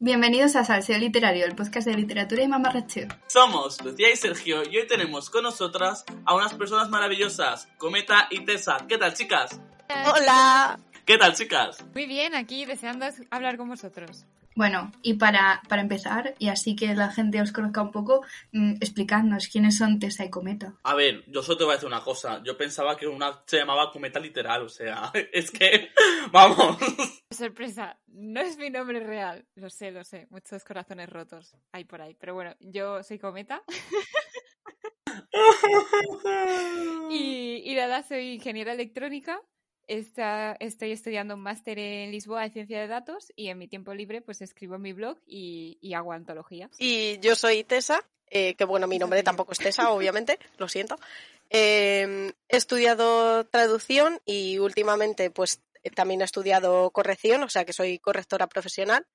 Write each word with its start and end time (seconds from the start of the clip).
Bienvenidos 0.00 0.54
a 0.54 0.62
Salseo 0.64 0.96
Literario, 0.96 1.44
el 1.44 1.56
podcast 1.56 1.88
de 1.88 1.94
literatura 1.94 2.40
y 2.44 2.46
mamarracheo. 2.46 3.08
Somos 3.26 3.82
Lucía 3.84 4.12
y 4.12 4.16
Sergio 4.16 4.62
y 4.62 4.76
hoy 4.78 4.86
tenemos 4.86 5.28
con 5.28 5.42
nosotras 5.42 6.04
a 6.24 6.36
unas 6.36 6.54
personas 6.54 6.88
maravillosas, 6.88 7.66
Cometa 7.78 8.28
y 8.30 8.44
Tessa. 8.44 8.76
¿Qué 8.88 8.96
tal, 8.96 9.14
chicas? 9.14 9.60
Hola. 10.14 10.78
¿Qué 11.04 11.18
tal, 11.18 11.34
chicas? 11.34 11.84
Muy 11.94 12.06
bien, 12.06 12.36
aquí 12.36 12.64
deseando 12.64 13.06
hablar 13.30 13.56
con 13.56 13.68
vosotros. 13.68 14.24
Bueno, 14.58 14.90
y 15.02 15.14
para, 15.14 15.62
para 15.68 15.82
empezar, 15.82 16.34
y 16.40 16.48
así 16.48 16.74
que 16.74 16.92
la 16.96 17.12
gente 17.12 17.40
os 17.40 17.52
conozca 17.52 17.80
un 17.80 17.92
poco, 17.92 18.24
mm, 18.50 18.72
explicadnos 18.80 19.46
quiénes 19.46 19.78
son 19.78 20.00
Tessa 20.00 20.24
y 20.24 20.30
Cometa. 20.30 20.74
A 20.82 20.96
ver, 20.96 21.22
yo 21.28 21.44
solo 21.44 21.58
te 21.58 21.62
voy 21.62 21.74
a 21.74 21.76
decir 21.76 21.86
una 21.86 22.02
cosa. 22.02 22.42
Yo 22.42 22.58
pensaba 22.58 22.96
que 22.96 23.06
una 23.06 23.40
se 23.46 23.58
llamaba 23.58 23.92
Cometa 23.92 24.18
literal, 24.18 24.62
o 24.62 24.68
sea, 24.68 25.12
es 25.32 25.52
que, 25.52 25.90
vamos. 26.32 26.76
Sorpresa, 27.30 28.00
no 28.08 28.40
es 28.40 28.58
mi 28.58 28.68
nombre 28.68 28.98
real. 28.98 29.46
Lo 29.54 29.70
sé, 29.70 29.92
lo 29.92 30.02
sé. 30.02 30.26
Muchos 30.30 30.64
corazones 30.64 31.08
rotos 31.08 31.54
hay 31.70 31.84
por 31.84 32.02
ahí. 32.02 32.16
Pero 32.18 32.34
bueno, 32.34 32.56
yo 32.58 33.04
soy 33.04 33.20
Cometa. 33.20 33.62
y, 37.10 37.62
y 37.64 37.74
nada, 37.76 38.02
soy 38.02 38.32
ingeniera 38.32 38.72
electrónica. 38.72 39.40
Está, 39.88 40.54
estoy 40.60 40.92
estudiando 40.92 41.34
un 41.34 41.40
máster 41.40 41.78
en 41.78 42.10
Lisboa 42.10 42.42
de 42.42 42.50
ciencia 42.50 42.78
de 42.78 42.88
datos 42.88 43.32
y 43.34 43.48
en 43.48 43.56
mi 43.58 43.68
tiempo 43.68 43.94
libre 43.94 44.20
pues 44.20 44.42
escribo 44.42 44.74
en 44.74 44.82
mi 44.82 44.92
blog 44.92 45.18
y, 45.26 45.78
y 45.80 45.94
hago 45.94 46.12
antologías. 46.12 46.70
Y 46.78 47.18
yo 47.20 47.34
soy 47.34 47.64
Tessa, 47.64 48.00
eh, 48.30 48.54
que 48.54 48.64
bueno, 48.64 48.86
mi 48.86 48.98
nombre 48.98 49.22
tampoco 49.22 49.52
es 49.52 49.58
Tessa, 49.58 49.90
obviamente, 49.90 50.38
lo 50.58 50.68
siento. 50.68 50.96
Eh, 51.48 52.32
he 52.48 52.56
estudiado 52.56 53.46
traducción 53.46 54.20
y 54.26 54.58
últimamente 54.58 55.30
pues 55.30 55.62
también 55.94 56.20
he 56.20 56.24
estudiado 56.24 56.90
corrección, 56.90 57.42
o 57.42 57.48
sea 57.48 57.64
que 57.64 57.72
soy 57.72 57.98
correctora 57.98 58.46
profesional. 58.46 59.06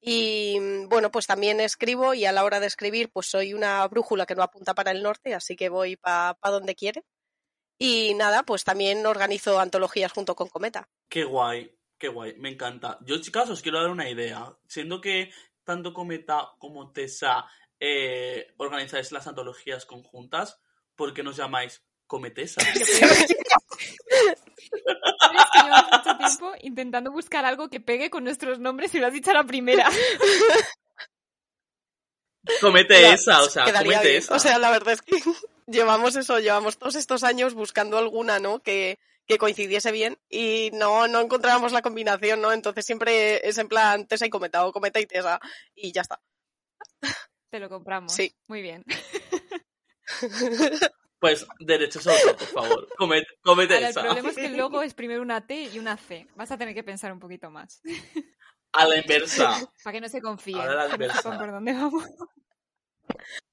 Y 0.00 0.58
bueno, 0.86 1.10
pues 1.10 1.26
también 1.26 1.58
escribo 1.58 2.14
y 2.14 2.26
a 2.26 2.32
la 2.32 2.44
hora 2.44 2.60
de 2.60 2.66
escribir 2.66 3.10
pues 3.10 3.26
soy 3.26 3.54
una 3.54 3.86
brújula 3.88 4.26
que 4.26 4.36
no 4.36 4.42
apunta 4.42 4.74
para 4.74 4.92
el 4.92 5.02
norte, 5.02 5.34
así 5.34 5.56
que 5.56 5.68
voy 5.68 5.96
para 5.96 6.34
pa 6.34 6.50
donde 6.50 6.76
quiere. 6.76 7.04
Y 7.78 8.14
nada, 8.14 8.42
pues 8.42 8.64
también 8.64 9.04
organizo 9.04 9.60
antologías 9.60 10.12
junto 10.12 10.34
con 10.34 10.48
Cometa. 10.48 10.88
Qué 11.08 11.24
guay, 11.24 11.70
qué 11.98 12.08
guay, 12.08 12.34
me 12.38 12.48
encanta. 12.50 12.98
Yo, 13.02 13.20
chicas, 13.20 13.50
os 13.50 13.62
quiero 13.62 13.80
dar 13.80 13.90
una 13.90 14.08
idea. 14.08 14.56
Siendo 14.66 15.00
que 15.00 15.30
tanto 15.64 15.92
Cometa 15.92 16.52
como 16.58 16.92
Tessa 16.92 17.46
eh, 17.78 18.54
organizáis 18.56 19.12
las 19.12 19.26
antologías 19.26 19.84
conjuntas, 19.84 20.58
¿por 20.94 21.12
qué 21.12 21.22
nos 21.22 21.36
llamáis 21.36 21.82
Cometesa? 22.06 22.62
Llevamos 25.62 25.90
mucho 25.92 26.16
tiempo 26.16 26.52
intentando 26.62 27.12
buscar 27.12 27.44
algo 27.44 27.68
que 27.68 27.80
pegue 27.80 28.08
con 28.08 28.24
nuestros 28.24 28.58
nombres 28.58 28.94
y 28.94 28.98
lo 29.00 29.06
has 29.08 29.12
dicho 29.12 29.30
a 29.32 29.34
la 29.34 29.44
primera. 29.44 29.90
Comete 32.60 33.12
esa, 33.12 33.42
o 33.42 33.48
sea, 33.48 33.64
comete 33.64 33.88
bien. 33.88 34.00
esa. 34.04 34.34
O 34.34 34.38
sea, 34.38 34.58
la 34.58 34.70
verdad 34.70 34.94
es 34.94 35.02
que 35.02 35.16
llevamos 35.66 36.16
eso, 36.16 36.38
llevamos 36.38 36.78
todos 36.78 36.94
estos 36.94 37.24
años 37.24 37.54
buscando 37.54 37.98
alguna, 37.98 38.38
¿no? 38.38 38.60
Que, 38.60 38.98
que 39.26 39.38
coincidiese 39.38 39.92
bien 39.92 40.18
y 40.28 40.70
no, 40.72 41.08
no 41.08 41.20
encontrábamos 41.20 41.72
la 41.72 41.82
combinación, 41.82 42.40
¿no? 42.40 42.52
Entonces 42.52 42.86
siempre 42.86 43.46
es 43.48 43.58
en 43.58 43.68
plan 43.68 44.06
Tesa 44.06 44.26
y 44.26 44.30
Cometa 44.30 44.64
o 44.66 44.72
Cometa 44.72 45.00
y 45.00 45.06
Tesa 45.06 45.40
y 45.74 45.92
ya 45.92 46.02
está. 46.02 46.20
Te 47.50 47.58
lo 47.60 47.68
compramos. 47.68 48.12
Sí. 48.12 48.34
Muy 48.46 48.62
bien. 48.62 48.84
Pues 51.18 51.46
derechos 51.58 52.06
a 52.06 52.12
autor, 52.12 52.36
por 52.36 52.48
favor. 52.48 52.88
Comete, 52.96 53.26
comete 53.42 53.74
Ahora, 53.74 53.86
el 53.86 53.90
esa. 53.90 54.02
problema 54.02 54.28
es 54.28 54.36
que 54.36 54.46
el 54.46 54.56
logo 54.56 54.82
es 54.82 54.92
primero 54.92 55.22
una 55.22 55.46
T 55.46 55.62
y 55.72 55.78
una 55.78 55.96
C. 55.96 56.28
Vas 56.36 56.50
a 56.50 56.58
tener 56.58 56.74
que 56.74 56.84
pensar 56.84 57.10
un 57.10 57.18
poquito 57.18 57.50
más. 57.50 57.80
A 58.72 58.86
la 58.86 58.98
inversa. 58.98 59.58
Para 59.82 59.94
que 59.94 60.00
no 60.02 60.08
se 60.10 60.20
confíen. 60.20 60.60
Ahora 60.60 60.86
la 60.86 60.92
inversa. 60.92 61.22
por 61.22 61.50
dónde 61.50 61.72
vamos. 61.72 62.04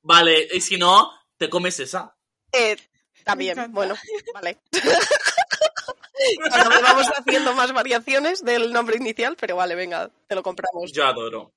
Vale, 0.02 0.48
y 0.52 0.62
si 0.62 0.78
no, 0.78 1.12
te 1.38 1.50
comes 1.50 1.80
esa. 1.80 2.16
Eh, 2.52 2.78
también, 3.24 3.72
bueno, 3.72 3.96
vale. 4.34 4.60
Ahora 6.52 6.80
vamos 6.82 7.08
haciendo 7.18 7.54
más 7.54 7.74
variaciones 7.74 8.44
del 8.44 8.72
nombre 8.72 8.98
inicial, 8.98 9.36
pero 9.40 9.56
vale, 9.56 9.76
venga, 9.76 10.12
te 10.28 10.36
lo 10.36 10.44
compramos. 10.44 10.92
Yo 10.92 11.06
adoro. 11.06 11.54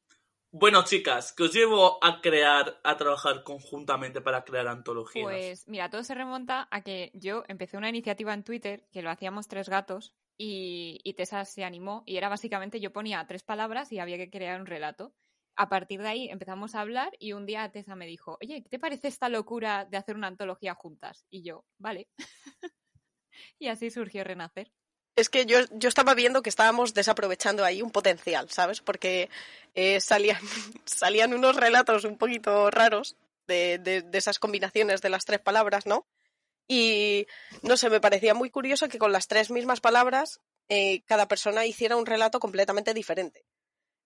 Bueno, 0.58 0.84
chicas, 0.84 1.34
que 1.34 1.42
os 1.44 1.52
llevo 1.52 2.02
a 2.02 2.20
crear, 2.20 2.80
a 2.82 2.96
trabajar 2.96 3.42
conjuntamente 3.42 4.22
para 4.22 4.42
crear 4.44 4.66
antologías. 4.68 5.24
Pues 5.24 5.68
mira, 5.68 5.90
todo 5.90 6.02
se 6.02 6.14
remonta 6.14 6.66
a 6.70 6.82
que 6.82 7.10
yo 7.14 7.44
empecé 7.48 7.76
una 7.76 7.90
iniciativa 7.90 8.32
en 8.32 8.42
Twitter 8.42 8.86
que 8.90 9.02
lo 9.02 9.10
hacíamos 9.10 9.48
tres 9.48 9.68
gatos 9.68 10.14
y, 10.38 11.00
y 11.04 11.14
Tessa 11.14 11.44
se 11.44 11.64
animó 11.64 12.04
y 12.06 12.16
era 12.16 12.28
básicamente 12.28 12.80
yo 12.80 12.92
ponía 12.92 13.26
tres 13.26 13.42
palabras 13.42 13.92
y 13.92 13.98
había 13.98 14.16
que 14.16 14.30
crear 14.30 14.58
un 14.58 14.66
relato. 14.66 15.12
A 15.56 15.68
partir 15.68 16.02
de 16.02 16.08
ahí 16.08 16.28
empezamos 16.28 16.74
a 16.74 16.80
hablar 16.80 17.12
y 17.18 17.32
un 17.32 17.46
día 17.46 17.70
Tessa 17.70 17.96
me 17.96 18.06
dijo, 18.06 18.36
oye, 18.42 18.62
¿qué 18.62 18.68
te 18.68 18.78
parece 18.78 19.08
esta 19.08 19.28
locura 19.28 19.86
de 19.86 19.96
hacer 19.96 20.14
una 20.14 20.26
antología 20.26 20.74
juntas? 20.74 21.24
Y 21.30 21.42
yo, 21.42 21.64
vale. 21.78 22.08
y 23.58 23.68
así 23.68 23.90
surgió 23.90 24.22
Renacer. 24.22 24.70
Es 25.16 25.30
que 25.30 25.46
yo, 25.46 25.60
yo 25.72 25.88
estaba 25.88 26.14
viendo 26.14 26.42
que 26.42 26.50
estábamos 26.50 26.92
desaprovechando 26.92 27.64
ahí 27.64 27.80
un 27.80 27.90
potencial, 27.90 28.50
¿sabes? 28.50 28.82
Porque 28.82 29.30
eh, 29.74 29.98
salían, 30.00 30.40
salían 30.84 31.32
unos 31.32 31.56
relatos 31.56 32.04
un 32.04 32.18
poquito 32.18 32.70
raros 32.70 33.16
de, 33.46 33.78
de, 33.78 34.04
esas 34.12 34.38
combinaciones 34.38 35.00
de 35.00 35.08
las 35.08 35.24
tres 35.24 35.40
palabras, 35.40 35.86
¿no? 35.86 36.06
Y 36.68 37.26
no 37.62 37.78
sé, 37.78 37.88
me 37.88 38.00
parecía 38.00 38.34
muy 38.34 38.50
curioso 38.50 38.88
que 38.88 38.98
con 38.98 39.12
las 39.12 39.26
tres 39.26 39.50
mismas 39.50 39.80
palabras 39.80 40.40
eh, 40.68 41.02
cada 41.06 41.28
persona 41.28 41.64
hiciera 41.64 41.96
un 41.96 42.06
relato 42.06 42.40
completamente 42.40 42.92
diferente. 42.92 43.46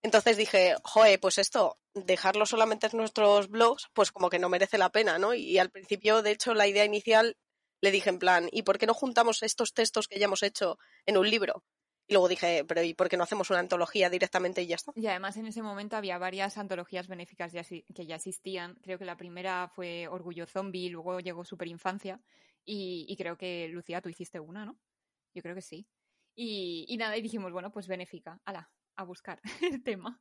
Entonces 0.03 0.37
dije, 0.37 0.75
joe, 0.83 1.19
pues 1.19 1.39
esto, 1.39 1.79
dejarlo 1.95 2.47
solamente 2.47 2.87
en 2.87 2.97
nuestros 2.97 3.49
blogs, 3.49 3.89
pues 3.93 4.13
como 4.13 4.31
que 4.31 4.39
no 4.39 4.49
merece 4.49 4.79
la 4.79 4.91
pena, 4.91 5.19
¿no? 5.19 5.35
Y 5.35 5.59
al 5.59 5.71
principio, 5.71 6.23
de 6.23 6.31
hecho, 6.31 6.55
la 6.55 6.67
idea 6.67 6.85
inicial 6.85 7.37
le 7.83 7.91
dije 7.91 8.11
en 8.11 8.19
plan, 8.19 8.49
¿y 8.53 8.63
por 8.63 8.79
qué 8.79 8.87
no 8.87 8.95
juntamos 8.95 9.43
estos 9.43 9.73
textos 9.75 10.09
que 10.09 10.19
ya 10.19 10.27
hemos 10.27 10.43
hecho 10.43 10.79
en 11.07 11.17
un 11.17 11.29
libro? 11.29 11.65
Y 12.07 12.15
luego 12.15 12.29
dije, 12.29 12.65
pero 12.65 12.83
¿y 12.83 12.95
por 12.95 13.09
qué 13.09 13.17
no 13.17 13.23
hacemos 13.23 13.51
una 13.51 13.61
antología 13.61 14.11
directamente 14.11 14.63
y 14.63 14.67
ya 14.67 14.75
está? 14.75 14.93
Y 14.97 15.07
además 15.07 15.37
en 15.37 15.47
ese 15.47 15.63
momento 15.63 15.97
había 15.97 16.19
varias 16.19 16.59
antologías 16.59 17.07
benéficas 17.07 17.53
que 17.53 18.07
ya 18.07 18.17
existían. 18.17 18.75
Creo 18.83 18.99
que 18.99 19.05
la 19.05 19.17
primera 19.17 19.71
fue 19.75 20.09
Orgullo 20.09 20.47
Zombie, 20.47 20.91
luego 20.91 21.21
llegó 21.21 21.45
Superinfancia 21.45 22.21
y, 22.65 23.07
y 23.09 23.17
creo 23.17 23.37
que 23.37 23.69
Lucía, 23.69 24.01
tú 24.01 24.09
hiciste 24.09 24.41
una, 24.41 24.65
¿no? 24.65 24.77
Yo 25.35 25.43
creo 25.43 25.55
que 25.55 25.63
sí. 25.63 25.87
Y, 26.35 26.85
y 26.89 26.97
nada, 26.97 27.17
y 27.17 27.23
dijimos, 27.23 27.53
bueno, 27.53 27.71
pues 27.71 27.87
benéfica, 27.87 28.41
ala, 28.45 28.71
a 29.01 29.05
buscar 29.05 29.41
el 29.63 29.83
tema. 29.83 30.21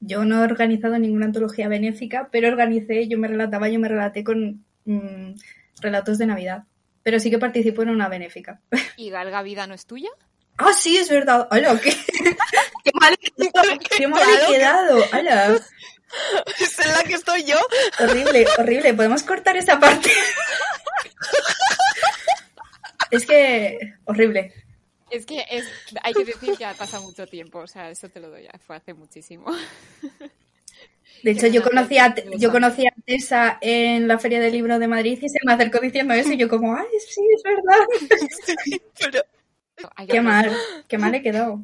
Yo 0.00 0.24
no 0.24 0.40
he 0.40 0.44
organizado 0.44 0.98
ninguna 0.98 1.26
antología 1.26 1.68
benéfica, 1.68 2.28
pero 2.32 2.48
organicé, 2.48 3.08
yo 3.08 3.18
me 3.18 3.28
relataba, 3.28 3.68
yo 3.68 3.78
me 3.78 3.88
relaté 3.88 4.24
con 4.24 4.64
mm, 4.84 5.34
relatos 5.80 6.18
de 6.18 6.26
Navidad. 6.26 6.64
Pero 7.02 7.18
sí 7.20 7.30
que 7.30 7.38
participo 7.38 7.82
en 7.82 7.90
una 7.90 8.08
benéfica. 8.08 8.60
¿Y 8.96 9.10
Galga 9.10 9.42
Vida 9.42 9.66
no 9.66 9.74
es 9.74 9.86
tuya? 9.86 10.10
Ah, 10.58 10.72
sí, 10.72 10.96
es 10.98 11.08
verdad. 11.08 11.48
¡Hala! 11.50 11.80
¡Qué, 11.82 11.94
qué 12.84 12.90
mal 13.00 13.14
he 13.14 13.30
quedado! 13.30 13.78
¡Qué 13.96 14.08
mal 14.08 14.22
he 14.22 14.52
quedado! 14.52 15.04
¡Hala! 15.12 15.60
Es 16.60 16.78
en 16.78 16.92
la 16.92 17.02
que 17.04 17.14
estoy 17.14 17.44
yo. 17.44 17.56
Horrible, 17.98 18.46
horrible. 18.58 18.94
¿Podemos 18.94 19.22
cortar 19.22 19.56
esa 19.56 19.80
parte? 19.80 20.10
es 23.10 23.24
que... 23.24 23.78
Horrible. 24.04 24.52
Es 25.12 25.26
que 25.26 25.44
es, 25.50 25.66
hay 26.02 26.14
que 26.14 26.24
decir 26.24 26.56
que 26.56 26.64
ha 26.64 26.72
pasado 26.72 27.02
mucho 27.02 27.26
tiempo, 27.26 27.58
o 27.58 27.66
sea, 27.66 27.90
eso 27.90 28.08
te 28.08 28.18
lo 28.18 28.30
doy, 28.30 28.48
fue 28.66 28.76
hace 28.76 28.94
muchísimo. 28.94 29.44
De 31.22 31.30
hecho, 31.32 31.46
yo 31.48 31.62
conocí 31.62 31.98
a, 31.98 32.14
yo 32.38 32.50
conocí 32.50 32.86
a 32.86 32.94
Tessa 33.04 33.58
en 33.60 34.08
la 34.08 34.18
Feria 34.18 34.40
del 34.40 34.52
Libro 34.52 34.78
de 34.78 34.88
Madrid 34.88 35.18
y 35.20 35.28
se 35.28 35.38
me 35.44 35.52
acercó 35.52 35.80
diciendo 35.80 36.14
eso 36.14 36.32
y 36.32 36.38
yo 36.38 36.48
como, 36.48 36.74
ay, 36.74 36.86
sí, 37.06 37.20
es 37.36 37.42
verdad. 37.42 38.80
Pero 38.98 39.22
Qué 40.08 40.20
mal, 40.20 40.56
qué 40.88 40.96
mal 40.98 41.14
he 41.14 41.22
quedado. 41.22 41.60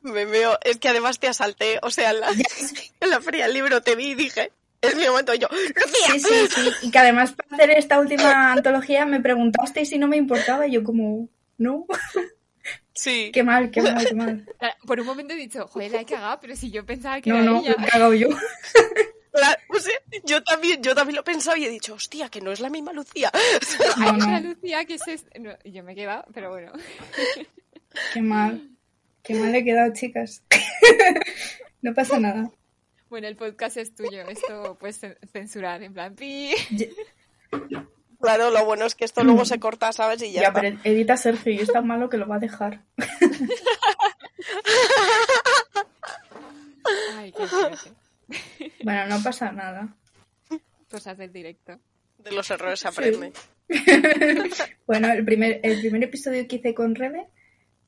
me 0.00 0.24
veo, 0.24 0.58
es 0.64 0.78
que 0.78 0.88
además 0.88 1.18
te 1.18 1.28
asalté, 1.28 1.78
o 1.82 1.90
sea, 1.90 2.10
en 2.10 2.20
la, 2.20 2.30
en 3.00 3.10
la 3.10 3.20
feria 3.20 3.44
del 3.44 3.54
libro 3.54 3.82
te 3.82 3.96
vi 3.96 4.12
y 4.12 4.14
dije, 4.14 4.50
es 4.80 4.96
mi 4.96 5.06
momento, 5.06 5.34
y 5.34 5.38
yo, 5.38 5.48
Lucía. 5.50 6.08
Sí, 6.12 6.20
sí, 6.20 6.48
sí. 6.54 6.70
Y 6.82 6.90
que 6.90 6.98
además 6.98 7.34
para 7.34 7.56
hacer 7.56 7.70
esta 7.70 7.98
última 7.98 8.52
antología 8.52 9.06
me 9.06 9.20
preguntaste 9.20 9.84
si 9.84 9.98
no 9.98 10.08
me 10.08 10.16
importaba 10.16 10.66
y 10.66 10.72
yo 10.72 10.84
como, 10.84 11.28
no. 11.58 11.86
Sí. 12.94 13.30
Qué 13.34 13.42
mal, 13.44 13.70
qué 13.70 13.82
mal, 13.82 14.06
qué 14.06 14.14
mal. 14.14 14.54
Ah, 14.60 14.74
Por 14.86 14.98
un 15.00 15.06
momento 15.06 15.34
he 15.34 15.36
dicho, 15.36 15.66
joder, 15.68 15.90
la 15.92 16.00
he 16.00 16.04
cagado, 16.06 16.38
pero 16.40 16.56
si 16.56 16.70
yo 16.70 16.84
pensaba 16.86 17.20
que 17.20 17.30
No, 17.30 17.36
era 17.36 17.44
no, 17.44 17.60
ella. 17.60 17.74
lo 17.78 17.84
he 17.84 17.88
cagado 17.88 18.14
yo. 18.14 18.28
Claro, 19.30 19.60
o 19.68 19.78
sea, 19.78 19.94
yo 20.24 20.42
también, 20.42 20.82
yo 20.82 20.94
también 20.96 21.14
lo 21.16 21.20
he 21.20 21.24
pensado 21.24 21.56
y 21.56 21.64
he 21.64 21.68
dicho, 21.68 21.94
hostia, 21.94 22.28
que 22.28 22.40
no 22.40 22.50
es 22.50 22.58
la 22.60 22.70
misma 22.70 22.92
Lucía. 22.92 23.30
Hay 23.98 24.10
No, 24.12 24.16
otra 24.16 24.40
no. 24.40 24.48
Lucía 24.48 24.84
que 24.84 24.94
es... 24.94 25.06
este- 25.06 25.38
no, 25.38 25.52
yo 25.64 25.84
me 25.84 25.92
he 25.92 25.94
quedado, 25.94 26.24
pero 26.34 26.50
bueno. 26.50 26.72
Qué 28.14 28.20
mal. 28.22 28.68
Qué 29.22 29.34
mal 29.34 29.54
he 29.54 29.62
quedado, 29.64 29.92
chicas. 29.92 30.42
No 31.82 31.94
pasa 31.94 32.18
nada. 32.18 32.50
Bueno, 33.08 33.28
el 33.28 33.36
podcast 33.36 33.76
es 33.76 33.94
tuyo, 33.94 34.22
esto 34.28 34.76
puedes 34.78 35.00
cen- 35.02 35.16
censurar, 35.32 35.82
en 35.82 35.94
plan, 35.94 36.14
pi. 36.16 36.52
Claro, 38.20 38.50
lo 38.50 38.64
bueno 38.64 38.84
es 38.84 38.94
que 38.96 39.04
esto 39.04 39.22
luego 39.22 39.44
se 39.44 39.60
corta, 39.60 39.92
¿sabes? 39.92 40.20
Y 40.22 40.32
ya, 40.32 40.40
Ya, 40.42 40.48
está. 40.48 40.60
pero 40.60 40.76
edita 40.84 41.16
Sergio 41.16 41.52
y 41.52 41.60
es 41.60 41.72
tan 41.72 41.86
malo 41.86 42.08
que 42.08 42.16
lo 42.16 42.26
va 42.26 42.36
a 42.36 42.40
dejar. 42.40 42.82
Ay, 47.16 47.32
qué. 47.32 48.72
Bueno, 48.82 49.06
no 49.06 49.22
pasa 49.22 49.52
nada. 49.52 49.88
Cosas 50.90 51.16
del 51.18 51.32
directo. 51.32 51.78
De 52.18 52.32
los 52.32 52.50
errores 52.50 52.80
se 52.80 52.88
aprende. 52.88 53.32
Bueno, 54.86 55.12
el 55.12 55.22
primer, 55.26 55.60
el 55.62 55.80
primer 55.80 56.02
episodio 56.04 56.48
que 56.48 56.56
hice 56.56 56.72
con 56.74 56.94
Rebe, 56.94 57.26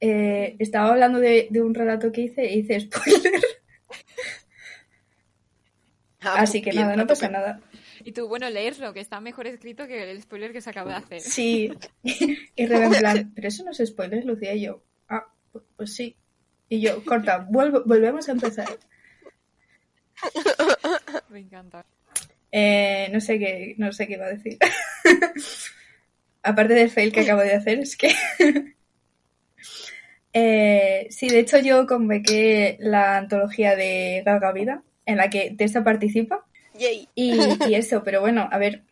eh, 0.00 0.54
estaba 0.58 0.90
hablando 0.90 1.18
de, 1.18 1.46
de 1.50 1.62
un 1.62 1.74
relato 1.74 2.12
que 2.12 2.20
hice 2.20 2.44
y 2.52 2.58
hice 2.58 2.78
spoiler. 2.80 3.40
Ah, 6.20 6.34
Así 6.42 6.60
que 6.60 6.68
bien, 6.70 6.82
nada, 6.82 6.96
no 6.96 7.06
pasa 7.06 7.28
nada. 7.30 7.60
Y 8.04 8.12
tú, 8.12 8.28
bueno, 8.28 8.48
leerlo, 8.50 8.92
que 8.92 9.00
está 9.00 9.20
mejor 9.20 9.46
escrito 9.46 9.86
que 9.86 10.10
el 10.10 10.20
spoiler 10.22 10.52
que 10.52 10.60
se 10.60 10.70
acaba 10.70 10.90
de 10.92 10.96
hacer. 10.96 11.20
Sí. 11.20 11.72
Y 12.56 12.66
Rebe 12.66 12.86
en 12.86 12.92
plan, 12.92 13.32
pero 13.34 13.48
eso 13.48 13.64
no 13.64 13.70
es 13.70 13.82
spoiler, 13.84 14.24
Lucía. 14.24 14.54
Y 14.54 14.62
yo, 14.62 14.82
ah, 15.08 15.26
pu- 15.52 15.62
pues 15.76 15.94
sí. 15.94 16.16
Y 16.68 16.80
yo, 16.80 17.04
corta, 17.04 17.46
vuelvo- 17.50 17.82
volvemos 17.84 18.28
a 18.28 18.32
empezar. 18.32 18.68
Me 21.30 21.40
encanta. 21.40 21.84
Eh, 22.52 23.08
no 23.12 23.20
sé 23.20 23.38
qué, 23.38 23.74
no 23.78 23.92
sé 23.92 24.06
qué 24.06 24.14
iba 24.14 24.26
a 24.26 24.30
decir. 24.30 24.58
Aparte 26.42 26.74
del 26.74 26.90
fail 26.90 27.12
que 27.12 27.20
acabo 27.20 27.42
de 27.42 27.54
hacer, 27.54 27.78
es 27.80 27.96
que. 27.96 28.10
Eh, 30.32 31.06
sí, 31.10 31.28
de 31.28 31.40
hecho, 31.40 31.58
yo 31.58 31.86
convoqué 31.86 32.76
la 32.80 33.16
antología 33.16 33.74
de 33.76 34.22
Galga 34.24 34.52
Vida, 34.52 34.82
en 35.06 35.16
la 35.16 35.28
que 35.30 35.54
Tessa 35.56 35.82
participa. 35.84 36.46
Yay. 36.74 37.08
Y, 37.14 37.38
y 37.68 37.74
eso, 37.74 38.02
pero 38.04 38.20
bueno, 38.20 38.48
a 38.50 38.58
ver. 38.58 38.82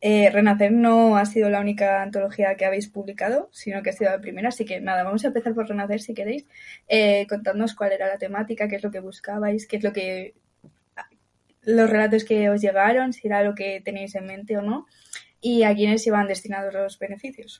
eh, 0.00 0.30
Renacer 0.30 0.72
no 0.72 1.16
ha 1.16 1.24
sido 1.26 1.48
la 1.48 1.60
única 1.60 2.02
antología 2.02 2.56
que 2.56 2.64
habéis 2.64 2.88
publicado, 2.88 3.48
sino 3.52 3.82
que 3.82 3.90
ha 3.90 3.92
sido 3.92 4.10
la 4.10 4.20
primera. 4.20 4.48
Así 4.48 4.64
que 4.64 4.80
nada, 4.80 5.04
vamos 5.04 5.24
a 5.24 5.28
empezar 5.28 5.54
por 5.54 5.68
Renacer 5.68 6.00
si 6.00 6.12
queréis. 6.14 6.44
Eh, 6.88 7.26
contadnos 7.28 7.74
cuál 7.74 7.92
era 7.92 8.08
la 8.08 8.18
temática, 8.18 8.68
qué 8.68 8.76
es 8.76 8.82
lo 8.82 8.90
que 8.90 9.00
buscabais, 9.00 9.66
qué 9.66 9.76
es 9.76 9.84
lo 9.84 9.92
que. 9.92 10.34
los 11.62 11.88
relatos 11.88 12.24
que 12.24 12.50
os 12.50 12.60
llegaron, 12.60 13.12
si 13.12 13.28
era 13.28 13.42
lo 13.42 13.54
que 13.54 13.80
tenéis 13.80 14.14
en 14.16 14.26
mente 14.26 14.56
o 14.56 14.62
no, 14.62 14.86
y 15.40 15.62
a 15.62 15.74
quiénes 15.74 16.06
iban 16.06 16.26
destinados 16.26 16.74
los 16.74 16.98
beneficios. 16.98 17.58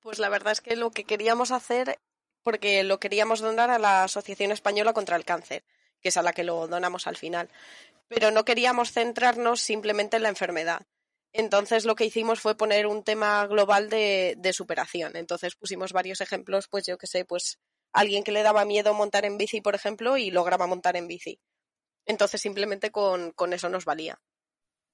Pues 0.00 0.18
la 0.20 0.28
verdad 0.28 0.52
es 0.52 0.60
que 0.60 0.76
lo 0.76 0.90
que 0.90 1.04
queríamos 1.04 1.50
hacer, 1.50 1.98
porque 2.44 2.84
lo 2.84 3.00
queríamos 3.00 3.40
donar 3.40 3.70
a 3.70 3.78
la 3.78 4.04
Asociación 4.04 4.52
Española 4.52 4.92
contra 4.92 5.16
el 5.16 5.24
Cáncer, 5.24 5.64
que 6.02 6.08
es 6.10 6.16
a 6.16 6.22
la 6.22 6.32
que 6.32 6.44
lo 6.44 6.66
donamos 6.66 7.06
al 7.06 7.16
final. 7.16 7.48
Pero 8.08 8.30
no 8.30 8.44
queríamos 8.44 8.92
centrarnos 8.92 9.60
simplemente 9.60 10.16
en 10.16 10.24
la 10.24 10.28
enfermedad. 10.28 10.82
Entonces 11.32 11.86
lo 11.86 11.94
que 11.94 12.04
hicimos 12.04 12.40
fue 12.40 12.56
poner 12.56 12.86
un 12.86 13.02
tema 13.02 13.46
global 13.46 13.88
de, 13.88 14.50
superación. 14.52 15.16
Entonces 15.16 15.54
pusimos 15.56 15.92
varios 15.92 16.20
ejemplos, 16.20 16.68
pues 16.68 16.84
yo 16.86 16.98
que 16.98 17.06
sé, 17.06 17.24
pues 17.24 17.58
alguien 17.92 18.22
que 18.22 18.32
le 18.32 18.42
daba 18.42 18.64
miedo 18.64 18.92
montar 18.92 19.24
en 19.24 19.38
bici, 19.38 19.60
por 19.60 19.74
ejemplo, 19.74 20.16
y 20.16 20.30
lograba 20.30 20.66
montar 20.66 20.96
en 20.96 21.08
bici. 21.08 21.40
Entonces 22.04 22.40
simplemente 22.40 22.90
con, 22.90 23.30
con 23.32 23.52
eso 23.52 23.68
nos 23.68 23.84
valía. 23.84 24.20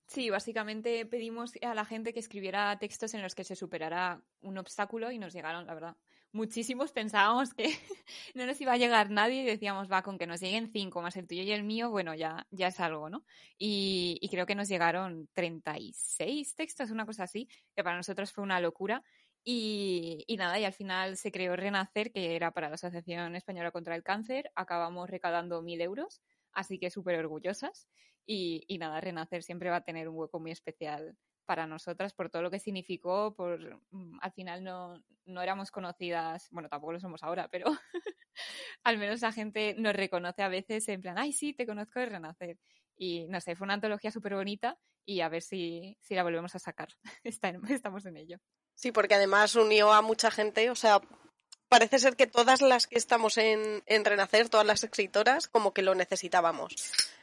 Sí, 0.06 0.30
básicamente 0.30 1.04
pedimos 1.04 1.52
a 1.60 1.74
la 1.74 1.84
gente 1.84 2.14
que 2.14 2.20
escribiera 2.20 2.78
textos 2.78 3.12
en 3.14 3.22
los 3.22 3.34
que 3.34 3.44
se 3.44 3.56
superara 3.56 4.22
un 4.40 4.56
obstáculo 4.56 5.10
y 5.10 5.18
nos 5.18 5.34
llegaron, 5.34 5.66
la 5.66 5.74
verdad. 5.74 5.96
Muchísimos 6.38 6.92
pensábamos 6.92 7.52
que 7.52 7.64
no 8.36 8.46
nos 8.46 8.60
iba 8.60 8.72
a 8.72 8.76
llegar 8.76 9.10
nadie 9.10 9.42
y 9.42 9.44
decíamos, 9.44 9.90
va, 9.90 10.02
con 10.02 10.18
que 10.18 10.26
nos 10.28 10.38
lleguen 10.40 10.70
cinco 10.70 11.02
más 11.02 11.16
el 11.16 11.26
tuyo 11.26 11.42
y 11.42 11.50
el 11.50 11.64
mío, 11.64 11.90
bueno, 11.90 12.14
ya, 12.14 12.46
ya 12.52 12.68
es 12.68 12.78
algo, 12.78 13.10
¿no? 13.10 13.24
Y, 13.58 14.20
creo 14.30 14.46
que 14.46 14.54
nos 14.54 14.68
llegaron 14.68 15.28
36 15.32 16.54
textos, 16.54 16.92
una 16.92 17.06
cosa 17.06 17.24
así, 17.24 17.48
que 17.74 17.82
para 17.82 17.96
nosotros 17.96 18.30
fue 18.30 18.44
una 18.44 18.60
locura. 18.60 19.02
Y, 19.42 20.22
y 20.28 20.36
nada, 20.36 20.60
y 20.60 20.64
al 20.64 20.72
final 20.72 21.16
se 21.16 21.32
creó 21.32 21.56
Renacer, 21.56 22.12
que 22.12 22.36
era 22.36 22.52
para 22.52 22.68
la 22.68 22.76
Asociación 22.76 23.34
Española 23.34 23.72
contra 23.72 23.96
el 23.96 24.04
Cáncer. 24.04 24.52
Acabamos 24.54 25.10
recaudando 25.10 25.60
mil 25.60 25.80
euros, 25.80 26.22
así 26.52 26.78
que 26.78 26.90
súper 26.90 27.18
orgullosas. 27.18 27.88
Y, 28.26 28.62
y 28.68 28.78
nada, 28.78 29.00
Renacer 29.00 29.42
siempre 29.42 29.70
va 29.70 29.78
a 29.78 29.84
tener 29.84 30.08
un 30.08 30.14
hueco 30.14 30.38
muy 30.38 30.52
especial 30.52 31.16
para 31.48 31.66
nosotras 31.66 32.12
por 32.12 32.28
todo 32.28 32.42
lo 32.42 32.50
que 32.50 32.58
significó, 32.60 33.34
por 33.34 33.80
mm, 33.90 34.18
al 34.20 34.32
final 34.32 34.62
no, 34.62 35.02
no 35.24 35.40
éramos 35.40 35.70
conocidas, 35.70 36.46
bueno, 36.50 36.68
tampoco 36.68 36.92
lo 36.92 37.00
somos 37.00 37.22
ahora, 37.22 37.48
pero 37.48 37.64
al 38.84 38.98
menos 38.98 39.22
la 39.22 39.32
gente 39.32 39.74
nos 39.78 39.94
reconoce 39.94 40.42
a 40.42 40.48
veces 40.48 40.86
en 40.88 41.00
plan, 41.00 41.16
ay, 41.18 41.32
sí, 41.32 41.54
te 41.54 41.66
conozco 41.66 41.98
de 42.00 42.06
Renacer. 42.06 42.58
Y 42.98 43.26
no 43.28 43.40
sé, 43.40 43.56
fue 43.56 43.64
una 43.64 43.74
antología 43.74 44.10
súper 44.10 44.34
bonita 44.34 44.78
y 45.06 45.22
a 45.22 45.30
ver 45.30 45.40
si, 45.40 45.96
si 46.02 46.14
la 46.14 46.22
volvemos 46.22 46.54
a 46.54 46.58
sacar. 46.58 46.88
Está 47.24 47.48
en- 47.48 47.64
estamos 47.72 48.04
en 48.04 48.18
ello. 48.18 48.36
Sí, 48.74 48.92
porque 48.92 49.14
además 49.14 49.56
unió 49.56 49.90
a 49.94 50.02
mucha 50.02 50.30
gente, 50.30 50.68
o 50.68 50.74
sea, 50.74 51.00
parece 51.70 51.98
ser 51.98 52.14
que 52.14 52.26
todas 52.26 52.60
las 52.60 52.86
que 52.86 52.98
estamos 52.98 53.38
en, 53.38 53.82
en 53.86 54.04
Renacer, 54.04 54.50
todas 54.50 54.66
las 54.66 54.84
escritoras, 54.84 55.48
como 55.48 55.72
que 55.72 55.80
lo 55.82 55.94
necesitábamos, 55.94 56.74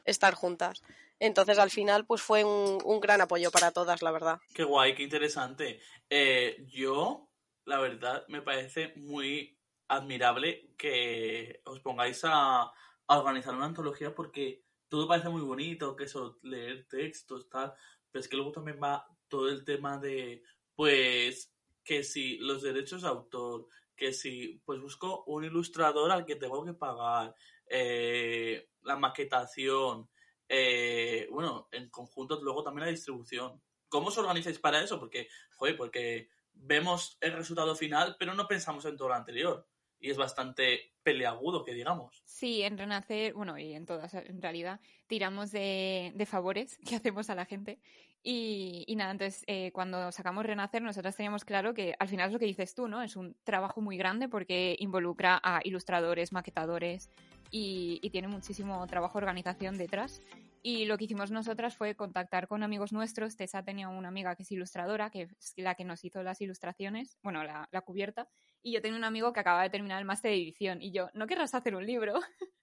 estar 0.04 0.34
juntas. 0.34 0.82
Entonces, 1.20 1.58
al 1.58 1.72
final, 1.72 2.06
pues 2.06 2.22
fue 2.22 2.44
un, 2.44 3.00
gran 3.00 3.22
apoyo 3.22 3.52
para 3.52 3.72
todas, 3.72 4.02
la 4.02 4.12
verdad. 4.12 4.40
Qué 4.54 4.64
guay, 4.64 4.96
qué 4.96 5.04
interesante. 5.04 5.80
Eh, 6.10 6.66
yo, 6.68 7.30
la 7.66 7.80
verdad, 7.80 8.26
me 8.28 8.42
parece 8.42 8.94
muy 8.98 9.58
admirable 9.88 10.74
que 10.78 11.62
os 11.66 11.80
pongáis 11.80 12.22
a, 12.26 12.64
a 13.08 13.20
organizar 13.20 13.56
una 13.56 13.66
antología 13.66 14.14
porque 14.14 14.64
todo 14.90 15.08
parece 15.08 15.30
muy 15.30 15.42
bonito, 15.42 15.96
que 15.96 16.06
eso, 16.06 16.38
leer 16.44 16.88
textos, 16.88 17.50
tal, 17.50 17.74
pero 18.12 18.22
es 18.22 18.28
que 18.28 18.36
luego 18.36 18.52
también 18.52 18.80
va 18.82 19.06
todo 19.28 19.50
el 19.50 19.64
tema 19.64 19.98
de, 19.98 20.44
pues, 20.76 21.54
que 21.84 22.04
si 22.04 22.38
los 22.38 22.62
derechos 22.62 23.02
de 23.04 23.08
autor, 23.08 23.68
que 23.96 24.14
si, 24.14 24.62
pues 24.66 24.80
busco 24.80 25.24
un 25.26 25.46
ilustrador 25.46 26.12
al 26.12 26.26
que 26.26 26.36
tengo 26.36 26.64
que 26.66 26.74
pagar, 26.74 27.36
eh, 27.70 28.70
la 28.82 28.96
maquetación, 28.98 30.10
eh, 30.48 31.28
bueno, 31.32 31.68
en 31.72 31.90
conjunto 31.90 32.40
luego 32.42 32.64
también 32.64 32.86
la 32.86 32.92
distribución. 32.92 33.62
¿Cómo 33.90 34.08
os 34.08 34.18
organizáis 34.18 34.60
para 34.60 34.82
eso? 34.82 35.00
Porque, 35.00 35.28
joder, 35.56 35.78
porque 35.78 36.30
vemos 36.54 37.18
el 37.22 37.34
resultado 37.34 37.76
final, 37.76 38.16
pero 38.18 38.34
no 38.34 38.48
pensamos 38.48 38.86
en 38.86 38.98
todo 38.98 39.10
lo 39.10 39.16
anterior. 39.16 39.68
Y 40.00 40.10
es 40.10 40.18
bastante 40.18 40.94
peleagudo, 41.04 41.64
que 41.64 41.74
digamos. 41.74 42.24
Sí, 42.26 42.62
en 42.62 42.78
Renacer, 42.78 43.34
bueno, 43.34 43.58
y 43.58 43.74
en 43.74 43.86
todas, 43.86 44.14
en 44.14 44.42
realidad, 44.42 44.80
tiramos 45.08 45.52
de, 45.52 46.28
favores 46.28 46.78
que 46.86 46.96
hacemos 46.96 47.30
a 47.30 47.36
la 47.36 47.46
gente. 47.46 47.80
Y, 48.22 48.84
y 48.88 48.96
nada, 48.96 49.12
entonces, 49.12 49.44
eh, 49.48 49.72
cuando 49.72 50.12
sacamos 50.12 50.46
Renacer, 50.46 50.82
nosotros 50.82 51.16
teníamos 51.16 51.46
claro 51.46 51.74
que 51.74 51.96
al 52.00 52.08
final 52.08 52.28
es 52.28 52.34
lo 52.34 52.40
que 52.40 52.46
dices 52.46 52.74
tú, 52.74 52.88
¿no? 52.88 53.04
Es 53.04 53.16
un 53.16 53.36
trabajo 53.44 53.82
muy 53.82 53.98
grande 53.98 54.28
porque 54.28 54.76
involucra 54.80 55.40
a 55.44 55.62
ilustradores, 55.64 56.32
maquetadores 56.34 57.10
y, 57.52 58.00
y 58.02 58.10
tiene 58.10 58.28
muchísimo 58.28 58.86
trabajo 58.88 59.18
organización 59.18 59.78
detrás. 59.78 60.22
Y 60.68 60.86
lo 60.86 60.98
que 60.98 61.04
hicimos 61.04 61.30
nosotras 61.30 61.78
fue 61.78 61.94
contactar 61.94 62.48
con 62.48 62.64
amigos 62.64 62.92
nuestros. 62.92 63.38
Tessa 63.38 63.62
tenía 63.62 63.88
una 63.88 64.08
amiga 64.08 64.36
que 64.36 64.42
es 64.42 64.52
ilustradora, 64.52 65.12
que 65.12 65.22
es 65.22 65.54
la 65.58 65.76
que 65.76 65.84
nos 65.86 66.04
hizo 66.04 66.24
las 66.24 66.42
ilustraciones, 66.42 67.20
bueno, 67.22 67.44
la, 67.44 67.82
cubierta. 67.82 68.28
Y 68.64 68.72
yo 68.72 68.82
tenía 68.82 68.98
un 68.98 69.04
amigo 69.04 69.32
que 69.32 69.42
acaba 69.42 69.62
de 69.62 69.70
terminar 69.70 70.00
el 70.00 70.06
máster 70.06 70.32
de 70.32 70.38
edición. 70.38 70.82
Y 70.82 70.92
yo, 70.92 71.10
¿no 71.14 71.28
querrás 71.28 71.54
hacer 71.54 71.76
un 71.76 71.86
libro? 71.86 72.16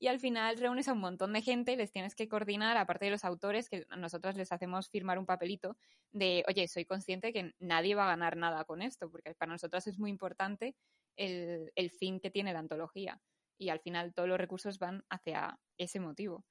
y 0.00 0.06
al 0.06 0.18
final 0.18 0.56
reúnes 0.56 0.88
a 0.88 0.94
un 0.94 1.00
montón 1.00 1.34
de 1.34 1.42
gente, 1.42 1.76
les 1.76 1.92
tienes 1.92 2.14
que 2.14 2.26
coordinar, 2.26 2.78
aparte 2.78 3.04
de 3.04 3.10
los 3.10 3.24
autores, 3.26 3.68
que 3.68 3.84
nosotros 3.98 4.34
les 4.34 4.50
hacemos 4.50 4.88
firmar 4.88 5.18
un 5.18 5.26
papelito 5.26 5.76
de, 6.10 6.44
oye, 6.48 6.68
soy 6.68 6.86
consciente 6.86 7.34
que 7.34 7.52
nadie 7.58 7.94
va 7.94 8.04
a 8.04 8.16
ganar 8.16 8.38
nada 8.38 8.64
con 8.64 8.80
esto, 8.80 9.10
porque 9.10 9.34
para 9.34 9.52
nosotras 9.52 9.86
es 9.86 9.98
muy 9.98 10.08
importante 10.08 10.74
el 11.16 11.90
fin 11.90 12.18
que 12.18 12.30
tiene 12.30 12.54
la 12.54 12.60
antología. 12.60 13.20
Y 13.62 13.70
al 13.70 13.78
final 13.78 14.12
todos 14.12 14.28
los 14.28 14.38
recursos 14.38 14.80
van 14.80 15.04
hacia 15.08 15.56
ese 15.78 16.00
motivo. 16.00 16.44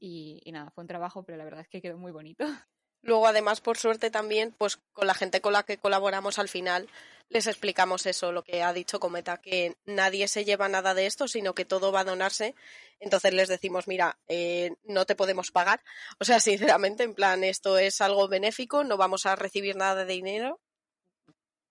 Y, 0.00 0.42
nada, 0.50 0.72
fue 0.72 0.82
un 0.82 0.88
trabajo, 0.88 1.22
pero 1.22 1.38
la 1.38 1.44
verdad 1.44 1.60
es 1.60 1.68
que 1.68 1.80
quedó 1.80 1.96
muy 1.96 2.10
bonito. 2.10 2.44
Luego, 3.02 3.28
además, 3.28 3.60
por 3.60 3.78
suerte 3.78 4.10
también, 4.10 4.52
pues 4.58 4.78
con 4.92 5.06
la 5.06 5.14
gente 5.14 5.40
con 5.40 5.52
la 5.52 5.62
que 5.62 5.78
colaboramos 5.78 6.40
al 6.40 6.48
final, 6.48 6.88
les 7.28 7.46
explicamos 7.46 8.04
eso, 8.06 8.32
lo 8.32 8.42
que 8.42 8.64
ha 8.64 8.72
dicho 8.72 8.98
Cometa, 8.98 9.40
que 9.40 9.76
nadie 9.84 10.26
se 10.26 10.44
lleva 10.44 10.68
nada 10.68 10.92
de 10.92 11.06
esto, 11.06 11.28
sino 11.28 11.54
que 11.54 11.64
todo 11.64 11.92
va 11.92 12.00
a 12.00 12.04
donarse. 12.04 12.56
Entonces 12.98 13.32
les 13.32 13.48
decimos, 13.48 13.86
mira, 13.86 14.18
eh, 14.26 14.74
no 14.82 15.06
te 15.06 15.14
podemos 15.14 15.52
pagar. 15.52 15.84
O 16.18 16.24
sea, 16.24 16.40
sinceramente, 16.80 17.04
en 17.04 17.14
plan, 17.14 17.44
esto 17.44 17.78
es 17.78 18.00
algo 18.00 18.26
benéfico, 18.26 18.82
no 18.82 18.96
vamos 18.96 19.24
a 19.24 19.36
recibir 19.36 19.76
nada 19.76 20.04
de 20.04 20.12
dinero. 20.12 20.60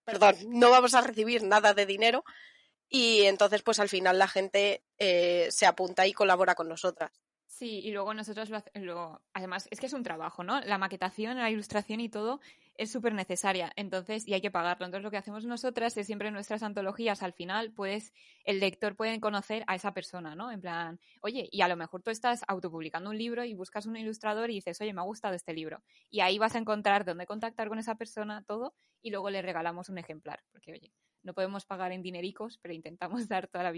Perdón, 0.05 0.37
no 0.47 0.69
vamos 0.69 0.93
a 0.93 1.01
recibir 1.01 1.43
nada 1.43 1.73
de 1.73 1.85
dinero. 1.85 2.23
Y 2.95 3.25
entonces 3.25 3.61
pues 3.61 3.79
al 3.81 3.89
final 3.89 4.17
la 4.17 4.29
gente 4.29 4.81
eh, 4.99 5.47
se 5.51 5.65
apunta 5.65 6.07
y 6.07 6.13
colabora 6.13 6.55
con 6.55 6.69
nosotras. 6.69 7.11
Sí, 7.45 7.81
y 7.83 7.91
luego 7.91 8.13
nosotros 8.13 8.49
lo, 8.49 8.63
lo, 8.75 9.21
además 9.33 9.67
es 9.69 9.81
que 9.81 9.87
es 9.87 9.93
un 9.93 10.03
trabajo, 10.03 10.45
¿no? 10.45 10.61
La 10.61 10.77
maquetación, 10.77 11.37
la 11.37 11.51
ilustración 11.51 11.99
y 11.99 12.07
todo 12.07 12.39
es 12.77 12.91
súper 12.91 13.13
necesaria, 13.13 13.71
entonces, 13.75 14.27
y 14.27 14.33
hay 14.33 14.41
que 14.41 14.51
pagarlo. 14.51 14.85
Entonces 14.85 15.03
lo 15.03 15.11
que 15.11 15.17
hacemos 15.17 15.45
nosotras 15.45 15.95
es 15.97 16.05
siempre 16.05 16.27
en 16.27 16.33
nuestras 16.33 16.63
antologías, 16.63 17.23
al 17.23 17.33
final, 17.33 17.71
pues 17.71 18.13
el 18.43 18.59
lector 18.59 18.95
puede 18.95 19.19
conocer 19.19 19.63
a 19.67 19.75
esa 19.75 19.93
persona, 19.93 20.35
¿no? 20.35 20.51
En 20.51 20.61
plan, 20.61 20.99
oye, 21.21 21.47
y 21.51 21.61
a 21.61 21.67
lo 21.67 21.75
mejor 21.75 22.01
tú 22.01 22.11
estás 22.11 22.41
autopublicando 22.47 23.09
un 23.09 23.17
libro 23.17 23.43
y 23.43 23.53
buscas 23.53 23.85
un 23.85 23.97
ilustrador 23.97 24.49
y 24.49 24.55
dices, 24.55 24.79
oye, 24.81 24.93
me 24.93 25.01
ha 25.01 25.05
gustado 25.05 25.35
este 25.35 25.53
libro. 25.53 25.83
Y 26.09 26.19
ahí 26.19 26.37
vas 26.37 26.55
a 26.55 26.59
encontrar 26.59 27.05
dónde 27.05 27.25
contactar 27.25 27.69
con 27.69 27.79
esa 27.79 27.95
persona, 27.95 28.43
todo, 28.43 28.73
y 29.01 29.11
luego 29.11 29.29
le 29.29 29.41
regalamos 29.41 29.89
un 29.89 29.97
ejemplar, 29.97 30.43
porque, 30.51 30.73
oye, 30.73 30.91
no 31.23 31.33
podemos 31.33 31.65
pagar 31.65 31.91
en 31.91 32.01
dinericos, 32.01 32.59
pero 32.61 32.73
intentamos 32.73 33.27
dar 33.29 33.47
toda 33.47 33.63
la 33.63 33.71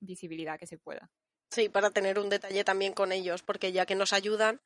visibilidad 0.00 0.58
que 0.58 0.66
se 0.66 0.78
pueda. 0.78 1.10
Sí, 1.50 1.68
para 1.68 1.90
tener 1.90 2.18
un 2.18 2.28
detalle 2.28 2.64
también 2.64 2.92
con 2.92 3.12
ellos, 3.12 3.42
porque 3.42 3.72
ya 3.72 3.86
que 3.86 3.94
nos 3.94 4.12
ayudan 4.12 4.60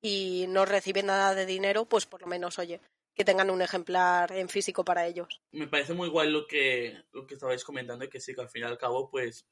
y 0.00 0.46
no 0.48 0.64
reciben 0.64 1.06
nada 1.06 1.34
de 1.34 1.46
dinero, 1.46 1.86
pues 1.86 2.06
por 2.06 2.20
lo 2.20 2.26
menos, 2.26 2.58
oye, 2.58 2.80
que 3.14 3.24
tengan 3.24 3.50
un 3.50 3.62
ejemplar 3.62 4.32
en 4.32 4.48
físico 4.48 4.84
para 4.84 5.06
ellos. 5.06 5.40
Me 5.52 5.68
parece 5.68 5.94
muy 5.94 6.08
guay 6.08 6.30
lo 6.30 6.46
que, 6.46 7.02
lo 7.12 7.26
que 7.26 7.34
estabais 7.34 7.64
comentando, 7.64 8.08
que 8.08 8.20
sí, 8.20 8.34
que 8.34 8.40
al 8.40 8.48
fin 8.48 8.62
y 8.62 8.66
al 8.66 8.78
cabo, 8.78 9.08
pues, 9.08 9.46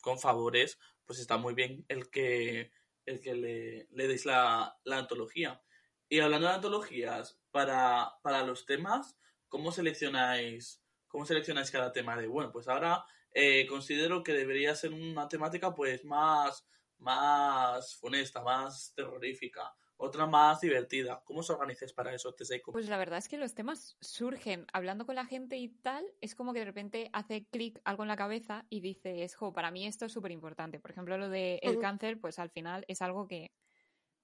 con 0.00 0.18
favores, 0.18 0.78
pues 1.06 1.18
está 1.18 1.36
muy 1.36 1.54
bien 1.54 1.84
el 1.88 2.10
que, 2.10 2.72
el 3.06 3.20
que 3.20 3.34
le, 3.34 3.88
le 3.90 4.08
deis 4.08 4.26
la, 4.26 4.78
la 4.84 4.98
antología. 4.98 5.62
Y 6.08 6.20
hablando 6.20 6.48
de 6.48 6.54
antologías, 6.54 7.40
para, 7.50 8.18
para 8.22 8.42
los 8.42 8.66
temas, 8.66 9.16
¿cómo 9.48 9.70
seleccionáis, 9.70 10.82
cómo 11.06 11.24
seleccionáis 11.24 11.70
cada 11.70 11.92
tema? 11.92 12.16
De, 12.16 12.26
bueno, 12.26 12.50
pues 12.50 12.68
ahora 12.68 13.04
eh, 13.32 13.66
considero 13.66 14.22
que 14.22 14.32
debería 14.32 14.74
ser 14.74 14.92
una 14.92 15.28
temática 15.28 15.74
pues 15.74 16.04
más, 16.04 16.66
más 16.98 17.94
funesta, 17.96 18.42
más 18.42 18.92
terrorífica, 18.94 19.74
otra 20.04 20.26
más 20.26 20.60
divertida. 20.60 21.22
¿Cómo 21.24 21.40
os 21.40 21.50
organizáis 21.50 21.92
para 21.92 22.14
eso, 22.14 22.32
Teseiko? 22.32 22.72
Pues 22.72 22.88
la 22.88 22.98
verdad 22.98 23.18
es 23.18 23.28
que 23.28 23.36
los 23.36 23.54
temas 23.54 23.96
surgen 24.00 24.66
hablando 24.72 25.06
con 25.06 25.14
la 25.14 25.26
gente 25.26 25.56
y 25.56 25.68
tal, 25.68 26.04
es 26.20 26.34
como 26.34 26.52
que 26.52 26.60
de 26.60 26.66
repente 26.66 27.10
hace 27.12 27.46
clic 27.46 27.80
algo 27.84 28.04
en 28.04 28.08
la 28.08 28.16
cabeza 28.16 28.66
y 28.70 28.80
dices, 28.80 29.34
jo, 29.34 29.52
para 29.52 29.70
mí 29.70 29.86
esto 29.86 30.06
es 30.06 30.12
súper 30.12 30.32
importante. 30.32 30.80
Por 30.80 30.90
ejemplo, 30.90 31.18
lo 31.18 31.28
del 31.28 31.58
el 31.62 31.78
cáncer, 31.78 32.20
pues 32.20 32.38
al 32.38 32.50
final 32.50 32.84
es 32.88 33.02
algo 33.02 33.26
que 33.26 33.52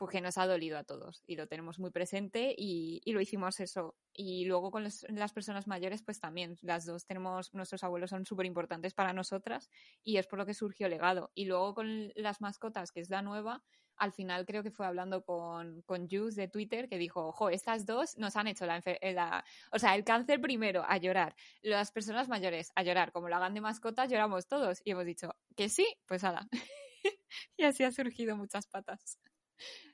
pues 0.01 0.13
que 0.13 0.23
nos 0.23 0.39
ha 0.39 0.47
dolido 0.47 0.79
a 0.79 0.85
todos 0.85 1.23
y 1.27 1.37
lo 1.37 1.47
tenemos 1.47 1.79
muy 1.79 1.91
presente 1.91 2.55
y, 2.57 3.03
y 3.05 3.13
lo 3.13 3.21
hicimos 3.21 3.61
eso. 3.61 3.97
Y 4.15 4.47
luego 4.47 4.71
con 4.71 4.83
los, 4.83 5.05
las 5.11 5.35
personas 5.35 5.67
mayores, 5.67 6.03
pues 6.03 6.21
también, 6.21 6.57
las 6.63 6.87
dos 6.87 7.05
tenemos, 7.05 7.53
nuestros 7.53 7.85
abuelos 7.85 8.09
son 8.09 8.25
súper 8.25 8.47
importantes 8.47 8.95
para 8.95 9.13
nosotras 9.13 9.69
y 10.03 10.17
es 10.17 10.27
por 10.27 10.39
lo 10.39 10.47
que 10.47 10.55
surgió 10.55 10.89
legado. 10.89 11.33
Y 11.35 11.45
luego 11.45 11.75
con 11.75 12.13
las 12.15 12.41
mascotas, 12.41 12.93
que 12.93 13.01
es 13.01 13.11
la 13.11 13.21
nueva, 13.21 13.63
al 14.01 14.13
final 14.13 14.47
creo 14.47 14.63
que 14.63 14.71
fue 14.71 14.87
hablando 14.87 15.23
con, 15.25 15.83
con 15.83 16.09
Juice 16.09 16.41
de 16.41 16.49
Twitter 16.49 16.89
que 16.89 16.99
dijo, 16.99 17.27
ojo, 17.27 17.51
estas 17.51 17.87
dos 17.87 18.17
nos 18.19 18.35
han 18.37 18.49
hecho 18.49 18.67
la, 18.67 18.83
la, 19.03 19.45
o 19.71 19.79
sea, 19.79 19.95
el 19.95 20.05
cáncer 20.05 20.41
primero 20.41 20.85
a 20.89 20.97
llorar, 20.97 21.37
las 21.63 21.93
personas 21.93 22.29
mayores 22.29 22.73
a 22.75 22.83
llorar, 22.83 23.13
como 23.13 23.29
lo 23.29 23.37
hagan 23.37 23.55
de 23.55 23.61
mascotas, 23.61 24.11
lloramos 24.11 24.49
todos. 24.49 24.81
Y 24.85 24.93
hemos 24.93 25.05
dicho 25.05 25.37
que 25.55 25.69
sí, 25.69 25.87
pues 26.07 26.23
nada. 26.23 26.49
y 27.57 27.65
así 27.65 27.85
ha 27.85 27.93
surgido 27.93 28.37
muchas 28.37 28.67
patas 28.67 29.19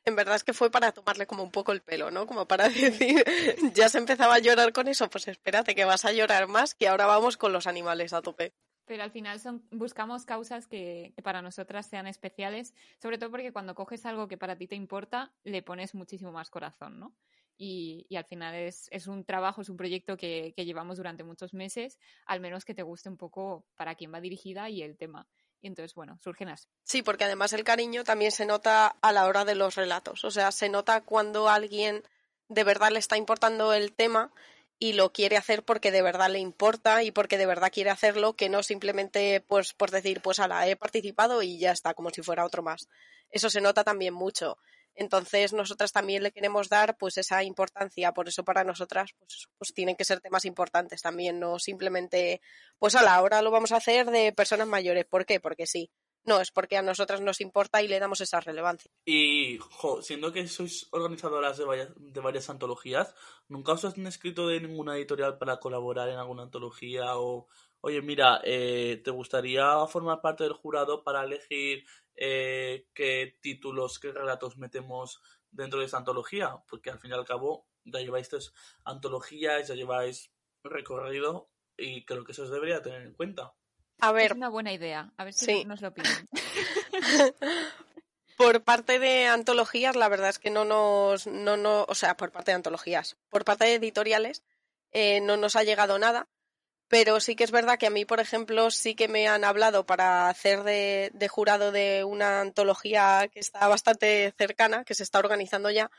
en 0.05 0.15
verdad 0.15 0.37
es 0.37 0.45
que 0.45 0.53
fue 0.53 0.71
para 0.71 0.93
tomarle 0.93 1.27
como 1.27 1.43
un 1.43 1.51
poco 1.51 1.73
el 1.73 1.83
pelo, 1.83 2.11
¿no? 2.11 2.27
Como 2.27 2.47
para 2.47 2.69
decir, 2.69 3.25
ya 3.75 3.89
se 3.89 3.99
empezaba 3.99 4.37
a 4.37 4.39
llorar 4.39 4.73
con 4.73 4.89
eso, 4.89 5.11
pues 5.11 5.29
espérate 5.29 5.75
que 5.75 5.85
vas 5.85 6.05
a 6.05 6.13
llorar 6.13 6.47
más, 6.47 6.75
que 6.75 6.89
ahora 6.89 7.07
vamos 7.07 7.37
con 7.37 7.53
los 7.53 7.67
animales 7.67 8.13
a 8.13 8.23
tope. 8.23 8.55
Pero 8.87 9.03
al 9.03 9.11
final 9.11 9.41
son, 9.41 9.67
buscamos 9.71 10.25
causas 10.25 10.67
que, 10.67 11.13
para 11.23 11.43
nosotras 11.43 11.87
sean 11.87 12.07
especiales, 12.07 12.75
sobre 13.03 13.19
todo 13.19 13.31
porque 13.31 13.53
cuando 13.53 13.75
coges 13.75 14.07
algo 14.07 14.29
que 14.29 14.39
para 14.39 14.57
ti 14.57 14.67
te 14.67 14.77
importa, 14.77 15.33
le 15.45 15.63
pones 15.63 15.95
muchísimo 15.95 16.33
más 16.33 16.51
corazón, 16.51 16.99
¿no? 16.99 17.15
Y, 17.59 18.07
y 18.09 18.17
al 18.17 18.25
final 18.25 18.55
es, 18.55 18.89
es, 18.93 19.07
un 19.07 19.25
trabajo, 19.25 19.63
es 19.63 19.69
un 19.71 19.77
proyecto 19.77 20.17
que, 20.17 20.53
que 20.55 20.65
llevamos 20.65 20.99
durante 20.99 21.25
muchos 21.25 21.55
meses, 21.55 21.99
al 22.27 22.41
menos 22.41 22.65
que 22.65 22.75
te 22.75 22.83
guste 22.83 23.09
un 23.09 23.17
poco 23.17 23.67
para 23.77 23.95
quién 23.95 24.13
va 24.13 24.21
dirigida 24.21 24.69
y 24.69 24.83
el 24.83 24.97
tema. 24.97 25.27
Y 25.63 25.69
entonces, 25.69 25.95
bueno, 25.95 26.19
surgen 26.23 26.49
así. 26.51 26.69
Sí, 26.85 27.03
porque 27.03 27.25
además 27.25 27.53
el 27.55 27.65
cariño 27.65 28.05
también 28.05 28.31
se 28.31 28.47
nota 28.47 28.89
a 29.01 29.13
la 29.13 29.27
hora 29.27 29.45
de 29.45 29.55
los 29.55 29.75
relatos. 29.75 30.25
O 30.25 30.31
sea, 30.31 30.53
se 30.53 30.69
nota 30.69 31.01
cuando 31.01 31.49
alguien 31.49 32.03
de 32.49 32.65
verdad 32.65 32.91
le 32.91 32.99
está 32.99 33.17
importando 33.17 33.73
el 33.73 33.93
tema 33.93 34.33
y 34.79 34.93
lo 34.93 35.13
quiere 35.13 35.37
hacer 35.37 35.65
porque 35.65 35.91
de 35.91 36.03
verdad 36.03 36.31
le 36.31 36.39
importa 36.39 37.03
y 37.03 37.11
porque 37.11 37.39
de 37.39 37.47
verdad 37.47 37.71
quiere 37.73 37.91
hacerlo, 37.91 38.35
que 38.35 38.49
no 38.49 38.63
simplemente 38.63 39.41
pues 39.41 39.73
por 39.73 39.91
decir, 39.91 40.21
pues 40.23 40.39
ala, 40.39 40.69
he 40.69 40.77
participado 40.77 41.43
y 41.43 41.59
ya 41.59 41.73
está, 41.73 41.95
como 41.95 42.11
si 42.11 42.23
fuera 42.23 42.45
otro 42.45 42.63
más. 42.63 42.89
Eso 43.31 43.51
se 43.51 43.61
nota 43.61 43.85
también 43.85 44.15
mucho. 44.15 44.59
Entonces, 44.95 45.53
nosotras 45.53 45.93
también 45.93 46.23
le 46.23 46.33
queremos 46.33 46.71
dar 46.71 46.97
pues 46.97 47.19
esa 47.19 47.45
importancia, 47.45 48.13
por 48.13 48.29
eso 48.29 48.45
para 48.45 48.65
nosotras 48.65 49.11
pues, 49.19 49.49
pues 49.59 49.75
tienen 49.75 49.95
que 49.95 50.05
ser 50.05 50.21
temas 50.21 50.47
importantes 50.47 51.03
también, 51.03 51.39
no 51.39 51.59
simplemente, 51.59 52.41
pues 52.79 52.95
a 52.95 53.03
la 53.03 53.43
lo 53.43 53.51
vamos 53.51 53.73
a 53.73 53.77
hacer 53.77 54.11
de 54.11 54.33
personas 54.33 54.67
mayores. 54.69 55.05
¿Por 55.05 55.27
qué? 55.27 55.39
Porque 55.39 55.67
sí. 55.67 55.91
No, 56.27 56.41
es 56.41 56.51
porque 56.51 56.77
a 56.77 56.83
nosotras 56.83 57.21
nos 57.21 57.41
importa 57.41 57.83
y 57.83 57.89
le 57.89 58.01
damos 58.01 58.21
esa 58.21 58.41
relevancia. 58.41 58.91
Y, 59.05 59.59
jo, 59.59 60.03
siendo 60.03 60.33
que 60.33 60.49
sois 60.49 60.89
organizadoras 60.91 61.57
de 61.57 61.65
varias, 61.65 61.91
de 61.97 62.21
varias 62.21 62.51
antologías, 62.51 63.15
¿nunca 63.49 63.73
os 63.73 63.85
han 63.85 64.07
escrito 64.09 64.49
de 64.49 64.61
ninguna 64.61 64.97
editorial 64.97 65.39
para 65.39 65.61
colaborar 65.61 66.09
en 66.09 66.19
alguna 66.19 66.43
antología? 66.43 67.17
O, 67.17 67.47
oye, 67.81 68.03
mira, 68.03 68.41
eh, 68.43 69.01
¿te 69.05 69.13
gustaría 69.13 69.87
formar 69.87 70.21
parte 70.21 70.43
del 70.43 70.55
jurado 70.55 71.05
para 71.05 71.23
elegir 71.23 71.85
eh, 72.17 72.89
qué 72.93 73.39
títulos, 73.41 74.01
qué 74.01 74.11
relatos 74.11 74.57
metemos 74.57 75.23
dentro 75.53 75.79
de 75.79 75.87
esa 75.87 75.99
antología? 75.99 76.57
Porque 76.69 76.91
al 76.91 76.99
fin 76.99 77.13
y 77.13 77.15
al 77.15 77.25
cabo 77.25 77.69
ya 77.85 78.01
lleváis 78.01 78.29
tres 78.29 78.53
antologías, 78.85 79.69
ya 79.69 79.77
lleváis 79.77 80.33
recorrido 80.65 81.51
y 81.77 82.05
creo 82.05 82.25
que 82.25 82.33
eso 82.33 82.43
os 82.43 82.51
debería 82.51 82.83
tener 82.83 83.03
en 83.03 83.15
cuenta. 83.15 83.55
A 84.01 84.13
ver. 84.13 84.33
Es 84.33 84.37
una 84.37 84.49
buena 84.49 84.73
idea. 84.73 85.11
A 85.17 85.25
ver 85.25 85.33
si 85.33 85.47
sí. 85.47 85.65
nos 85.65 85.81
lo 85.81 85.93
piden. 85.93 86.29
por 88.37 88.63
parte 88.63 88.99
de 88.99 89.27
antologías, 89.27 89.97
la 89.97 90.09
verdad 90.09 90.29
es 90.29 90.39
que 90.39 90.51
no 90.51 90.65
nos, 90.65 91.27
no, 91.27 91.57
no, 91.57 91.85
o 91.89 91.95
sea, 91.95 92.17
por 92.17 92.31
parte 92.31 92.51
de 92.51 92.57
antologías, 92.57 93.17
por 93.31 93.45
parte 93.45 93.65
de 93.65 93.75
editoriales, 93.75 94.43
eh, 94.93 95.21
no 95.21 95.37
nos 95.37 95.57
ha 95.57 95.63
llegado 95.63 95.99
nada. 95.99 96.29
Pero 96.89 97.19
sí 97.19 97.35
que 97.35 97.43
es 97.43 97.51
verdad 97.51 97.79
que 97.79 97.89
a 97.89 97.91
mí, 97.91 98.05
por 98.05 98.21
ejemplo, 98.21 98.71
sí 98.71 98.95
que 98.95 99.09
me 99.09 99.27
han 99.27 99.43
hablado 99.43 99.87
para 99.87 100.29
hacer 100.29 100.63
de, 100.63 101.11
de 101.15 101.27
jurado 101.27 101.73
de 101.73 102.05
una 102.05 102.41
antología 102.41 103.29
que 103.33 103.41
está 103.41 103.67
bastante 103.67 104.33
cercana, 104.39 104.85
que 104.85 104.95
se 104.95 105.03
está 105.03 105.19
organizando 105.19 105.69
ya, 105.71 105.91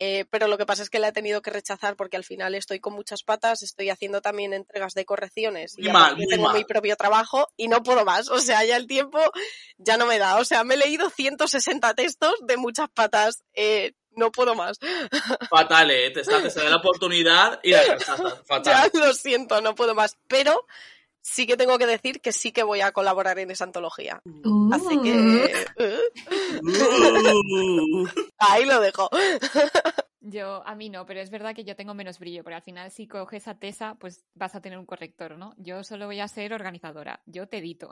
eh, 0.00 0.24
pero 0.30 0.46
lo 0.46 0.58
que 0.58 0.66
pasa 0.66 0.82
es 0.82 0.90
que 0.90 0.98
la 0.98 1.08
he 1.08 1.12
tenido 1.12 1.42
que 1.42 1.50
rechazar 1.50 1.96
porque 1.96 2.16
al 2.16 2.24
final 2.24 2.54
estoy 2.54 2.78
con 2.78 2.92
muchas 2.92 3.22
patas, 3.24 3.62
estoy 3.62 3.90
haciendo 3.90 4.20
también 4.20 4.52
entregas 4.52 4.94
de 4.94 5.04
correcciones 5.04 5.74
y 5.76 5.88
mal, 5.88 6.16
tengo 6.28 6.44
mal. 6.44 6.56
mi 6.56 6.64
propio 6.64 6.94
trabajo 6.96 7.48
y 7.56 7.68
no 7.68 7.82
puedo 7.82 8.04
más. 8.04 8.28
O 8.30 8.38
sea, 8.38 8.64
ya 8.64 8.76
el 8.76 8.86
tiempo 8.86 9.18
ya 9.76 9.96
no 9.96 10.06
me 10.06 10.18
da. 10.18 10.36
O 10.36 10.44
sea, 10.44 10.62
me 10.62 10.74
he 10.74 10.78
leído 10.78 11.10
160 11.10 11.94
textos 11.94 12.34
de 12.42 12.56
muchas 12.56 12.88
patas. 12.90 13.42
Eh, 13.54 13.94
no 14.12 14.30
puedo 14.30 14.54
más. 14.54 14.78
Fatal, 15.50 15.90
¿eh? 15.90 16.10
Te, 16.10 16.20
está, 16.20 16.42
te 16.42 16.50
sale 16.50 16.70
la 16.70 16.76
oportunidad 16.76 17.58
y 17.62 17.72
la 17.72 17.82
rechazas. 17.82 18.40
Fatal. 18.46 18.90
Ya 18.92 19.00
lo 19.00 19.12
siento, 19.14 19.60
no 19.60 19.74
puedo 19.74 19.94
más. 19.94 20.16
Pero 20.28 20.64
sí 21.28 21.46
que 21.46 21.56
tengo 21.56 21.78
que 21.78 21.86
decir 21.86 22.20
que 22.20 22.32
sí 22.32 22.52
que 22.52 22.62
voy 22.62 22.80
a 22.80 22.92
colaborar 22.92 23.38
en 23.38 23.50
esa 23.50 23.64
antología. 23.64 24.22
Uh. 24.24 24.72
Así 24.72 25.00
que... 25.02 25.68
Uh. 26.62 28.08
Ahí 28.38 28.64
lo 28.64 28.80
dejo. 28.80 29.10
Yo, 30.20 30.62
a 30.66 30.74
mí 30.74 30.88
no, 30.90 31.06
pero 31.06 31.20
es 31.20 31.30
verdad 31.30 31.54
que 31.54 31.64
yo 31.64 31.76
tengo 31.76 31.94
menos 31.94 32.18
brillo, 32.18 32.42
porque 32.42 32.56
al 32.56 32.62
final 32.62 32.90
si 32.90 33.06
coges 33.06 33.46
a 33.46 33.58
Tesa, 33.58 33.96
pues 33.98 34.24
vas 34.34 34.54
a 34.54 34.60
tener 34.60 34.78
un 34.78 34.86
corrector, 34.86 35.38
¿no? 35.38 35.54
Yo 35.58 35.84
solo 35.84 36.06
voy 36.06 36.20
a 36.20 36.28
ser 36.28 36.52
organizadora, 36.52 37.22
yo 37.26 37.48
te 37.48 37.58
edito. 37.58 37.88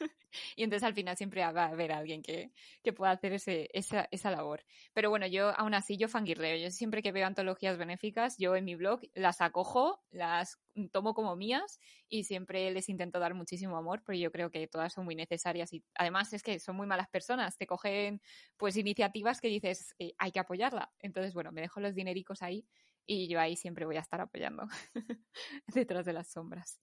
y 0.56 0.62
entonces 0.64 0.86
al 0.86 0.94
final 0.94 1.16
siempre 1.16 1.42
va 1.42 1.64
a 1.64 1.68
haber 1.68 1.92
alguien 1.92 2.22
que, 2.22 2.52
que 2.82 2.92
pueda 2.92 3.12
hacer 3.12 3.32
ese, 3.32 3.68
esa, 3.72 4.08
esa 4.10 4.30
labor. 4.30 4.64
Pero 4.92 5.10
bueno, 5.10 5.26
yo 5.26 5.50
aún 5.58 5.74
así, 5.74 5.96
yo 5.96 6.08
fangirleo. 6.08 6.56
Yo 6.56 6.70
siempre 6.70 7.02
que 7.02 7.12
veo 7.12 7.26
antologías 7.26 7.78
benéficas, 7.78 8.36
yo 8.38 8.56
en 8.56 8.64
mi 8.64 8.74
blog 8.74 9.00
las 9.14 9.40
acojo, 9.40 10.02
las 10.10 10.58
tomo 10.92 11.14
como 11.14 11.36
mías 11.36 11.78
y 12.08 12.24
siempre 12.24 12.70
les 12.70 12.88
intento 12.88 13.18
dar 13.18 13.34
muchísimo 13.34 13.76
amor, 13.76 14.02
porque 14.04 14.20
yo 14.20 14.30
creo 14.30 14.50
que 14.50 14.66
todas 14.68 14.92
son 14.92 15.04
muy 15.04 15.14
necesarias 15.14 15.72
y 15.72 15.84
además 15.94 16.32
es 16.32 16.42
que 16.42 16.58
son 16.60 16.76
muy 16.76 16.86
malas 16.86 17.08
personas, 17.08 17.56
te 17.56 17.66
cogen 17.66 18.20
pues 18.56 18.76
iniciativas 18.76 19.40
que 19.40 19.48
dices, 19.48 19.94
eh, 19.98 20.12
hay 20.18 20.32
que 20.32 20.40
apoyarla. 20.40 20.92
Entonces, 21.00 21.34
bueno, 21.34 21.52
me 21.52 21.60
dejo 21.60 21.80
los 21.80 21.94
dinericos 21.94 22.42
ahí 22.42 22.66
y 23.06 23.28
yo 23.28 23.40
ahí 23.40 23.56
siempre 23.56 23.86
voy 23.86 23.96
a 23.96 24.00
estar 24.00 24.20
apoyando 24.20 24.66
detrás 25.66 26.06
de 26.06 26.12
las 26.12 26.30
sombras. 26.30 26.80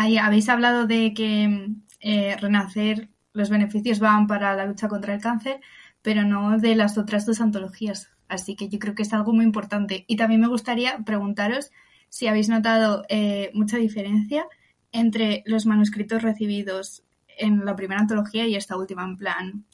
Ahí 0.00 0.16
habéis 0.16 0.48
hablado 0.48 0.86
de 0.86 1.12
que 1.12 1.68
eh, 2.00 2.34
Renacer, 2.40 3.10
los 3.34 3.50
beneficios 3.50 3.98
van 3.98 4.26
para 4.26 4.56
la 4.56 4.64
lucha 4.64 4.88
contra 4.88 5.12
el 5.12 5.20
cáncer, 5.20 5.60
pero 6.00 6.24
no 6.24 6.56
de 6.56 6.74
las 6.74 6.96
otras 6.96 7.26
dos 7.26 7.42
antologías. 7.42 8.08
Así 8.26 8.56
que 8.56 8.70
yo 8.70 8.78
creo 8.78 8.94
que 8.94 9.02
es 9.02 9.12
algo 9.12 9.34
muy 9.34 9.44
importante. 9.44 10.06
Y 10.08 10.16
también 10.16 10.40
me 10.40 10.46
gustaría 10.46 11.00
preguntaros 11.04 11.70
si 12.08 12.28
habéis 12.28 12.48
notado 12.48 13.04
eh, 13.10 13.50
mucha 13.52 13.76
diferencia 13.76 14.46
entre 14.90 15.42
los 15.44 15.66
manuscritos 15.66 16.22
recibidos 16.22 17.02
en 17.36 17.66
la 17.66 17.76
primera 17.76 18.00
antología 18.00 18.46
y 18.46 18.56
esta 18.56 18.78
última, 18.78 19.04
en 19.04 19.18
plan, 19.18 19.66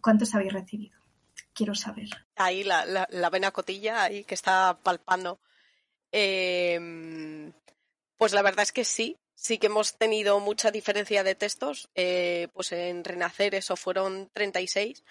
¿cuántos 0.00 0.36
habéis 0.36 0.52
recibido? 0.52 1.00
Quiero 1.52 1.74
saber. 1.74 2.10
Ahí 2.36 2.62
la, 2.62 2.86
la, 2.86 3.08
la 3.10 3.28
vena 3.28 3.50
cotilla 3.50 4.04
ahí 4.04 4.22
que 4.22 4.34
está 4.36 4.78
palpando. 4.80 5.40
Eh, 6.12 7.50
pues 8.16 8.32
la 8.32 8.42
verdad 8.42 8.62
es 8.62 8.70
que 8.70 8.84
sí, 8.84 9.18
sí 9.44 9.58
que 9.58 9.66
hemos 9.66 9.98
tenido 9.98 10.40
mucha 10.40 10.70
diferencia 10.70 11.22
de 11.22 11.34
textos. 11.34 11.90
Eh, 11.94 12.48
pues 12.54 12.72
en 12.72 13.04
Renacer 13.04 13.54
eso 13.54 13.76
fueron 13.76 14.30
36 14.32 15.04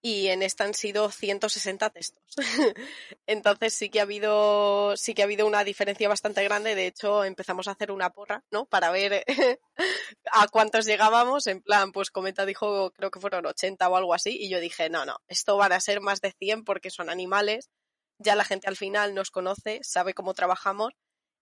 y 0.00 0.28
en 0.28 0.42
esta 0.42 0.64
han 0.64 0.72
sido 0.72 1.10
160 1.10 1.90
textos. 1.90 2.24
Entonces 3.26 3.74
sí 3.74 3.90
que 3.90 4.00
ha 4.00 4.04
habido 4.04 4.96
sí 4.96 5.12
que 5.14 5.20
ha 5.20 5.26
habido 5.26 5.46
una 5.46 5.64
diferencia 5.64 6.08
bastante 6.08 6.42
grande. 6.44 6.74
De 6.74 6.86
hecho, 6.86 7.24
empezamos 7.24 7.68
a 7.68 7.72
hacer 7.72 7.92
una 7.92 8.10
porra, 8.10 8.42
¿no? 8.50 8.64
Para 8.64 8.90
ver 8.90 9.22
a 10.32 10.48
cuántos 10.48 10.86
llegábamos. 10.86 11.46
En 11.46 11.60
plan, 11.60 11.92
pues 11.92 12.10
Cometa 12.10 12.46
dijo, 12.46 12.90
creo 12.92 13.10
que 13.10 13.20
fueron 13.20 13.44
80 13.44 13.86
o 13.86 13.96
algo 13.96 14.14
así. 14.14 14.34
Y 14.40 14.48
yo 14.48 14.60
dije, 14.60 14.88
no, 14.88 15.04
no, 15.04 15.18
esto 15.28 15.58
van 15.58 15.72
a 15.72 15.80
ser 15.80 16.00
más 16.00 16.22
de 16.22 16.32
100 16.32 16.64
porque 16.64 16.90
son 16.90 17.10
animales. 17.10 17.68
Ya 18.18 18.34
la 18.34 18.44
gente 18.44 18.68
al 18.68 18.76
final 18.76 19.14
nos 19.14 19.30
conoce, 19.30 19.80
sabe 19.82 20.14
cómo 20.14 20.32
trabajamos 20.32 20.94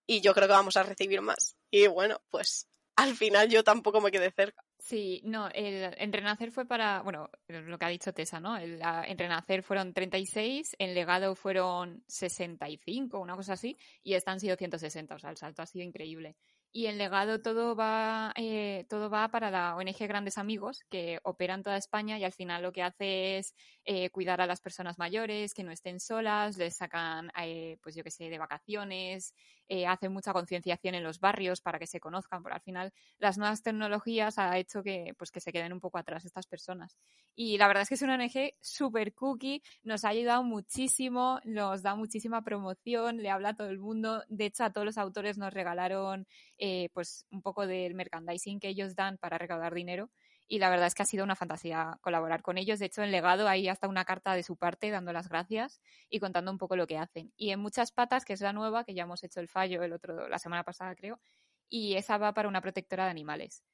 y 0.06 0.20
yo 0.20 0.34
creo 0.34 0.48
que 0.48 0.54
vamos 0.54 0.76
a 0.76 0.82
recibir 0.82 1.20
más. 1.20 1.56
Y 1.70 1.86
bueno, 1.86 2.20
pues 2.30 2.68
al 2.96 3.16
final 3.16 3.48
yo 3.48 3.64
tampoco 3.64 4.00
me 4.00 4.10
quedé 4.10 4.30
cerca. 4.30 4.62
Sí, 4.78 5.22
no, 5.24 5.48
el, 5.48 5.94
en 5.96 6.12
Renacer 6.12 6.50
fue 6.50 6.66
para, 6.66 7.02
bueno, 7.02 7.30
lo 7.46 7.78
que 7.78 7.84
ha 7.84 7.88
dicho 7.88 8.12
Tessa, 8.12 8.40
¿no? 8.40 8.56
El, 8.56 8.80
la, 8.80 9.04
en 9.06 9.16
Renacer 9.16 9.62
fueron 9.62 9.94
36, 9.94 10.74
en 10.78 10.94
Legado 10.94 11.34
fueron 11.36 12.02
65, 12.08 13.20
una 13.20 13.36
cosa 13.36 13.52
así, 13.52 13.78
y 14.02 14.14
esta 14.14 14.32
han 14.32 14.40
sido 14.40 14.56
160, 14.56 15.14
o 15.14 15.18
sea, 15.18 15.30
el 15.30 15.36
salto 15.36 15.62
ha 15.62 15.66
sido 15.66 15.84
increíble. 15.84 16.36
Y 16.74 16.86
en 16.86 16.96
legado 16.96 17.42
todo 17.42 17.76
va, 17.76 18.32
eh, 18.34 18.86
todo 18.88 19.10
va 19.10 19.28
para 19.28 19.50
la 19.50 19.76
ONG 19.76 20.08
Grandes 20.08 20.38
Amigos, 20.38 20.80
que 20.88 21.20
opera 21.22 21.52
en 21.52 21.62
toda 21.62 21.76
España 21.76 22.18
y 22.18 22.24
al 22.24 22.32
final 22.32 22.62
lo 22.62 22.72
que 22.72 22.82
hace 22.82 23.36
es 23.36 23.54
eh, 23.84 24.08
cuidar 24.08 24.40
a 24.40 24.46
las 24.46 24.62
personas 24.62 24.98
mayores, 24.98 25.52
que 25.52 25.64
no 25.64 25.70
estén 25.70 26.00
solas, 26.00 26.56
les 26.56 26.74
sacan, 26.74 27.30
eh, 27.38 27.76
pues 27.82 27.94
yo 27.94 28.02
que 28.02 28.10
sé, 28.10 28.30
de 28.30 28.38
vacaciones, 28.38 29.34
eh, 29.72 29.86
hacen 29.86 30.12
mucha 30.12 30.34
concienciación 30.34 30.94
en 30.94 31.02
los 31.02 31.18
barrios 31.18 31.62
para 31.62 31.78
que 31.78 31.86
se 31.86 31.98
conozcan, 31.98 32.42
porque 32.42 32.56
al 32.56 32.60
final 32.60 32.92
las 33.18 33.38
nuevas 33.38 33.62
tecnologías 33.62 34.38
ha 34.38 34.58
hecho 34.58 34.82
que, 34.82 35.14
pues, 35.16 35.30
que 35.30 35.40
se 35.40 35.50
queden 35.50 35.72
un 35.72 35.80
poco 35.80 35.96
atrás 35.96 36.26
estas 36.26 36.46
personas. 36.46 36.98
Y 37.34 37.56
la 37.56 37.68
verdad 37.68 37.82
es 37.84 37.88
que 37.88 37.94
es 37.94 38.02
una 38.02 38.16
ONG 38.16 38.52
super 38.60 39.14
cookie, 39.14 39.62
nos 39.82 40.04
ha 40.04 40.10
ayudado 40.10 40.42
muchísimo, 40.44 41.40
nos 41.44 41.82
da 41.82 41.94
muchísima 41.94 42.42
promoción, 42.44 43.22
le 43.22 43.30
habla 43.30 43.50
a 43.50 43.56
todo 43.56 43.70
el 43.70 43.78
mundo. 43.78 44.22
De 44.28 44.44
hecho, 44.44 44.64
a 44.64 44.72
todos 44.74 44.84
los 44.84 44.98
autores 44.98 45.38
nos 45.38 45.54
regalaron 45.54 46.26
eh, 46.58 46.90
pues 46.92 47.24
un 47.30 47.40
poco 47.40 47.66
del 47.66 47.94
merchandising 47.94 48.60
que 48.60 48.68
ellos 48.68 48.94
dan 48.94 49.16
para 49.16 49.38
recaudar 49.38 49.72
dinero. 49.72 50.10
Y 50.52 50.58
la 50.58 50.68
verdad 50.68 50.86
es 50.86 50.94
que 50.94 51.02
ha 51.02 51.06
sido 51.06 51.24
una 51.24 51.34
fantasía 51.34 51.96
colaborar 52.02 52.42
con 52.42 52.58
ellos. 52.58 52.78
De 52.78 52.84
hecho, 52.84 53.02
en 53.02 53.10
legado 53.10 53.48
hay 53.48 53.68
hasta 53.68 53.88
una 53.88 54.04
carta 54.04 54.34
de 54.34 54.42
su 54.42 54.58
parte 54.58 54.90
dando 54.90 55.10
las 55.10 55.30
gracias 55.30 55.80
y 56.10 56.20
contando 56.20 56.50
un 56.50 56.58
poco 56.58 56.76
lo 56.76 56.86
que 56.86 56.98
hacen. 56.98 57.32
Y 57.38 57.52
en 57.52 57.60
muchas 57.60 57.90
patas, 57.90 58.26
que 58.26 58.34
es 58.34 58.42
la 58.42 58.52
nueva, 58.52 58.84
que 58.84 58.92
ya 58.92 59.04
hemos 59.04 59.24
hecho 59.24 59.40
el 59.40 59.48
fallo 59.48 59.82
el 59.82 59.94
otro, 59.94 60.28
la 60.28 60.38
semana 60.38 60.62
pasada 60.62 60.94
creo, 60.94 61.22
y 61.70 61.94
esa 61.94 62.18
va 62.18 62.34
para 62.34 62.48
una 62.48 62.60
protectora 62.60 63.04
de 63.06 63.10
animales. 63.12 63.64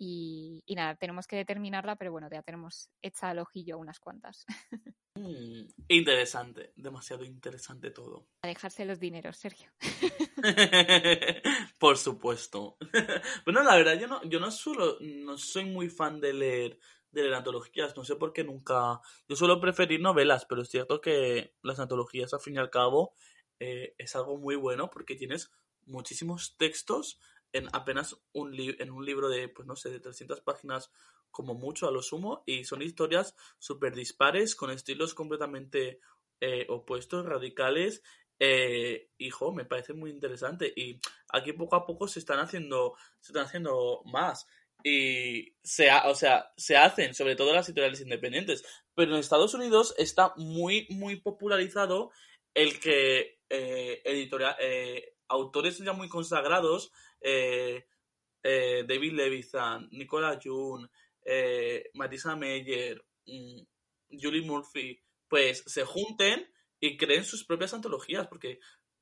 Y, 0.00 0.62
y, 0.64 0.76
nada, 0.76 0.94
tenemos 0.94 1.26
que 1.26 1.34
determinarla, 1.34 1.96
pero 1.96 2.12
bueno, 2.12 2.28
ya 2.30 2.42
tenemos 2.42 2.88
hecha 3.02 3.30
al 3.30 3.40
ojillo 3.40 3.78
unas 3.78 3.98
cuantas. 3.98 4.46
Mm, 5.18 5.66
interesante, 5.88 6.72
demasiado 6.76 7.24
interesante 7.24 7.90
todo. 7.90 8.28
A 8.42 8.46
dejarse 8.46 8.84
los 8.84 9.00
dineros, 9.00 9.36
Sergio. 9.36 9.68
Por 11.80 11.98
supuesto. 11.98 12.76
bueno, 13.44 13.64
la 13.64 13.74
verdad, 13.74 13.98
yo 13.98 14.06
no, 14.06 14.22
yo 14.22 14.38
no 14.38 14.52
suelo, 14.52 14.96
no 15.00 15.36
soy 15.36 15.64
muy 15.64 15.88
fan 15.88 16.20
de 16.20 16.32
leer, 16.32 16.78
de 17.10 17.22
leer 17.22 17.34
antologías, 17.34 17.96
no 17.96 18.04
sé 18.04 18.14
por 18.14 18.32
qué 18.32 18.44
nunca. 18.44 19.00
Yo 19.28 19.34
suelo 19.34 19.60
preferir 19.60 20.00
novelas, 20.00 20.46
pero 20.48 20.62
es 20.62 20.68
cierto 20.68 21.00
que 21.00 21.56
las 21.62 21.80
antologías, 21.80 22.32
al 22.32 22.40
fin 22.40 22.54
y 22.54 22.58
al 22.58 22.70
cabo, 22.70 23.12
eh, 23.58 23.96
es 23.98 24.14
algo 24.14 24.38
muy 24.38 24.54
bueno 24.54 24.88
porque 24.88 25.16
tienes 25.16 25.50
muchísimos 25.84 26.56
textos 26.56 27.18
en 27.58 27.68
apenas 27.72 28.16
un, 28.32 28.54
li 28.54 28.74
en 28.78 28.90
un 28.90 29.04
libro 29.04 29.28
de, 29.28 29.48
pues 29.48 29.66
no 29.66 29.76
sé, 29.76 29.90
de 29.90 30.00
300 30.00 30.40
páginas 30.40 30.90
como 31.30 31.54
mucho 31.54 31.86
a 31.86 31.92
lo 31.92 32.02
sumo, 32.02 32.42
y 32.46 32.64
son 32.64 32.82
historias 32.82 33.34
súper 33.58 33.94
dispares, 33.94 34.54
con 34.56 34.70
estilos 34.70 35.14
completamente 35.14 36.00
eh, 36.40 36.66
opuestos, 36.68 37.26
radicales. 37.26 38.02
Eh, 38.40 39.10
hijo, 39.18 39.52
me 39.52 39.64
parece 39.64 39.92
muy 39.92 40.10
interesante. 40.10 40.72
Y 40.74 41.00
aquí 41.32 41.52
poco 41.52 41.76
a 41.76 41.86
poco 41.86 42.08
se 42.08 42.20
están 42.20 42.38
haciendo, 42.38 42.94
se 43.20 43.32
están 43.32 43.46
haciendo 43.46 44.02
más. 44.06 44.46
Y 44.84 45.56
se, 45.62 45.90
o 45.92 46.14
sea, 46.14 46.52
se 46.56 46.76
hacen, 46.76 47.14
sobre 47.14 47.36
todo 47.36 47.52
las 47.52 47.68
editoriales 47.68 48.00
independientes. 48.00 48.64
Pero 48.94 49.12
en 49.12 49.18
Estados 49.18 49.54
Unidos 49.54 49.94
está 49.98 50.32
muy, 50.36 50.86
muy 50.90 51.16
popularizado 51.16 52.10
el 52.54 52.80
que 52.80 53.40
eh, 53.50 54.02
editorial, 54.04 54.56
eh, 54.60 55.14
autores 55.28 55.78
ya 55.78 55.92
muy 55.92 56.08
consagrados, 56.08 56.92
eh, 57.20 57.86
eh, 58.42 58.84
David 58.86 59.12
Levithan, 59.12 59.88
Nicola 59.92 60.38
June, 60.42 60.88
eh, 61.24 61.90
Marisa 61.94 62.36
Meyer, 62.36 63.04
mmm, 63.26 63.60
Julie 64.10 64.46
Murphy, 64.46 64.98
pues 65.28 65.62
se 65.66 65.84
junten 65.84 66.50
y 66.80 66.96
creen 66.96 67.24
sus 67.24 67.44
propias 67.44 67.74
antologías, 67.74 68.26
porque 68.28 68.60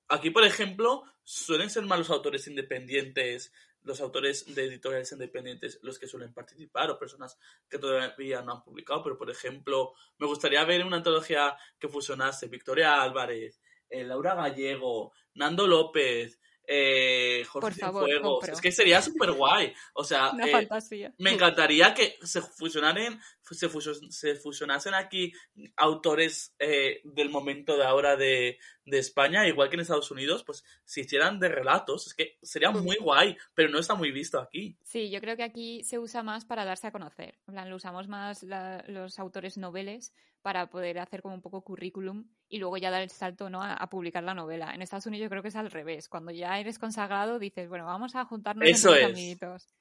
aquí, 0.09 0.31
por 0.31 0.45
ejemplo, 0.45 1.05
suelen 1.23 1.71
ser 1.71 1.85
más 1.85 1.99
los 1.99 2.11
autores 2.11 2.47
independientes, 2.49 3.53
los 3.83 4.01
autores 4.01 4.53
de 4.53 4.65
editoriales 4.65 5.13
independientes 5.13 5.79
los 5.83 5.99
que 5.99 6.09
suelen 6.09 6.35
participar 6.35 6.91
o 6.91 6.99
personas 6.99 7.39
que 7.69 7.79
todavía 7.79 8.43
no 8.43 8.53
han 8.53 8.63
publicado, 8.65 9.03
pero 9.05 9.17
por 9.17 9.31
ejemplo, 9.31 9.93
me 10.19 10.27
gustaría 10.27 10.65
ver 10.65 10.85
una 10.85 10.97
antología 10.97 11.57
que 11.79 11.89
fusionase 11.89 12.49
Victoria 12.49 13.01
Álvarez, 13.01 13.61
eh, 13.89 14.03
Laura 14.03 14.35
Gallego, 14.35 15.13
Nando 15.37 15.67
López, 15.67 16.39
eh, 16.69 17.45
Jorge 17.49 17.79
favor, 17.79 18.11
compro. 18.21 18.53
Es 18.53 18.61
que 18.61 18.73
sería 18.73 19.01
súper 19.01 19.31
guay. 19.33 19.73
O 19.95 20.03
sea, 20.03 20.31
Una 20.33 20.47
eh, 20.49 20.51
fantasía. 20.51 21.15
me 21.19 21.31
encantaría 21.31 21.95
que 21.95 22.19
se 22.23 22.43
fusionaran, 22.43 23.21
se, 23.41 23.69
fusion- 23.71 24.11
se 24.11 24.35
fusionasen 24.35 24.93
aquí 24.95 25.33
autores 25.77 26.55
eh, 26.59 27.01
del 27.05 27.29
momento 27.31 27.77
de 27.77 27.85
ahora 27.85 28.17
de, 28.17 28.59
de 28.85 28.99
España, 28.99 29.47
igual 29.47 29.69
que 29.69 29.75
en 29.77 29.81
Estados 29.81 30.11
Unidos, 30.11 30.43
pues 30.45 30.65
se 30.85 31.03
hicieran 31.03 31.39
de 31.39 31.49
relatos. 31.49 32.07
Es 32.09 32.15
que 32.15 32.39
sería 32.43 32.71
muy 32.71 32.97
guay, 32.97 33.37
pero 33.55 33.69
no 33.69 33.79
está 33.79 33.95
muy 33.95 34.11
visto 34.11 34.41
aquí. 34.41 34.77
Sí, 34.83 35.11
yo 35.11 35.21
creo 35.21 35.37
que 35.37 35.45
aquí 35.45 35.85
se 35.85 35.99
usa 35.99 36.23
más 36.23 36.45
para 36.45 36.65
darse 36.65 36.89
a 36.89 36.93
conocer. 36.93 37.39
En 37.47 37.55
plan, 37.55 37.71
lo 37.71 37.77
usamos 37.77 38.09
más 38.09 38.43
la- 38.43 38.85
los 38.89 39.19
autores 39.19 39.57
noveles 39.57 40.13
para 40.47 40.71
poder 40.71 41.01
hacer 41.01 41.23
como 41.23 41.35
un 41.35 41.43
poco 41.43 41.61
currículum 41.63 42.25
y 42.49 42.59
luego 42.59 42.77
ya 42.77 42.89
dar 42.93 43.03
el 43.03 43.11
salto 43.11 43.51
¿no? 43.51 43.61
a, 43.65 43.73
a 43.75 43.91
publicar 43.91 44.23
la 44.23 44.33
novela. 44.33 44.73
En 44.73 44.81
Estados 44.81 45.05
Unidos 45.07 45.25
yo 45.25 45.29
creo 45.29 45.43
que 45.43 45.49
es 45.49 45.57
al 45.57 45.73
revés. 45.73 46.09
Cuando 46.09 46.31
ya 46.31 46.57
eres 46.61 46.79
consagrado 46.79 47.41
dices, 47.41 47.69
bueno, 47.69 47.85
vamos 47.85 48.15
a 48.15 48.25
juntarnos 48.27 48.69
Eso 48.69 48.91
entre 48.91 49.03
los 49.03 49.11
es. 49.11 49.17
amiguitos. 49.17 49.75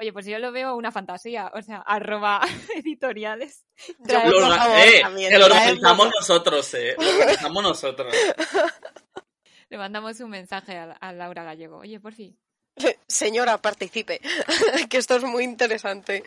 Oye, 0.00 0.12
pues 0.12 0.26
yo 0.26 0.40
lo 0.40 0.50
veo 0.50 0.74
una 0.74 0.90
fantasía. 0.90 1.52
O 1.54 1.62
sea, 1.62 1.76
arroba 1.86 2.40
editoriales. 2.74 3.64
Traed- 4.02 4.24
Lo 4.28 4.40
por 4.40 4.42
orga- 4.50 4.56
favor, 4.58 4.76
eh, 4.80 5.00
también, 5.02 5.30
que 5.30 5.38
lo 5.38 5.46
traedlo. 5.46 5.62
organizamos 5.72 6.10
nosotros, 6.18 6.74
eh. 6.74 6.96
Lo 6.98 7.08
organizamos 7.08 7.62
nosotros. 7.62 8.12
Le 9.70 9.78
mandamos 9.78 10.18
un 10.18 10.30
mensaje 10.30 10.76
a, 10.76 10.90
a 10.92 11.12
Laura 11.12 11.44
Gallego. 11.44 11.78
Oye, 11.78 12.00
por 12.00 12.12
fin. 12.12 12.36
Señora, 13.06 13.58
participe, 13.58 14.20
que 14.90 14.96
esto 14.98 15.16
es 15.16 15.22
muy 15.24 15.44
interesante. 15.44 16.22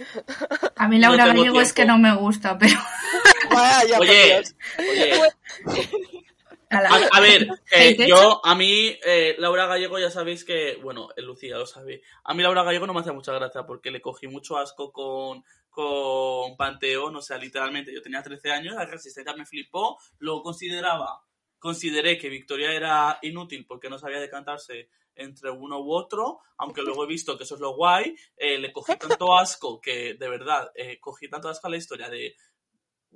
A 0.76 0.88
mí 0.88 1.00
Laura 1.00 1.26
No 1.26 1.34
Gallego 1.34 1.62
es 1.62 1.74
que 1.74 1.86
no 1.86 1.98
me 1.98 2.16
gusta, 2.16 2.58
pero... 2.58 2.76
Vaya, 3.52 4.00
Oye, 4.00 4.42
A 6.70 6.82
la- 6.82 6.90
A, 6.90 7.10
a 7.14 7.20
ver, 7.22 7.48
eh, 7.72 7.96
yo, 8.08 8.42
a 8.46 8.54
mí, 8.56 8.98
eh, 9.06 9.36
Laura 9.40 9.68
Gallego 9.68 10.00
ya 10.00 10.12
sabéis 10.12 10.44
que, 10.44 10.76
bueno, 10.84 11.10
eh, 11.16 11.22
Lucía 11.22 11.58
lo 11.58 11.66
sabe, 11.66 12.02
a 12.26 12.34
mí 12.34 12.44
Laura 12.44 12.64
Gallego 12.64 12.86
no 12.86 12.94
me 12.94 13.00
hace 13.00 13.14
mucha 13.14 13.32
gracia 13.34 13.66
porque 13.66 13.90
le 13.90 14.02
cogí 14.02 14.28
mucho 14.28 14.58
asco 14.58 14.92
con, 14.92 15.44
con 15.70 16.58
Panteón, 16.58 17.16
o 17.16 17.22
sea, 17.22 17.38
literalmente, 17.38 17.94
yo 17.94 18.02
tenía 18.02 18.22
13 18.22 18.52
años, 18.52 18.76
la 18.76 18.86
resistencia 18.86 19.34
me 19.34 19.46
flipó, 19.46 19.98
lo 20.20 20.42
consideraba, 20.42 21.22
consideré 21.58 22.18
que 22.18 22.28
Victoria 22.30 22.74
era 22.74 23.18
inútil 23.22 23.66
porque 23.66 23.90
no 23.90 23.98
sabía 23.98 24.20
decantarse 24.20 24.90
entre 25.18 25.52
uno 25.52 25.80
u 25.80 25.94
otro, 25.94 26.40
aunque 26.58 26.82
luego 26.82 27.04
he 27.04 27.08
visto 27.08 27.38
que 27.38 27.44
eso 27.44 27.56
es 27.56 27.62
lo 27.62 27.76
guay, 27.76 28.16
eh, 28.36 28.58
le 28.58 28.72
cogí 28.72 28.96
tanto 28.96 29.38
asco 29.38 29.82
que, 29.82 30.16
de 30.16 30.30
verdad, 30.30 30.72
eh, 30.76 31.00
cogí 31.00 31.30
tanto 31.30 31.50
asco 31.50 31.68
a 31.68 31.72
la 31.72 31.78
historia 31.78 32.10
de 32.10 32.36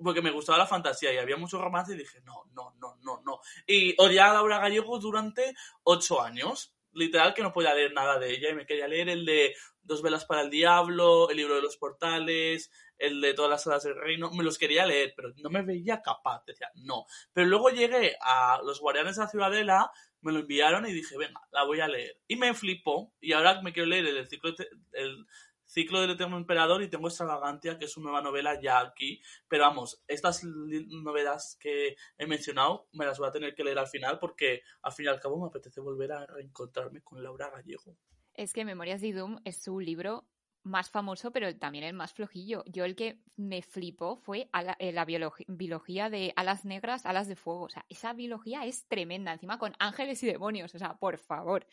porque 0.03 0.21
me 0.21 0.31
gustaba 0.31 0.57
la 0.57 0.67
fantasía 0.67 1.13
y 1.13 1.17
había 1.17 1.37
mucho 1.37 1.61
romance 1.61 1.93
y 1.93 1.97
dije, 1.97 2.21
no, 2.21 2.45
no, 2.53 2.73
no, 2.79 2.95
no, 3.01 3.21
no. 3.23 3.39
Y 3.67 3.93
odié 4.01 4.21
a 4.21 4.33
Laura 4.33 4.59
Gallego 4.59 4.97
durante 4.99 5.53
ocho 5.83 6.21
años. 6.21 6.73
Literal 6.93 7.33
que 7.33 7.43
no 7.43 7.53
podía 7.53 7.73
leer 7.73 7.93
nada 7.93 8.19
de 8.19 8.31
ella 8.31 8.49
y 8.49 8.55
me 8.55 8.65
quería 8.65 8.87
leer 8.87 9.09
el 9.09 9.25
de 9.25 9.53
Dos 9.83 10.01
velas 10.03 10.25
para 10.25 10.41
el 10.41 10.49
diablo, 10.49 11.29
el 11.29 11.37
libro 11.37 11.55
de 11.55 11.61
los 11.61 11.75
portales, 11.75 12.71
el 12.99 13.19
de 13.19 13.33
todas 13.33 13.49
las 13.49 13.63
salas 13.63 13.83
del 13.83 13.95
reino, 13.95 14.29
me 14.31 14.43
los 14.43 14.59
quería 14.59 14.85
leer, 14.85 15.13
pero 15.15 15.33
no 15.37 15.49
me 15.49 15.63
veía 15.63 16.01
capaz, 16.01 16.45
decía, 16.45 16.69
no. 16.75 17.05
Pero 17.33 17.47
luego 17.47 17.69
llegué 17.69 18.15
a 18.21 18.61
Los 18.63 18.79
Guardianes 18.79 19.15
de 19.15 19.23
la 19.23 19.29
Ciudadela, 19.29 19.91
me 20.21 20.31
lo 20.31 20.39
enviaron 20.39 20.85
y 20.85 20.93
dije, 20.93 21.17
venga, 21.17 21.41
la 21.51 21.65
voy 21.65 21.79
a 21.79 21.87
leer. 21.87 22.19
Y 22.27 22.35
me 22.35 22.53
flipó, 22.53 23.13
y 23.19 23.33
ahora 23.33 23.61
me 23.61 23.73
quiero 23.73 23.89
leer 23.89 24.05
el 24.05 24.27
ciclo, 24.27 24.53
el 24.93 25.25
ciclo 25.71 26.01
del 26.01 26.11
Eterno 26.11 26.37
Emperador 26.37 26.83
y 26.83 26.89
tengo 26.89 27.07
Extravagantia, 27.07 27.77
que 27.77 27.85
es 27.85 27.95
una 27.95 28.11
nueva 28.11 28.21
novela 28.21 28.59
ya 28.61 28.79
aquí. 28.79 29.21
Pero 29.47 29.63
vamos, 29.63 30.03
estas 30.07 30.43
novelas 30.43 31.57
que 31.59 31.95
he 32.17 32.27
mencionado 32.27 32.87
me 32.91 33.05
las 33.05 33.17
voy 33.17 33.29
a 33.29 33.31
tener 33.31 33.55
que 33.55 33.63
leer 33.63 33.79
al 33.79 33.87
final 33.87 34.19
porque 34.19 34.61
al 34.81 34.91
fin 34.91 35.05
y 35.05 35.09
al 35.09 35.19
cabo 35.19 35.39
me 35.39 35.47
apetece 35.47 35.79
volver 35.79 36.11
a 36.11 36.25
reencontrarme 36.25 37.01
con 37.01 37.23
Laura 37.23 37.49
Gallego. 37.49 37.97
Es 38.33 38.53
que 38.53 38.65
Memorias 38.65 39.01
de 39.01 39.13
Doom 39.13 39.39
es 39.45 39.61
su 39.61 39.79
libro 39.79 40.25
más 40.63 40.89
famoso, 40.89 41.31
pero 41.31 41.55
también 41.57 41.83
el 41.83 41.93
más 41.93 42.13
flojillo. 42.13 42.63
Yo 42.67 42.85
el 42.85 42.95
que 42.95 43.19
me 43.35 43.61
flipó 43.61 44.17
fue 44.17 44.49
la, 44.53 44.75
eh, 44.79 44.91
la 44.91 45.05
biología 45.05 46.09
de 46.09 46.33
alas 46.35 46.65
negras, 46.65 47.05
alas 47.05 47.27
de 47.27 47.35
fuego. 47.35 47.63
O 47.63 47.69
sea, 47.69 47.85
esa 47.89 48.13
biología 48.13 48.65
es 48.65 48.87
tremenda, 48.87 49.33
encima 49.33 49.57
con 49.57 49.73
ángeles 49.79 50.21
y 50.23 50.27
demonios. 50.27 50.73
O 50.75 50.79
sea, 50.79 50.95
por 50.95 51.17
favor. 51.17 51.65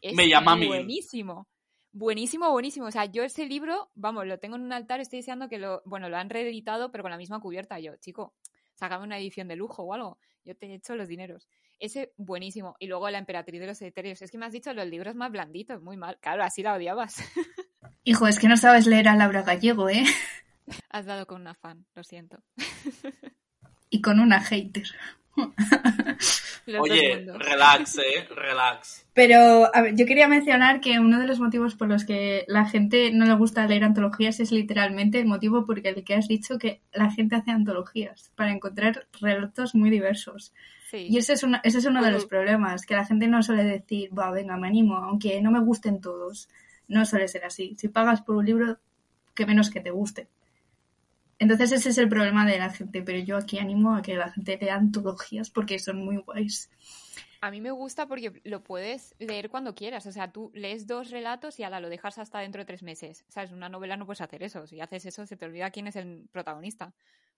Es 0.00 0.14
me 0.14 0.28
llama 0.28 0.56
buenísimo. 0.56 1.46
Buenísimo, 1.92 2.50
buenísimo. 2.52 2.86
O 2.86 2.90
sea, 2.90 3.04
yo 3.06 3.24
ese 3.24 3.46
libro, 3.46 3.90
vamos, 3.94 4.26
lo 4.26 4.38
tengo 4.38 4.56
en 4.56 4.62
un 4.62 4.72
altar, 4.72 5.00
estoy 5.00 5.18
deseando 5.18 5.48
que 5.48 5.58
lo, 5.58 5.82
bueno, 5.84 6.08
lo 6.08 6.16
han 6.16 6.30
reeditado, 6.30 6.92
pero 6.92 7.02
con 7.02 7.10
la 7.10 7.18
misma 7.18 7.40
cubierta. 7.40 7.80
Yo, 7.80 7.96
chico, 7.96 8.34
sácame 8.74 9.04
una 9.04 9.18
edición 9.18 9.48
de 9.48 9.56
lujo 9.56 9.82
o 9.82 9.92
algo. 9.92 10.18
Yo 10.44 10.56
te 10.56 10.66
he 10.66 10.74
hecho 10.74 10.94
los 10.94 11.08
dineros. 11.08 11.48
Ese, 11.78 12.12
buenísimo. 12.16 12.76
Y 12.78 12.86
luego 12.86 13.10
La 13.10 13.18
Emperatriz 13.18 13.60
de 13.60 13.66
los 13.66 13.82
Etéreos. 13.82 14.22
Es 14.22 14.30
que 14.30 14.38
me 14.38 14.46
has 14.46 14.52
dicho 14.52 14.72
los 14.72 14.86
libros 14.86 15.14
más 15.14 15.32
blanditos, 15.32 15.82
muy 15.82 15.96
mal. 15.96 16.18
Claro, 16.20 16.44
así 16.44 16.62
la 16.62 16.74
odiabas. 16.74 17.16
Hijo, 18.04 18.26
es 18.26 18.38
que 18.38 18.48
no 18.48 18.56
sabes 18.56 18.86
leer 18.86 19.08
a 19.08 19.16
Laura 19.16 19.42
Gallego, 19.42 19.88
¿eh? 19.88 20.04
Has 20.90 21.06
dado 21.06 21.26
con 21.26 21.40
una 21.40 21.54
fan, 21.54 21.86
lo 21.94 22.02
siento. 22.04 22.42
y 23.90 24.00
con 24.00 24.20
una 24.20 24.40
hater. 24.40 24.86
Oye, 26.78 27.26
relax, 27.38 27.98
eh, 27.98 28.28
relax. 28.30 29.06
Pero, 29.14 29.74
a 29.74 29.82
ver, 29.82 29.96
yo 29.96 30.06
quería 30.06 30.28
mencionar 30.28 30.80
que 30.80 30.98
uno 30.98 31.18
de 31.18 31.26
los 31.26 31.40
motivos 31.40 31.74
por 31.74 31.88
los 31.88 32.04
que 32.04 32.44
la 32.48 32.66
gente 32.66 33.10
no 33.12 33.24
le 33.24 33.34
gusta 33.34 33.66
leer 33.66 33.84
antologías 33.84 34.40
es 34.40 34.52
literalmente 34.52 35.18
el 35.18 35.26
motivo 35.26 35.66
porque 35.66 35.88
el 35.88 36.04
que 36.04 36.14
has 36.14 36.28
dicho 36.28 36.58
que 36.58 36.82
la 36.92 37.10
gente 37.10 37.36
hace 37.36 37.50
antologías 37.50 38.30
para 38.36 38.52
encontrar 38.52 39.06
relatos 39.20 39.74
muy 39.74 39.90
diversos. 39.90 40.52
Y 40.92 41.18
ese 41.18 41.34
es, 41.34 41.46
ese 41.62 41.78
es 41.78 41.84
uno 41.84 42.02
de 42.02 42.10
los 42.10 42.26
problemas, 42.26 42.84
que 42.84 42.96
la 42.96 43.06
gente 43.06 43.28
no 43.28 43.44
suele 43.44 43.62
decir, 43.62 44.10
va, 44.16 44.32
venga, 44.32 44.56
me 44.56 44.66
animo, 44.66 44.96
aunque 44.96 45.40
no 45.40 45.52
me 45.52 45.60
gusten 45.60 46.00
todos. 46.00 46.48
No 46.90 47.06
suele 47.06 47.28
ser 47.28 47.44
así. 47.44 47.76
Si 47.78 47.88
pagas 47.88 48.20
por 48.20 48.34
un 48.34 48.44
libro, 48.44 48.78
que 49.34 49.46
menos 49.46 49.70
que 49.70 49.80
te 49.80 49.90
guste. 49.90 50.28
Entonces 51.38 51.72
ese 51.72 51.88
es 51.90 51.98
el 51.98 52.08
problema 52.08 52.44
de 52.44 52.58
la 52.58 52.68
gente, 52.68 53.00
pero 53.00 53.18
yo 53.20 53.36
aquí 53.36 53.58
animo 53.58 53.94
a 53.94 54.02
que 54.02 54.16
la 54.16 54.30
gente 54.30 54.58
lea 54.60 54.74
antologías 54.74 55.48
porque 55.50 55.78
son 55.78 56.04
muy 56.04 56.18
guays. 56.18 56.68
A 57.40 57.50
mí 57.50 57.60
me 57.60 57.70
gusta 57.70 58.06
porque 58.06 58.42
lo 58.44 58.62
puedes 58.62 59.14
leer 59.20 59.48
cuando 59.48 59.74
quieras. 59.74 60.04
O 60.06 60.12
sea, 60.12 60.32
tú 60.32 60.50
lees 60.52 60.88
dos 60.88 61.10
relatos 61.10 61.58
y 61.58 61.62
ala, 61.62 61.80
lo 61.80 61.88
dejas 61.88 62.18
hasta 62.18 62.40
dentro 62.40 62.60
de 62.60 62.66
tres 62.66 62.82
meses. 62.82 63.24
¿Sabes? 63.28 63.52
Una 63.52 63.68
novela 63.68 63.96
no 63.96 64.04
puedes 64.04 64.20
hacer 64.20 64.42
eso. 64.42 64.66
Si 64.66 64.80
haces 64.80 65.06
eso, 65.06 65.24
se 65.26 65.36
te 65.36 65.46
olvida 65.46 65.70
quién 65.70 65.86
es 65.86 65.96
el 65.96 66.28
protagonista 66.32 66.92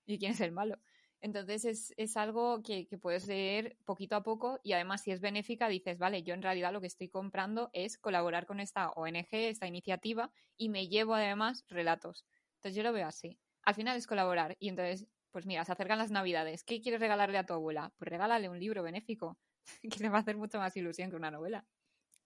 y 0.06 0.18
quién 0.18 0.32
es 0.32 0.40
el 0.40 0.50
malo. 0.50 0.78
Entonces 1.22 1.64
es, 1.64 1.94
es 1.96 2.16
algo 2.18 2.62
que, 2.62 2.86
que, 2.86 2.98
puedes 2.98 3.26
leer 3.26 3.76
poquito 3.86 4.16
a 4.16 4.22
poco 4.22 4.60
y 4.62 4.74
además 4.74 5.02
si 5.02 5.12
es 5.12 5.20
benéfica 5.20 5.68
dices, 5.68 5.98
vale, 5.98 6.22
yo 6.22 6.34
en 6.34 6.42
realidad 6.42 6.72
lo 6.72 6.80
que 6.80 6.88
estoy 6.88 7.08
comprando 7.08 7.70
es 7.72 7.96
colaborar 7.96 8.44
con 8.44 8.60
esta 8.60 8.90
ONG, 8.90 9.28
esta 9.30 9.66
iniciativa 9.66 10.30
y 10.56 10.68
me 10.68 10.88
llevo 10.88 11.14
además 11.14 11.64
relatos. 11.68 12.26
Entonces 12.56 12.76
yo 12.76 12.82
lo 12.82 12.92
veo 12.92 13.06
así 13.06 13.38
al 13.64 13.74
final 13.74 13.96
es 13.96 14.06
colaborar. 14.06 14.56
Y 14.58 14.68
entonces, 14.68 15.06
pues 15.30 15.46
mira, 15.46 15.64
se 15.64 15.72
acercan 15.72 15.98
las 15.98 16.10
navidades. 16.10 16.64
¿Qué 16.64 16.80
quieres 16.80 17.00
regalarle 17.00 17.38
a 17.38 17.46
tu 17.46 17.54
abuela? 17.54 17.92
Pues 17.98 18.08
regálale 18.08 18.48
un 18.48 18.58
libro 18.58 18.82
benéfico, 18.82 19.38
que 19.82 20.00
le 20.00 20.08
va 20.08 20.18
a 20.18 20.20
hacer 20.20 20.36
mucho 20.36 20.58
más 20.58 20.76
ilusión 20.76 21.10
que 21.10 21.16
una 21.16 21.30
novela. 21.30 21.64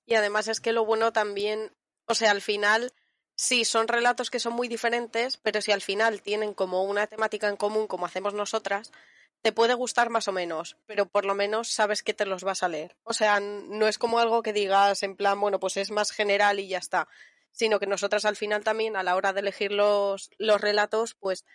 Y 0.07 0.15
además 0.15 0.49
es 0.49 0.61
que 0.61 0.73
lo 0.73 0.85
bueno 0.85 1.13
también, 1.13 1.73
o 2.07 2.15
sea, 2.15 2.31
al 2.31 2.41
final, 2.41 2.93
sí, 3.37 3.65
son 3.65 3.87
relatos 3.89 4.31
que 4.31 4.41
son 4.41 4.55
muy 4.55 4.69
diferentes, 4.69 5.37
pero 5.37 5.61
si 5.61 5.73
al 5.73 5.83
final 5.83 6.23
tienen 6.23 6.55
como 6.55 6.83
una 6.85 7.07
temática 7.07 7.49
en 7.49 7.57
común, 7.57 7.87
como 7.87 8.07
hacemos 8.07 8.35
nosotras, 8.35 8.91
te 9.43 9.53
puede 9.53 9.75
gustar 9.75 10.11
más 10.11 10.27
o 10.27 10.33
menos, 10.33 10.77
pero 10.87 11.07
por 11.07 11.25
lo 11.25 11.35
menos 11.35 11.69
sabes 11.69 12.03
que 12.03 12.15
te 12.15 12.27
los 12.27 12.43
vas 12.43 12.63
a 12.65 12.69
leer. 12.69 12.97
O 13.05 13.13
sea, 13.13 13.39
no 13.39 13.87
es 13.87 13.99
como 13.99 14.19
algo 14.19 14.43
que 14.43 14.53
digas 14.53 15.03
en 15.05 15.15
plan, 15.15 15.41
bueno, 15.41 15.61
pues 15.61 15.77
es 15.77 15.91
más 15.93 16.11
general 16.11 16.59
y 16.59 16.69
ya 16.69 16.79
está 16.79 17.07
sino 17.57 17.81
que 17.81 17.87
nosotras 17.87 18.27
al 18.27 18.37
final 18.37 18.63
también 18.63 18.97
a 18.97 19.03
la 19.03 19.17
hora 19.17 19.33
de 19.33 19.41
elegir 19.41 19.73
los, 19.73 20.31
los 20.37 20.61
relatos, 20.61 21.15
pues 21.15 21.47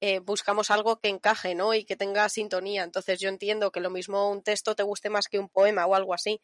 eh, 0.00 0.18
buscamos 0.20 0.70
algo 0.70 1.00
que 1.00 1.10
encaje, 1.10 1.54
¿no? 1.54 1.74
Y 1.74 1.84
que 1.84 1.96
tenga 1.96 2.26
sintonía. 2.30 2.82
Entonces 2.82 3.20
yo 3.20 3.28
entiendo 3.28 3.70
que 3.70 3.80
lo 3.80 3.90
mismo 3.90 4.30
un 4.30 4.42
texto 4.42 4.74
te 4.74 4.82
guste 4.82 5.10
más 5.10 5.28
que 5.28 5.38
un 5.38 5.50
poema 5.50 5.84
o 5.84 5.94
algo 5.94 6.14
así, 6.14 6.40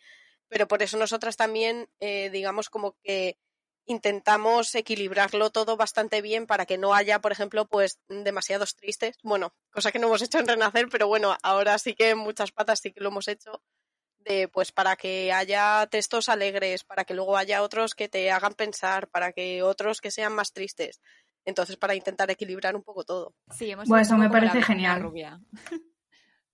pero 0.48 0.68
por 0.68 0.82
eso 0.82 0.98
nosotras 0.98 1.38
también, 1.38 1.88
eh, 1.98 2.28
digamos, 2.28 2.68
como 2.68 2.94
que 3.02 3.38
intentamos 3.87 4.75
equilibrarlo 4.75 5.51
todo 5.51 5.77
bastante 5.77 6.20
bien 6.20 6.46
para 6.46 6.66
que 6.66 6.79
no 6.79 6.94
haya, 6.94 7.20
por 7.20 7.33
ejemplo, 7.33 7.66
pues 7.66 7.99
demasiados 8.09 8.75
tristes. 8.75 9.16
Bueno, 9.22 9.55
cosa 9.70 9.92
que 9.92 9.99
no 9.99 10.09
hemos 10.09 10.22
hecho 10.22 10.38
en 10.38 10.49
Renacer, 10.49 10.88
pero 10.90 11.09
bueno, 11.09 11.37
ahora 11.42 11.79
sí 11.79 11.94
que 11.94 12.11
en 12.11 12.18
muchas 12.18 12.53
patas 12.53 12.81
sí 12.81 12.92
que 12.92 13.01
lo 13.01 13.09
hemos 13.09 13.29
hecho 13.29 13.62
pues 14.53 14.72
para 14.72 14.96
que 14.96 15.33
haya 15.33 15.87
textos 15.90 16.29
alegres, 16.29 16.85
para 16.85 17.05
que 17.05 17.14
luego 17.14 17.37
haya 17.37 17.62
otros 17.62 17.94
que 17.94 18.09
te 18.09 18.31
hagan 18.31 18.55
pensar, 18.55 19.09
para 19.09 19.33
que 19.33 19.62
otros 19.62 20.01
que 20.01 20.11
sean 20.11 20.35
más 20.35 20.53
tristes. 20.53 21.01
Entonces, 21.44 21.77
para 21.77 21.94
intentar 21.94 22.29
equilibrar 22.31 22.75
un 22.75 22.83
poco 22.83 23.05
todo. 23.05 23.35
Sí, 23.51 23.70
hemos 23.70 23.88
bueno, 23.88 24.03
eso 24.03 24.16
me 24.16 24.29
parece 24.29 24.61
genial. 24.62 25.01
Rubia. 25.01 25.40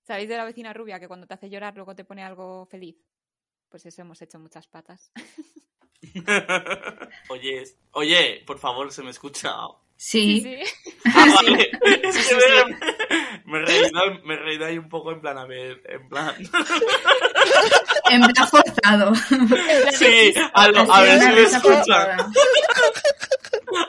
¿Sabéis 0.02 0.28
de 0.28 0.36
la 0.36 0.44
vecina 0.44 0.74
rubia 0.74 1.00
que 1.00 1.08
cuando 1.08 1.26
te 1.26 1.34
hace 1.34 1.48
llorar 1.48 1.74
luego 1.74 1.94
te 1.94 2.04
pone 2.04 2.22
algo 2.22 2.66
feliz? 2.66 2.96
Pues 3.70 3.86
eso 3.86 4.02
hemos 4.02 4.20
hecho 4.20 4.38
muchas 4.38 4.66
patas. 4.66 5.10
oye, 7.28 7.64
oye, 7.92 8.42
por 8.46 8.58
favor, 8.58 8.92
se 8.92 9.02
me 9.02 9.10
escucha. 9.10 9.54
Sí. 9.96 10.44
Ah, 11.04 11.26
vale. 11.34 11.70
me, 13.44 13.58
he 13.58 13.62
reído, 13.62 14.00
me 14.24 14.34
he 14.34 14.36
reído 14.36 14.66
ahí 14.66 14.78
un 14.78 14.88
poco 14.88 15.10
en 15.10 15.20
plan, 15.20 15.36
a 15.36 15.46
ver, 15.46 15.82
en 15.84 16.08
plan. 16.08 16.34
en 18.10 18.22
plan 18.22 18.48
forzado. 18.48 19.12
Sí, 19.92 20.32
a, 20.54 20.64
a 20.64 21.02
ver 21.02 21.20
si 21.20 21.26
me 21.26 21.42
escuchan. 21.42 22.32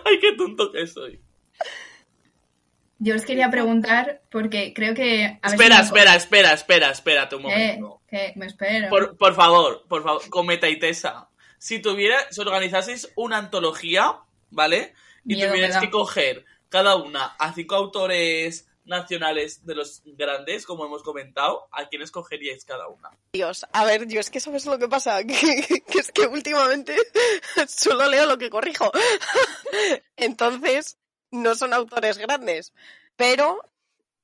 Ay, 0.05 0.19
qué 0.19 0.33
tonto 0.33 0.71
que 0.71 0.87
soy. 0.87 1.21
Yo 2.97 3.15
os 3.15 3.25
quería 3.25 3.49
preguntar, 3.49 4.21
porque 4.31 4.73
creo 4.73 4.93
que. 4.95 5.39
espera, 5.43 5.81
espera, 5.81 6.15
espera, 6.15 6.53
espera, 6.53 6.89
espérate 6.89 7.35
un 7.35 7.43
momento. 7.43 8.01
¿Qué? 8.07 8.33
Me 8.35 8.47
espero. 8.47 8.89
Por, 8.89 9.17
por 9.17 9.35
favor, 9.35 9.85
por 9.87 10.03
favor, 10.03 10.29
Cometa 10.29 10.67
y 10.69 10.79
Tessa. 10.79 11.29
Si 11.63 11.79
tuviera, 11.79 12.17
si 12.29 12.41
organizaseis 12.41 13.09
una 13.15 13.37
antología, 13.37 14.19
¿vale? 14.49 14.93
y 15.23 15.41
tuvieras 15.41 15.79
que 15.79 15.89
coger 15.89 16.43
cada 16.67 16.97
una 16.97 17.37
a 17.39 17.53
cinco 17.53 17.75
autores 17.75 18.67
nacionales 18.83 19.65
de 19.65 19.73
los 19.73 20.01
grandes, 20.03 20.65
como 20.65 20.85
hemos 20.85 21.03
comentado, 21.03 21.69
¿a 21.71 21.87
quién 21.87 22.01
escogeríais 22.01 22.65
cada 22.65 22.89
una? 22.89 23.11
Dios, 23.31 23.65
a 23.71 23.85
ver, 23.85 24.09
yo 24.09 24.19
es 24.19 24.29
que 24.29 24.41
sabes 24.41 24.65
lo 24.65 24.77
que 24.77 24.89
pasa, 24.89 25.23
que, 25.25 25.81
es 25.97 26.11
que 26.11 26.27
últimamente 26.27 26.97
solo 27.69 28.09
leo 28.09 28.25
lo 28.25 28.37
que 28.37 28.49
corrijo. 28.49 28.91
Entonces, 30.17 30.97
no 31.31 31.55
son 31.55 31.73
autores 31.73 32.17
grandes. 32.17 32.73
Pero, 33.15 33.63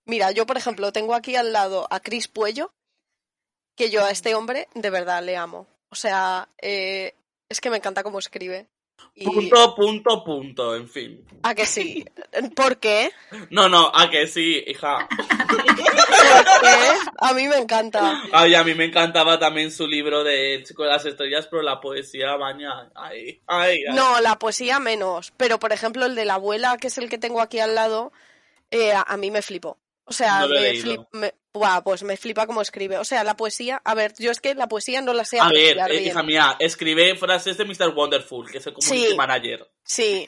mira, 0.04 0.32
yo 0.32 0.45
por 0.45 0.58
ejemplo 0.58 0.91
tengo 0.91 1.15
aquí 1.15 1.38
al 1.38 1.54
lado 1.54 1.88
a 1.89 2.02
Chris 2.02 2.28
Puello, 2.28 2.73
que 3.78 3.89
yo 3.89 4.04
a 4.04 4.12
este 4.12 4.36
hombre 4.36 4.67
de 4.73 4.89
verdad 4.89 5.23
le 5.23 5.38
amo. 5.38 5.67
O 5.89 5.95
sea, 5.95 6.49
eh, 6.62 7.15
es 7.50 7.60
que 7.60 7.70
me 7.70 7.78
encanta 7.78 8.04
cómo 8.04 8.20
escribe. 8.20 8.68
Punto, 9.24 9.76
punto, 9.76 10.24
punto, 10.24 10.76
en 10.76 10.88
fin. 10.88 11.26
¿A 11.44 11.54
que 11.54 11.66
sí? 11.66 12.06
¿Por 12.56 12.78
qué? 12.78 13.12
No, 13.50 13.68
no, 13.68 13.92
a 13.94 14.10
que 14.10 14.28
sí, 14.28 14.64
hija. 14.66 15.08
¿Por 15.50 15.64
qué? 15.64 15.84
A 17.18 17.34
mí 17.34 17.48
me 17.48 17.58
encanta. 17.58 18.22
Ay, 18.32 18.56
a 18.56 18.64
mí 18.64 18.76
me 18.76 18.86
encantaba 18.86 19.38
también 19.38 19.72
su 19.72 19.88
libro 19.88 20.24
de 20.24 20.64
Chico 20.64 20.84
de 20.84 20.90
las 20.90 21.06
Estrellas, 21.06 21.48
pero 21.50 21.62
la 21.62 21.82
poesía 21.82 22.36
baña. 22.36 22.90
Ay, 22.96 23.42
ay, 23.48 23.80
No, 23.94 24.22
la 24.22 24.40
poesía 24.40 24.80
menos. 24.80 25.34
Pero, 25.36 25.60
por 25.60 25.74
ejemplo, 25.74 26.06
el 26.06 26.16
de 26.16 26.26
la 26.26 26.36
abuela, 26.36 26.78
que 26.78 26.88
es 26.88 26.98
el 26.98 27.10
que 27.10 27.18
tengo 27.18 27.42
aquí 27.42 27.60
al 27.60 27.76
lado, 27.76 28.14
eh, 28.72 28.94
a, 28.94 29.18
mí 29.18 29.32
me 29.32 29.42
flipó. 29.42 29.78
O 30.06 30.14
sea, 30.14 30.48
me, 31.12 31.34
pues 31.52 32.04
me 32.04 32.18
flipa 32.18 32.48
cómo 32.48 32.62
escribe. 32.62 32.98
O 32.98 33.04
sea, 33.04 33.24
la 33.24 33.36
poesía, 33.36 33.82
a 33.84 33.96
ver, 33.96 34.14
yo 34.18 34.32
es 34.32 34.40
que 34.40 34.56
la 34.56 34.68
poesía 34.68 35.02
no 35.02 35.14
la 35.14 35.26
sé 35.26 35.40
A 35.40 35.50
ver, 35.50 35.78
eh, 35.90 36.04
hija 36.04 36.24
mía, 36.24 36.56
escribe 36.60 37.16
frases 37.16 37.58
de 37.58 37.66
Mr. 37.66 37.94
Wonderful, 37.96 38.50
que 38.50 38.60
es 38.60 38.68
el 38.68 38.74
community 38.74 39.16
manager. 39.16 39.70
Sí, 39.84 40.28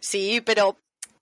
sí, 0.00 0.40
pero 0.40 0.78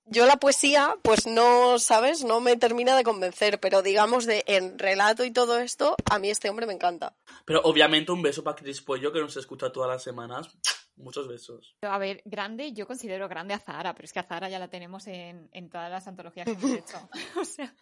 yo 0.07 0.25
la 0.27 0.37
poesía, 0.37 0.97
pues 1.03 1.27
no, 1.27 1.79
¿sabes? 1.79 2.25
No 2.25 2.41
me 2.41 2.57
termina 2.57 2.97
de 2.97 3.03
convencer, 3.03 3.59
pero 3.59 3.83
digamos 3.83 4.25
de 4.25 4.45
en 4.47 4.79
relato 4.79 5.25
y 5.25 5.33
todo 5.33 5.59
esto, 5.59 5.97
a 6.09 6.19
mí 6.19 6.31
este 6.31 6.49
hombre 6.49 6.67
me 6.67 6.75
encanta. 6.75 7.17
Pero 7.45 7.61
obviamente 7.63 8.13
un 8.13 8.23
beso 8.23 8.45
para 8.45 8.57
Chris 8.57 8.81
Pollo, 8.81 9.13
que 9.13 9.21
nos 9.21 9.37
escucha 9.37 9.73
todas 9.73 9.91
las 9.91 10.03
semanas. 10.03 10.57
Muchos 10.97 11.29
besos. 11.29 11.77
A 11.83 11.99
ver, 11.99 12.23
grande, 12.25 12.73
yo 12.73 12.87
considero 12.87 13.29
grande 13.29 13.53
a 13.53 13.59
Zahara, 13.59 13.95
pero 13.95 14.07
es 14.07 14.13
que 14.15 14.21
a 14.21 14.23
Zahara 14.23 14.49
ya 14.49 14.59
la 14.59 14.69
tenemos 14.69 15.07
en, 15.09 15.51
en 15.53 15.69
todas 15.69 15.91
las 15.91 16.07
antologías 16.07 16.47
que 16.47 16.53
hemos 16.53 16.71
hecho. 16.71 17.09
o 17.41 17.45
sea, 17.45 17.75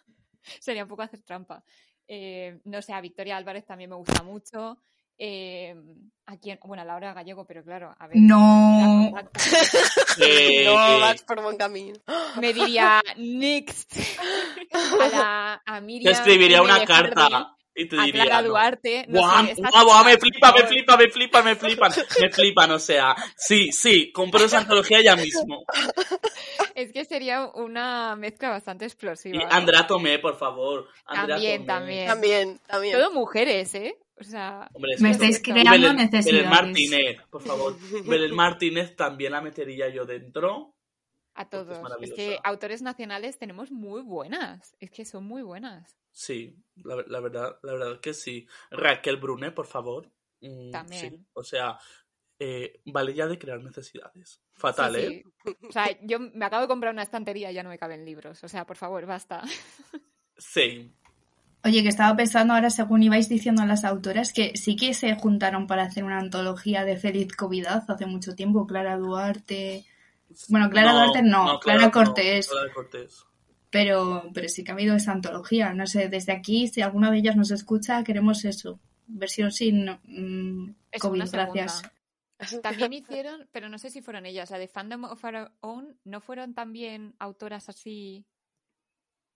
sería 0.59 0.83
un 0.83 0.89
poco 0.89 1.01
hacer 1.03 1.21
trampa. 1.21 1.63
Eh, 2.07 2.59
no 2.65 2.81
sé, 2.81 2.93
a 2.93 3.01
Victoria 3.01 3.37
Álvarez 3.37 3.65
también 3.65 3.89
me 3.89 3.95
gusta 3.95 4.23
mucho. 4.23 4.79
Eh, 5.17 5.73
a 6.25 6.37
quién, 6.37 6.59
bueno, 6.63 6.81
a 6.83 6.85
Laura 6.85 7.13
Gallego, 7.13 7.45
pero 7.45 7.63
claro, 7.63 7.95
a 7.97 8.07
ver. 8.07 8.17
No. 8.17 9.13
Eh, 10.17 10.63
no 10.65 10.99
vas 11.01 11.21
por 11.23 11.41
buen 11.41 11.57
camino. 11.57 11.99
Me 12.39 12.53
diría 12.53 13.01
next. 13.17 13.97
A, 15.01 15.07
la, 15.09 15.61
a 15.65 15.75
Te 15.75 15.81
Miriam. 15.81 16.13
escribiría 16.13 16.61
una 16.61 16.85
carta 16.85 17.54
y 17.75 17.87
te 17.89 17.99
A 17.99 18.03
diría. 18.05 18.23
Clara 18.23 18.41
no. 18.41 18.47
Duarte. 18.49 19.05
No 19.09 19.19
Guau, 19.19 19.45
sé, 19.45 19.51
estas 19.51 19.71
guau, 19.71 19.85
guau, 19.85 20.05
me 20.05 20.17
flipa, 20.17 20.51
me 20.53 20.63
flipa, 20.65 20.97
me 20.97 21.09
flipa, 21.09 21.43
me 21.43 21.55
flipan, 21.55 21.91
me 22.21 22.29
flipan, 22.31 22.71
o 22.71 22.79
sea, 22.79 23.15
sí, 23.35 23.71
sí, 23.71 24.11
compro 24.13 24.45
esa 24.45 24.59
antología 24.59 25.01
ya 25.03 25.15
mismo. 25.15 25.65
Es 26.75 26.91
que 26.91 27.05
sería 27.05 27.45
una 27.53 28.15
mezcla 28.17 28.49
bastante 28.49 28.83
Y 28.85 28.87
explosiva. 28.87 29.39
¿no? 29.43 29.47
Andrea 29.49 29.87
Tomé, 29.87 30.19
por 30.19 30.37
favor. 30.37 30.87
Andrea 31.05 31.35
También, 31.37 31.61
Tomé. 31.61 31.67
también. 31.67 32.07
También, 32.07 32.59
también. 32.67 32.97
Todo 32.97 33.11
mujeres, 33.11 33.73
¿eh? 33.75 33.95
O 34.19 34.23
sea, 34.23 34.69
Hombre, 34.73 34.91
Me 34.99 35.11
estáis 35.11 35.41
Belén- 35.41 35.43
creando 35.43 35.71
Belén, 35.71 35.95
Belén 35.95 36.11
necesidades. 36.11 36.49
Martínez, 36.49 37.17
por 37.29 37.41
favor. 37.43 37.77
Belén 38.05 38.35
Martínez 38.35 38.95
también 38.95 39.31
la 39.33 39.41
metería 39.41 39.87
yo 39.89 40.05
dentro. 40.05 40.73
a 41.33 41.43
es 41.43 41.49
todos. 41.49 41.77
Es, 42.01 42.13
que 42.13 42.39
autores 42.43 42.81
nacionales 42.81 43.37
tenemos 43.37 43.71
muy 43.71 44.01
buenas. 44.01 44.75
Es 44.79 44.91
que 44.91 45.05
son 45.05 45.25
muy 45.25 45.41
buenas. 45.43 45.95
Sí, 46.17 46.55
la, 46.77 47.03
la 47.07 47.19
verdad, 47.19 47.59
la 47.61 47.73
verdad 47.73 47.99
que 47.99 48.13
sí. 48.13 48.47
Raquel 48.71 49.17
Brunet, 49.17 49.53
por 49.53 49.65
favor. 49.67 50.09
Mm, 50.39 50.71
También. 50.71 51.11
sí, 51.11 51.25
O 51.33 51.43
sea, 51.43 51.77
eh, 52.39 52.79
vale 52.85 53.13
ya 53.13 53.27
de 53.27 53.37
crear 53.37 53.61
necesidades. 53.61 54.41
Fatal, 54.53 54.95
Sí, 54.95 55.01
¿eh? 55.01 55.23
sí. 55.43 55.57
O 55.67 55.71
sea, 55.73 55.87
yo 56.03 56.19
me 56.21 56.45
acabo 56.45 56.61
de 56.61 56.69
comprar 56.69 56.93
una 56.93 57.03
estantería 57.03 57.51
y 57.51 57.55
ya 57.55 57.63
no 57.63 57.69
me 57.69 57.77
caben 57.77 58.05
libros. 58.05 58.41
O 58.45 58.47
sea, 58.47 58.65
por 58.65 58.77
favor, 58.77 59.05
basta. 59.05 59.41
Sí. 60.37 60.93
Oye, 61.63 61.81
que 61.81 61.89
estaba 61.89 62.15
pensando 62.15 62.53
ahora, 62.53 62.69
según 62.69 63.01
ibais 63.03 63.27
diciendo 63.29 63.61
a 63.63 63.65
las 63.65 63.85
autoras, 63.85 64.33
que 64.33 64.55
sí 64.55 64.75
que 64.75 64.93
se 64.93 65.15
juntaron 65.15 65.65
para 65.65 65.83
hacer 65.83 66.03
una 66.03 66.19
antología 66.19 66.83
de 66.85 66.97
Feliz 66.97 67.33
Covidad 67.35 67.83
hace 67.89 68.05
mucho 68.05 68.35
tiempo. 68.35 68.67
Clara 68.67 68.97
Duarte. 68.97 69.85
Bueno, 70.49 70.69
Clara 70.69 70.91
Duarte 70.93 71.21
no, 71.23 71.59
Clara 71.59 71.89
Cortés. 71.89 72.49
Clara 72.49 72.73
Cortés. 72.73 73.25
Pero, 73.69 74.29
pero 74.33 74.47
sí 74.47 74.63
que 74.63 74.71
ha 74.71 74.75
habido 74.75 74.95
esa 74.95 75.11
antología. 75.11 75.73
No 75.73 75.87
sé, 75.87 76.07
desde 76.07 76.31
aquí, 76.31 76.67
si 76.67 76.81
alguna 76.81 77.11
de 77.11 77.17
ellas 77.17 77.35
nos 77.35 77.51
escucha, 77.51 78.03
queremos 78.03 78.45
eso. 78.45 78.79
Versión 79.07 79.51
sin 79.51 79.85
mm, 79.85 80.75
Es 80.91 81.01
COVID, 81.01 81.23
gracias. 81.31 81.81
También 82.61 82.93
hicieron, 82.93 83.47
pero 83.51 83.69
no 83.69 83.77
sé 83.77 83.89
si 83.89 84.01
fueron 84.01 84.25
ellas, 84.25 84.51
la 84.51 84.57
de 84.57 84.67
Fandom 84.67 85.05
of 85.05 85.23
Our 85.23 85.51
Own, 85.61 85.97
¿no 86.03 86.19
fueron 86.19 86.53
también 86.53 87.15
autoras 87.17 87.69
así? 87.69 88.25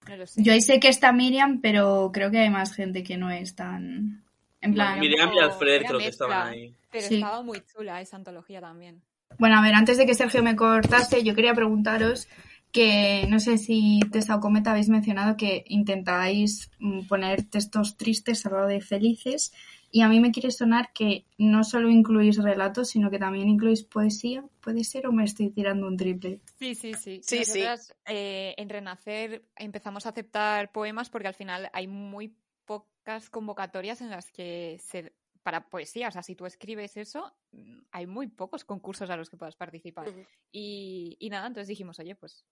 No 0.08 0.18
lo 0.18 0.28
sé. 0.28 0.44
Yo 0.44 0.52
ahí 0.54 0.62
sé 0.62 0.80
que 0.80 0.90
está 0.90 1.12
Miriam, 1.12 1.62
pero 1.62 2.12
creo 2.14 2.30
que 2.30 2.40
hay 2.40 2.50
más 2.50 2.74
gente 2.74 3.04
que 3.04 3.18
no 3.18 3.30
es 3.32 3.56
tan. 3.56 4.26
En 4.62 4.74
plan. 4.74 5.00
Miriam 5.00 5.32
y 5.34 5.40
Alfred 5.40 5.84
creo 5.86 6.00
que 6.00 6.08
estaban 6.08 6.48
ahí. 6.50 6.76
Pero 6.92 7.08
Sí. 7.08 7.16
estaba 7.16 7.42
muy 7.42 7.62
chula 7.62 8.02
esa 8.02 8.18
antología 8.18 8.60
también. 8.60 9.02
Bueno, 9.38 9.58
a 9.58 9.62
ver, 9.62 9.76
antes 9.76 9.98
de 9.98 10.06
que 10.06 10.16
Sergio 10.16 10.44
me 10.44 10.56
cortase, 10.56 11.24
yo 11.24 11.36
quería 11.36 11.54
preguntaros 11.54 12.28
que 12.72 13.26
no 13.30 13.40
sé 13.40 13.58
si 13.58 14.00
Tessa 14.12 14.36
o 14.36 14.40
Cometa 14.40 14.72
habéis 14.72 14.90
mencionado 14.90 15.38
que 15.38 15.64
intentáis 15.68 16.70
mm, 16.80 17.08
poner 17.08 17.44
textos 17.50 17.98
tristes 17.98 18.46
al 18.46 18.54
lado 18.54 18.68
de 18.68 18.82
felices 18.82 19.52
y 19.92 20.02
a 20.02 20.08
mí 20.08 20.20
me 20.20 20.32
quiere 20.32 20.52
sonar 20.52 20.92
que 20.94 21.26
no 21.38 21.64
solo 21.64 21.90
incluís 21.90 22.38
relatos, 22.38 22.90
sino 22.90 23.10
que 23.10 23.18
también 23.18 23.50
incluís 23.50 23.84
poesía. 23.84 24.44
¿Puede 24.62 24.84
ser 24.84 25.08
o 25.08 25.12
me 25.12 25.24
estoy 25.24 25.50
tirando 25.50 25.88
un 25.88 25.98
triple? 25.98 26.42
Sí, 26.60 26.76
sí, 26.76 26.94
sí. 26.94 27.22
Sí, 27.24 27.44
sí. 27.44 27.64
Eh, 28.06 28.54
en 28.58 28.70
Renacer 28.70 29.44
empezamos 29.56 30.06
a 30.06 30.10
aceptar 30.10 30.72
poemas 30.72 31.10
porque 31.10 31.28
al 31.28 31.34
final 31.34 31.70
hay 31.74 31.88
muy 31.88 32.36
pocas 32.66 33.32
convocatorias 33.32 34.02
en 34.02 34.12
las 34.12 34.32
que 34.32 34.80
se 34.80 35.12
para 35.44 35.70
poesía, 35.70 36.10
o 36.10 36.12
sea, 36.12 36.24
si 36.24 36.36
tú 36.36 36.46
escribes 36.46 36.98
eso, 36.98 37.34
mm, 37.52 37.80
hay 37.92 38.08
muy 38.08 38.28
pocos 38.28 38.66
concursos 38.66 39.10
a 39.10 39.18
los 39.18 39.30
que 39.30 39.38
puedas 39.38 39.56
participar. 39.56 40.08
Y, 40.52 41.18
y 41.20 41.30
nada, 41.30 41.48
entonces 41.48 41.68
dijimos, 41.68 42.00
oye, 42.00 42.16
pues 42.16 42.46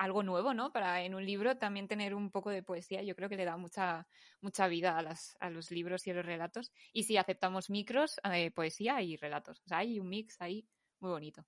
algo 0.00 0.22
nuevo, 0.22 0.54
¿no? 0.54 0.72
Para 0.72 1.02
en 1.02 1.14
un 1.14 1.26
libro 1.26 1.58
también 1.58 1.86
tener 1.86 2.14
un 2.14 2.30
poco 2.30 2.48
de 2.48 2.62
poesía, 2.62 3.02
yo 3.02 3.14
creo 3.14 3.28
que 3.28 3.36
le 3.36 3.44
da 3.44 3.58
mucha, 3.58 4.08
mucha 4.40 4.66
vida 4.66 4.96
a, 4.96 5.02
las, 5.02 5.36
a 5.40 5.50
los 5.50 5.70
libros 5.70 6.06
y 6.06 6.10
a 6.10 6.14
los 6.14 6.24
relatos. 6.24 6.72
Y 6.94 7.02
sí, 7.02 7.18
aceptamos 7.18 7.68
micros, 7.68 8.18
eh, 8.32 8.50
poesía 8.50 9.02
y 9.02 9.16
relatos. 9.16 9.60
O 9.66 9.68
sea, 9.68 9.78
hay 9.78 10.00
un 10.00 10.08
mix 10.08 10.40
ahí 10.40 10.66
muy 11.00 11.10
bonito. 11.10 11.44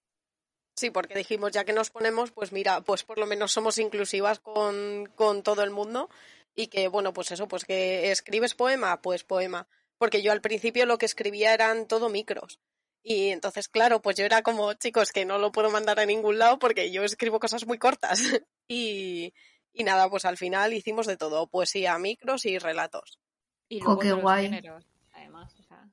Sí, 0.76 0.90
porque 0.90 1.14
dijimos, 1.14 1.52
ya 1.52 1.64
que 1.64 1.72
nos 1.72 1.90
ponemos, 1.90 2.30
pues 2.30 2.52
mira, 2.52 2.82
pues 2.82 3.04
por 3.04 3.18
lo 3.18 3.26
menos 3.26 3.52
somos 3.52 3.78
inclusivas 3.78 4.40
con, 4.40 5.06
con 5.14 5.42
todo 5.42 5.62
el 5.62 5.70
mundo 5.70 6.11
y 6.54 6.66
que, 6.66 6.88
bueno, 6.88 7.14
pues 7.14 7.30
eso, 7.30 7.48
pues 7.48 7.64
que 7.64 8.11
escribes 8.11 8.54
poema, 8.54 9.00
pues 9.00 9.24
poema. 9.24 9.66
Porque 10.02 10.20
yo 10.20 10.32
al 10.32 10.40
principio 10.40 10.84
lo 10.84 10.98
que 10.98 11.06
escribía 11.06 11.54
eran 11.54 11.86
todo 11.86 12.08
micros. 12.08 12.58
Y 13.04 13.28
entonces, 13.28 13.68
claro, 13.68 14.02
pues 14.02 14.16
yo 14.16 14.24
era 14.24 14.42
como, 14.42 14.74
chicos, 14.74 15.12
que 15.12 15.24
no 15.24 15.38
lo 15.38 15.52
puedo 15.52 15.70
mandar 15.70 16.00
a 16.00 16.06
ningún 16.06 16.40
lado 16.40 16.58
porque 16.58 16.90
yo 16.90 17.04
escribo 17.04 17.38
cosas 17.38 17.68
muy 17.68 17.78
cortas. 17.78 18.18
y, 18.66 19.32
y 19.72 19.84
nada, 19.84 20.10
pues 20.10 20.24
al 20.24 20.36
final 20.38 20.72
hicimos 20.72 21.06
de 21.06 21.16
todo, 21.16 21.46
poesía, 21.46 21.96
micros 22.00 22.46
y 22.46 22.58
relatos. 22.58 23.20
Y 23.68 23.78
luego 23.78 24.00
qué 24.00 24.08
otros 24.08 24.22
guay. 24.22 24.44
géneros, 24.46 24.84
además, 25.12 25.54
o 25.60 25.62
sea, 25.62 25.88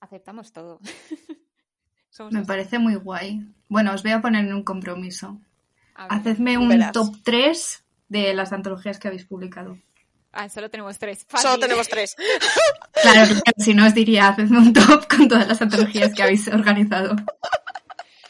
aceptamos 0.00 0.52
todo. 0.52 0.80
Somos 2.10 2.32
Me 2.32 2.40
así. 2.40 2.48
parece 2.48 2.80
muy 2.80 2.96
guay. 2.96 3.46
Bueno, 3.68 3.94
os 3.94 4.02
voy 4.02 4.10
a 4.10 4.20
poner 4.20 4.44
en 4.44 4.54
un 4.54 4.64
compromiso. 4.64 5.40
Hacedme 5.94 6.58
un 6.58 6.68
Verás. 6.68 6.90
top 6.90 7.14
3 7.22 7.84
de 8.08 8.34
las 8.34 8.52
antologías 8.52 8.98
que 8.98 9.06
habéis 9.06 9.24
publicado. 9.24 9.78
Ah, 10.34 10.48
solo 10.48 10.68
tenemos 10.70 10.98
tres. 10.98 11.26
Solo 11.40 11.58
tenemos 11.58 11.88
tres. 11.88 12.16
Claro, 13.02 13.34
si 13.58 13.74
no 13.74 13.86
os 13.86 13.92
diría, 13.94 14.28
hacedme 14.28 14.56
un 14.58 14.72
top 14.72 15.06
con 15.08 15.28
todas 15.28 15.46
las 15.46 15.60
antologías 15.60 16.14
que 16.14 16.22
habéis 16.22 16.48
organizado. 16.48 17.14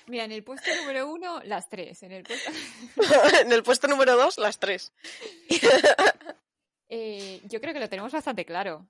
Mira, 0.07 0.25
en 0.25 0.33
el 0.33 0.43
puesto 0.43 0.69
número 0.81 1.09
uno, 1.09 1.40
las 1.45 1.69
tres. 1.69 2.03
En 2.03 2.11
el 2.12 2.25
puesto... 2.25 2.51
en 3.40 3.53
el 3.53 3.62
puesto 3.62 3.87
número 3.88 4.17
dos, 4.17 4.38
las 4.38 4.59
tres. 4.59 4.93
Eh, 6.97 7.40
yo 7.45 7.61
creo 7.61 7.73
que 7.75 7.81
lo 7.81 7.88
tenemos 7.88 8.12
bastante 8.12 8.45
claro. 8.45 8.87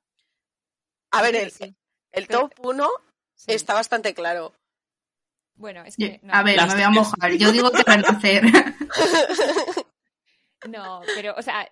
A 1.12 1.22
ver, 1.22 1.36
el, 1.36 1.50
sí. 1.50 1.74
el 2.12 2.26
Pero- 2.26 2.40
top 2.50 2.52
uno 2.66 2.90
Sí. 3.34 3.52
está 3.52 3.72
bastante 3.72 4.12
claro. 4.14 4.52
Bueno, 5.54 5.82
es 5.84 5.96
que... 5.96 6.20
No, 6.22 6.34
a 6.34 6.42
ver, 6.42 6.56
Las 6.56 6.68
me 6.68 6.74
voy 6.74 6.82
a 6.82 6.90
mojar. 6.90 7.32
Yo 7.34 7.50
digo 7.52 7.70
que 7.70 7.82
renacer. 7.82 8.42
No, 10.68 11.02
pero, 11.14 11.34
o 11.36 11.42
sea, 11.42 11.68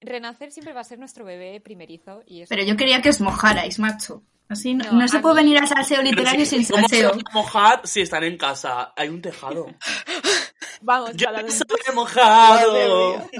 Renacer 0.00 0.52
siempre 0.52 0.72
va 0.74 0.80
a 0.80 0.84
ser 0.84 0.98
nuestro 0.98 1.24
bebé 1.24 1.60
primerizo 1.60 2.22
y 2.26 2.42
eso... 2.42 2.48
Pero 2.50 2.64
yo 2.64 2.76
quería 2.76 3.00
que 3.02 3.08
os 3.10 3.20
mojarais, 3.20 3.78
macho. 3.78 4.22
Así 4.48 4.74
no, 4.74 4.84
No, 4.92 5.00
no 5.00 5.08
se 5.08 5.18
puede 5.20 5.36
mí- 5.42 5.42
venir 5.50 5.62
a 5.62 5.66
salseo 5.66 6.02
literario 6.02 6.44
sí, 6.46 6.62
sin 6.62 6.74
¿Cómo 6.76 6.88
se 6.88 7.00
salseo. 7.00 7.10
van 7.10 7.20
a 7.28 7.34
mojar 7.34 7.80
si 7.86 8.02
están 8.02 8.22
en 8.24 8.36
casa? 8.38 8.92
Hay 8.96 9.08
un 9.08 9.20
tejado. 9.20 9.66
Vamos, 10.82 11.12
Yo 11.16 11.28
me 11.32 11.40
he 11.40 11.92
mojado. 11.94 13.28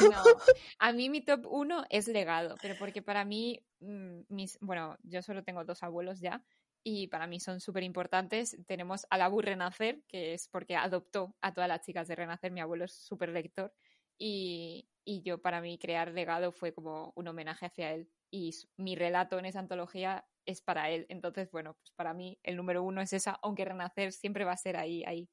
No, 0.00 0.22
a 0.78 0.92
mí 0.92 1.10
mi 1.10 1.20
top 1.20 1.44
uno 1.50 1.84
es 1.90 2.06
legado, 2.08 2.54
pero 2.62 2.74
porque 2.78 3.02
para 3.02 3.24
mí, 3.24 3.60
mm, 3.80 4.20
mis, 4.28 4.56
bueno, 4.60 4.96
yo 5.02 5.20
solo 5.22 5.42
tengo 5.42 5.64
dos 5.64 5.82
abuelos 5.82 6.20
ya 6.20 6.42
y 6.84 7.08
para 7.08 7.26
mí 7.26 7.40
son 7.40 7.60
súper 7.60 7.82
importantes. 7.82 8.56
Tenemos 8.66 9.06
al 9.10 9.22
Abu 9.22 9.40
Renacer, 9.42 10.00
que 10.08 10.32
es 10.34 10.48
porque 10.48 10.76
adoptó 10.76 11.34
a 11.40 11.52
todas 11.52 11.68
las 11.68 11.82
chicas 11.84 12.06
de 12.08 12.14
Renacer, 12.16 12.50
mi 12.52 12.60
abuelo 12.60 12.84
es 12.84 12.94
súper 12.94 13.30
lector 13.30 13.72
y, 14.18 14.88
y 15.04 15.22
yo 15.22 15.40
para 15.40 15.60
mí 15.60 15.78
crear 15.78 16.12
legado 16.12 16.52
fue 16.52 16.72
como 16.72 17.12
un 17.16 17.28
homenaje 17.28 17.66
hacia 17.66 17.92
él 17.92 18.10
y 18.30 18.54
mi 18.76 18.94
relato 18.94 19.38
en 19.38 19.46
esa 19.46 19.60
antología 19.60 20.26
es 20.44 20.60
para 20.60 20.90
él. 20.90 21.06
Entonces, 21.08 21.50
bueno, 21.50 21.74
pues 21.74 21.92
para 21.92 22.14
mí 22.14 22.38
el 22.42 22.56
número 22.56 22.82
uno 22.82 23.00
es 23.00 23.12
esa, 23.12 23.38
aunque 23.42 23.64
Renacer 23.64 24.12
siempre 24.12 24.44
va 24.44 24.52
a 24.52 24.56
ser 24.56 24.76
ahí, 24.76 25.04
ahí. 25.04 25.28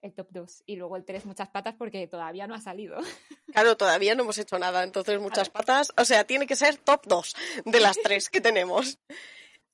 El 0.00 0.14
top 0.14 0.28
2 0.30 0.62
y 0.64 0.76
luego 0.76 0.96
el 0.96 1.04
3 1.04 1.26
muchas 1.26 1.48
patas 1.48 1.74
porque 1.76 2.06
todavía 2.06 2.46
no 2.46 2.54
ha 2.54 2.60
salido. 2.60 2.98
Claro, 3.50 3.78
todavía 3.78 4.14
no 4.14 4.24
hemos 4.24 4.36
hecho 4.36 4.58
nada, 4.58 4.84
entonces 4.84 5.18
muchas 5.18 5.48
patas. 5.48 5.90
O 5.96 6.04
sea, 6.04 6.24
tiene 6.24 6.46
que 6.46 6.54
ser 6.54 6.76
top 6.76 7.00
2 7.06 7.34
de 7.64 7.80
las 7.80 7.96
tres 7.96 8.28
que 8.28 8.40
tenemos. 8.40 8.98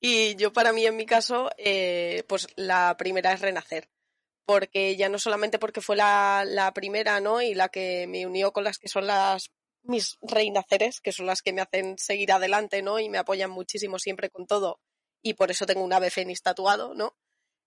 Y 0.01 0.37
yo 0.37 0.53
para 0.53 0.75
mí, 0.75 0.85
en 0.85 0.97
mi 0.97 1.07
caso, 1.07 1.49
eh, 1.57 2.25
pues 2.29 2.47
la 2.57 2.95
primera 2.99 3.33
es 3.33 3.41
renacer. 3.41 3.89
Porque 4.47 4.97
ya 4.97 5.09
no 5.09 5.19
solamente 5.19 5.59
porque 5.59 5.81
fue 5.81 5.97
la, 5.97 6.73
primera, 6.75 7.21
¿no? 7.21 7.41
Y 7.41 7.55
la 7.55 7.69
que 7.69 8.07
me 8.07 8.27
unió 8.27 8.53
con 8.53 8.65
las 8.65 8.79
que 8.79 8.89
son 8.89 9.07
las 9.07 9.51
mis 9.83 10.17
reinaceres, 10.23 11.01
que 11.01 11.13
son 11.13 11.27
las 11.27 11.43
que 11.43 11.53
me 11.53 11.61
hacen 11.61 11.99
seguir 11.99 12.33
adelante, 12.33 12.83
¿no? 12.83 12.99
Y 12.99 13.09
me 13.09 13.19
apoyan 13.19 13.51
muchísimo 13.51 13.99
siempre 13.99 14.31
con 14.31 14.47
todo. 14.47 14.81
Y 15.23 15.35
por 15.35 15.51
eso 15.51 15.67
tengo 15.67 15.85
un 15.85 15.93
ave 15.93 16.11
fénix 16.11 16.43
tatuado, 16.43 16.95
¿no? 16.95 17.17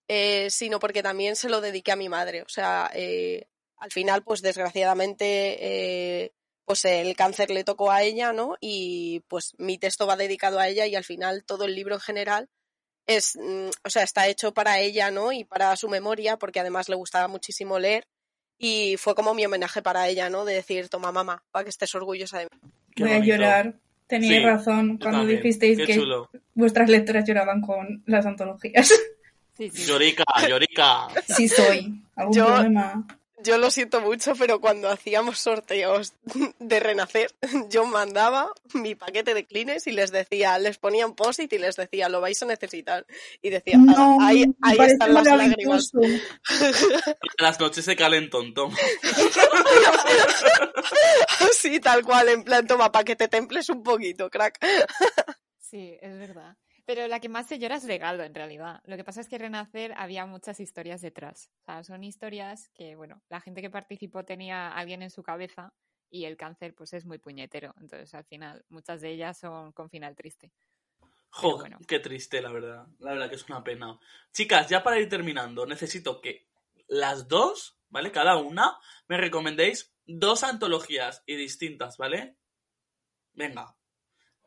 Eh, 0.08 0.50
sino 0.50 0.78
porque 0.80 1.02
también 1.02 1.36
se 1.36 1.48
lo 1.48 1.60
dediqué 1.60 1.92
a 1.92 1.96
mi 1.96 2.08
madre. 2.08 2.42
O 2.42 2.48
sea, 2.48 2.90
eh, 2.94 3.46
al 3.76 3.92
final, 3.92 4.24
pues 4.24 4.42
desgraciadamente, 4.42 6.24
eh, 6.24 6.32
pues 6.64 6.84
el 6.84 7.14
cáncer 7.16 7.50
le 7.50 7.64
tocó 7.64 7.90
a 7.90 8.02
ella, 8.02 8.32
¿no? 8.32 8.56
Y 8.60 9.20
pues 9.28 9.54
mi 9.58 9.78
texto 9.78 10.06
va 10.06 10.16
dedicado 10.16 10.58
a 10.58 10.68
ella 10.68 10.86
y 10.86 10.94
al 10.96 11.04
final 11.04 11.44
todo 11.44 11.64
el 11.64 11.74
libro 11.74 11.94
en 11.94 12.00
general 12.00 12.50
es, 13.08 13.34
mm, 13.36 13.70
o 13.84 13.90
sea, 13.90 14.04
está 14.04 14.28
hecho 14.28 14.54
para 14.54 14.78
ella, 14.78 15.10
¿no? 15.10 15.32
Y 15.32 15.42
para 15.42 15.74
su 15.74 15.88
memoria, 15.88 16.36
porque 16.36 16.60
además 16.60 16.88
le 16.88 16.94
gustaba 16.94 17.26
muchísimo 17.26 17.80
leer. 17.80 18.06
Y 18.58 18.96
fue 18.98 19.14
como 19.16 19.34
mi 19.34 19.44
homenaje 19.46 19.82
para 19.82 20.06
ella, 20.08 20.30
¿no? 20.30 20.44
De 20.44 20.54
decir, 20.54 20.88
toma 20.88 21.10
mamá, 21.10 21.42
para 21.50 21.64
que 21.64 21.70
estés 21.70 21.94
orgullosa 21.94 22.38
de 22.38 22.44
mí. 22.44 22.70
Qué 22.94 23.04
Voy 23.04 23.12
a 23.14 23.18
llorar. 23.20 23.74
Teníais 24.06 24.40
Sí, 24.40 24.44
razón 24.46 24.98
cuando 24.98 25.18
también. 25.20 25.42
dijisteis 25.42 25.76
Qué 25.78 25.86
que 25.86 25.94
chulo. 25.96 26.30
vuestras 26.54 26.88
lectoras 26.88 27.24
lloraban 27.26 27.60
con 27.60 28.02
las 28.06 28.24
antologías. 28.26 28.88
Sí, 29.56 29.70
sí. 29.70 29.86
Llorica, 29.86 30.24
llorica. 30.48 31.08
Sí 31.26 31.48
soy. 31.48 32.02
¿Algún 32.16 32.34
Yo- 32.34 32.46
problema? 32.46 33.06
Yo 33.40 33.56
lo 33.56 33.70
siento 33.70 34.00
mucho, 34.00 34.34
pero 34.36 34.60
cuando 34.60 34.88
hacíamos 34.88 35.38
sorteos 35.38 36.14
de 36.58 36.80
renacer, 36.80 37.32
yo 37.70 37.86
mandaba 37.86 38.52
mi 38.74 38.94
paquete 38.94 39.34
de 39.34 39.44
clines 39.46 39.86
y 39.86 39.92
les 39.92 40.10
decía, 40.10 40.58
les 40.58 40.78
ponía 40.78 41.06
un 41.06 41.14
post-it 41.14 41.52
y 41.52 41.58
les 41.58 41.76
decía, 41.76 42.08
lo 42.08 42.20
vais 42.20 42.42
a 42.42 42.46
necesitar. 42.46 43.06
Y 43.40 43.50
decía, 43.50 43.78
No, 43.78 44.18
ahí, 44.20 44.44
ahí 44.62 44.78
están 44.80 45.14
las 45.14 45.24
lágrimas. 45.24 45.92
Las 47.38 47.60
noches 47.60 47.84
se 47.84 47.96
calentón, 47.96 48.54
toma. 48.54 48.76
Sí, 51.52 51.80
tal 51.80 52.04
cual, 52.04 52.28
en 52.28 52.44
plan, 52.44 52.66
toma, 52.66 52.90
para 52.92 53.04
que 53.04 53.16
te 53.16 53.28
temples 53.28 53.68
un 53.68 53.82
poquito, 53.82 54.28
crack. 54.30 54.58
Sí, 55.58 55.96
es 56.00 56.18
verdad. 56.18 56.56
Pero 56.88 57.06
la 57.06 57.20
que 57.20 57.28
más 57.28 57.46
se 57.46 57.58
llora 57.58 57.76
es 57.76 57.86
Regalo, 57.86 58.24
en 58.24 58.34
realidad. 58.34 58.80
Lo 58.86 58.96
que 58.96 59.04
pasa 59.04 59.20
es 59.20 59.28
que 59.28 59.36
Renacer 59.36 59.92
había 59.98 60.24
muchas 60.24 60.58
historias 60.58 61.02
detrás. 61.02 61.50
O 61.60 61.64
sea, 61.66 61.84
son 61.84 62.02
historias 62.02 62.70
que, 62.70 62.96
bueno, 62.96 63.20
la 63.28 63.42
gente 63.42 63.60
que 63.60 63.68
participó 63.68 64.24
tenía 64.24 64.68
a 64.68 64.78
alguien 64.78 65.02
en 65.02 65.10
su 65.10 65.22
cabeza 65.22 65.74
y 66.08 66.24
el 66.24 66.38
cáncer, 66.38 66.74
pues, 66.74 66.94
es 66.94 67.04
muy 67.04 67.18
puñetero. 67.18 67.74
Entonces, 67.78 68.14
al 68.14 68.24
final, 68.24 68.64
muchas 68.70 69.02
de 69.02 69.10
ellas 69.10 69.38
son 69.38 69.72
con 69.72 69.90
final 69.90 70.16
triste. 70.16 70.50
Jo, 71.28 71.58
bueno. 71.58 71.76
qué 71.86 71.98
triste, 71.98 72.40
la 72.40 72.52
verdad. 72.52 72.86
La 73.00 73.12
verdad 73.12 73.28
que 73.28 73.36
es 73.36 73.46
una 73.50 73.62
pena. 73.62 73.98
Chicas, 74.32 74.70
ya 74.70 74.82
para 74.82 74.98
ir 74.98 75.10
terminando, 75.10 75.66
necesito 75.66 76.22
que 76.22 76.48
las 76.86 77.28
dos, 77.28 77.78
¿vale? 77.90 78.10
Cada 78.12 78.38
una, 78.38 78.78
me 79.08 79.18
recomendéis 79.18 79.94
dos 80.06 80.42
antologías 80.42 81.22
y 81.26 81.36
distintas, 81.36 81.98
¿vale? 81.98 82.38
Venga. 83.34 83.77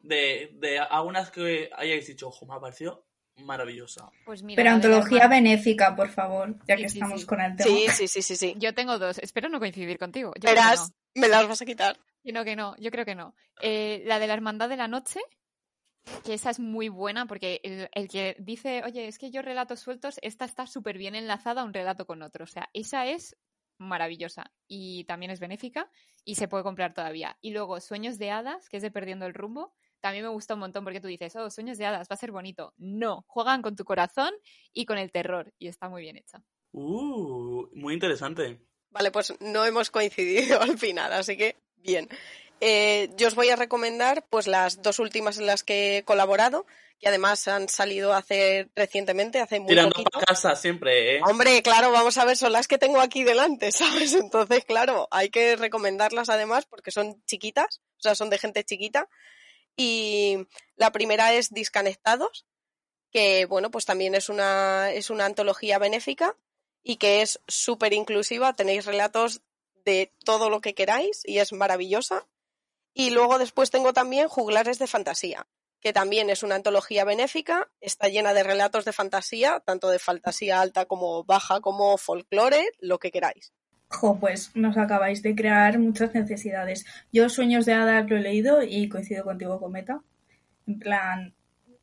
De, 0.04 0.52
de 0.60 0.80
algunas 0.80 1.32
que 1.32 1.70
hayáis 1.76 2.08
dicho, 2.08 2.28
ojo, 2.28 2.46
me 2.46 2.56
ha 2.56 2.60
parecido 2.60 3.06
maravillosa. 3.38 4.10
Pues 4.26 4.44
mira, 4.44 4.58
Pero 4.62 4.76
antología 4.76 5.28
benéfica, 5.28 5.96
por 5.96 6.10
favor, 6.10 6.58
ya 6.68 6.76
Sí, 6.76 6.84
que 6.84 6.90
sí, 6.90 6.98
estamos 6.98 7.22
sí. 7.22 7.28
con 7.28 7.42
el 7.42 7.56
tema. 7.56 7.70
Sí, 7.70 7.88
sí, 7.90 8.08
sí, 8.08 8.22
sí, 8.22 8.36
sí. 8.36 8.56
Yo 8.58 8.74
tengo 8.74 9.00
dos. 9.00 9.18
Espero 9.20 9.50
no 9.50 9.60
coincidir 9.60 9.98
contigo. 9.98 10.34
Yo 10.40 10.50
Verás, 10.50 10.92
no. 11.16 11.22
me 11.22 11.28
las 11.28 11.48
vas 11.48 11.62
a 11.62 11.66
quitar. 11.66 11.98
No, 12.24 12.44
que 12.44 12.56
no, 12.56 12.76
yo 12.78 12.92
creo 12.92 13.06
que 13.06 13.16
no. 13.16 13.34
Eh, 13.62 14.04
la 14.06 14.20
de 14.20 14.28
la 14.28 14.34
Hermandad 14.34 14.70
de 14.70 14.78
la 14.78 14.88
Noche, 14.88 15.20
que 16.24 16.34
esa 16.36 16.50
es 16.52 16.60
muy 16.60 16.88
buena 16.90 17.26
porque 17.26 17.62
el, 17.64 17.90
el 17.94 18.08
que 18.08 18.36
dice, 18.40 18.84
oye, 18.86 19.08
es 19.08 19.18
que 19.18 19.32
yo 19.32 19.42
relatos 19.42 19.80
sueltos, 19.80 20.20
esta 20.22 20.46
está 20.46 20.68
súper 20.68 20.98
bien 20.98 21.16
enlazada 21.16 21.62
a 21.62 21.66
un 21.66 21.74
relato 21.74 22.06
con 22.06 22.22
otro. 22.22 22.44
O 22.44 22.48
sea, 22.48 22.70
esa 22.74 23.08
es 23.08 23.38
maravillosa 23.80 24.52
y 24.68 25.06
también 25.06 25.32
es 25.32 25.40
benéfica 25.40 25.90
y 26.24 26.36
se 26.36 26.48
puede 26.48 26.64
comprar 26.64 26.94
todavía. 26.94 27.38
Y 27.42 27.52
luego 27.52 27.80
Sueños 27.80 28.20
de 28.20 28.30
Hadas, 28.30 28.70
que 28.70 28.78
es 28.78 28.84
de 28.84 28.92
Perdiendo 28.92 29.26
el 29.26 29.34
Rumbo, 29.34 29.74
también 30.02 30.26
me 30.26 30.32
gusta 30.32 30.56
un 30.56 30.60
montón 30.60 30.84
porque 30.84 31.00
tú 31.00 31.08
dices, 31.08 31.36
oh, 31.36 31.50
Sueños 31.50 31.78
de 31.78 31.86
Hadas, 31.86 32.10
va 32.10 32.16
a 32.16 32.18
ser 32.18 32.32
bonito. 32.32 32.74
No, 32.78 33.24
juegan 33.28 33.62
con 33.62 33.76
tu 33.76 33.86
corazón 33.86 34.34
y 34.74 34.86
con 34.86 34.98
el 34.98 35.12
terror 35.12 35.54
y 35.60 35.68
está 35.68 35.88
muy 35.88 36.02
bien 36.02 36.18
hecha. 36.18 36.44
Uh, 36.72 37.68
muy 37.74 37.94
interesante. 37.94 38.60
Vale, 38.90 39.12
pues 39.12 39.34
no 39.40 39.66
hemos 39.66 39.90
coincidido 39.90 40.62
al 40.62 40.78
final, 40.78 41.14
así 41.14 41.38
que 41.38 41.56
bien. 41.78 42.10
Eh, 42.60 43.10
yo 43.18 43.28
os 43.28 43.36
voy 43.36 43.50
a 43.50 43.56
recomendar 43.56 44.26
pues 44.30 44.48
las 44.48 44.82
dos 44.82 45.00
últimas 45.00 45.40
en 45.40 45.48
las 45.48 45.64
que 45.64 45.98
he 45.98 46.04
colaborado, 46.04 46.68
que 47.00 47.08
además 47.08 47.48
han 47.48 47.68
salido 47.68 48.14
hace 48.14 48.70
recientemente, 48.76 49.40
hace 49.40 49.60
muy 49.60 49.70
Tirando 49.70 49.94
poquito. 49.94 50.12
para 50.12 50.26
casa 50.28 50.56
siempre, 50.56 51.18
¿eh? 51.18 51.22
Hombre, 51.28 51.64
claro, 51.64 51.92
vamos 51.92 52.20
a 52.20 52.26
ver, 52.26 52.38
son 52.38 52.52
las 52.52 52.68
que 52.68 52.78
tengo 52.78 53.02
aquí 53.02 53.24
delante, 53.24 53.72
¿sabes? 54.12 54.14
Entonces, 54.14 54.64
claro, 54.66 55.08
hay 55.10 55.30
que 55.30 55.56
recomendarlas 55.56 56.30
además 56.30 56.66
porque 56.68 56.92
son 56.92 57.24
chiquitas, 57.26 57.82
o 57.98 58.02
sea, 58.02 58.14
son 58.14 58.30
de 58.30 58.38
gente 58.38 58.64
chiquita. 58.64 59.10
Y 59.76 60.48
la 60.76 60.92
primera 60.92 61.34
es 61.34 61.54
Disconectados, 61.54 62.46
que 63.12 63.46
bueno, 63.46 63.72
pues 63.72 63.86
también 63.86 64.16
es 64.16 64.30
una, 64.30 64.92
es 64.92 65.10
una 65.10 65.26
antología 65.26 65.80
benéfica 65.80 66.36
y 66.84 66.98
que 66.98 67.22
es 67.22 67.40
súper 67.48 67.94
inclusiva. 67.94 68.54
Tenéis 68.56 68.86
relatos 68.86 69.42
de 69.86 70.14
todo 70.24 70.50
lo 70.50 70.62
que 70.62 70.74
queráis 70.74 71.22
y 71.26 71.40
es 71.40 71.54
maravillosa. 71.54 72.28
Y 72.94 73.12
luego 73.12 73.40
después 73.40 73.72
tengo 73.72 73.94
también 73.94 74.28
Juglares 74.28 74.80
de 74.80 74.88
Fantasía, 74.88 75.48
que 75.80 75.94
también 75.94 76.30
es 76.30 76.44
una 76.44 76.56
antología 76.56 77.06
benéfica, 77.06 77.72
está 77.80 78.10
llena 78.10 78.34
de 78.34 78.44
relatos 78.44 78.86
de 78.86 78.94
fantasía, 78.94 79.62
tanto 79.62 79.90
de 79.90 80.00
fantasía 80.00 80.60
alta 80.60 80.86
como 80.86 81.24
baja, 81.24 81.62
como 81.62 81.98
folclore, 81.98 82.72
lo 82.80 83.00
que 83.00 83.12
queráis. 83.12 83.54
Jo, 83.92 84.18
pues 84.20 84.52
nos 84.56 84.78
acabáis 84.78 85.22
de 85.22 85.36
crear 85.36 85.78
muchas 85.80 86.14
necesidades. 86.14 86.86
Yo 87.12 87.28
Sueños 87.30 87.66
de 87.66 87.74
Hadas 87.74 88.10
lo 88.10 88.18
he 88.18 88.22
leído 88.22 88.64
y 88.64 88.88
coincido 88.90 89.24
contigo, 89.24 89.60
Cometa. 89.60 90.02
En 90.66 90.80
plan, 90.80 91.34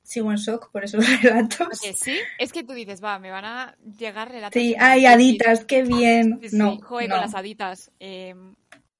sigo 0.03 0.31
en 0.31 0.39
shock 0.39 0.71
por 0.73 0.85
esos 0.85 1.05
relatos. 1.23 1.81
Que 1.83 1.93
sí, 1.93 2.19
es 2.39 2.53
que 2.53 2.65
tú 2.65 2.73
dices, 2.73 3.03
va, 3.05 3.19
me 3.19 3.31
van 3.31 3.45
a 3.45 3.77
llegar 3.99 4.31
relatos. 4.31 4.61
Sí, 4.61 4.75
ay, 4.79 5.05
haditas, 5.07 5.65
qué 5.67 5.83
bien. 5.83 6.39
Sí, 6.43 6.49
sí, 6.51 6.57
No, 6.57 6.79
joder, 6.81 7.09
no. 7.11 7.17
con 7.17 7.23
las 7.25 7.35
haditas. 7.35 7.91
eh, 8.01 8.35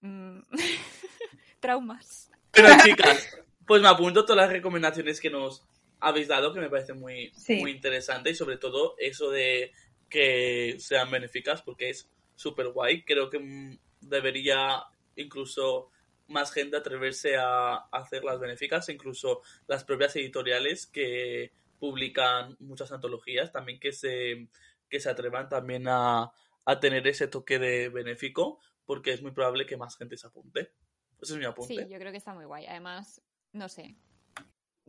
mm, 0.03 0.39
traumas. 1.61 2.31
Pero 2.53 2.69
chicas, 2.85 3.29
pues 3.67 3.83
me 3.83 3.89
apunto 3.89 4.25
todas 4.25 4.43
las 4.45 4.53
recomendaciones 4.53 5.21
que 5.21 5.31
nos 5.31 5.65
habéis 6.01 6.29
dado, 6.29 6.53
que 6.53 6.61
me 6.61 6.71
parece 6.71 6.93
muy, 6.93 7.33
Sí. 7.35 7.57
muy 7.57 7.71
interesante 7.73 8.31
y 8.31 8.35
sobre 8.35 8.57
todo 8.59 8.95
eso 8.99 9.31
de 9.31 9.73
que 10.09 10.77
sean 10.79 11.11
benéficas 11.11 11.63
porque 11.63 11.91
es 11.91 12.09
súper 12.39 12.69
guay. 12.69 13.05
Creo 13.05 13.29
que 13.29 13.41
mm, 13.41 13.79
debería 14.01 14.85
incluso 15.17 15.91
más 16.29 16.53
gente 16.53 16.77
atreverse 16.77 17.37
a 17.37 17.75
hacer 17.91 18.23
las 18.23 18.39
benéficas, 18.39 18.89
incluso 18.89 19.43
las 19.67 19.85
propias 19.85 20.15
editoriales 20.17 20.87
que 20.87 21.53
publican 21.81 22.57
muchas 22.61 22.93
antologías, 22.93 23.51
también 23.51 23.81
que 23.81 23.93
se, 23.93 24.49
que 24.89 25.01
se 25.01 25.11
atrevan 25.11 25.49
también 25.49 25.89
a, 25.89 26.31
a 26.65 26.81
tener 26.81 27.07
ese 27.09 27.29
toque 27.29 27.59
de 27.59 27.89
benéfico, 27.89 28.61
porque 28.85 29.13
es 29.13 29.23
muy 29.23 29.33
probable 29.33 29.67
que 29.67 29.77
más 29.77 29.97
gente 29.97 30.17
se 30.17 30.27
apunte. 30.27 30.73
Ese 31.21 31.33
es 31.33 31.39
mi 31.39 31.45
apunte. 31.45 31.75
Sí, 31.75 31.91
yo 31.91 31.99
creo 31.99 32.13
que 32.13 32.19
está 32.19 32.35
muy 32.35 32.45
guay. 32.45 32.67
Además, 32.67 33.21
no 33.53 33.69
sé. 33.69 33.97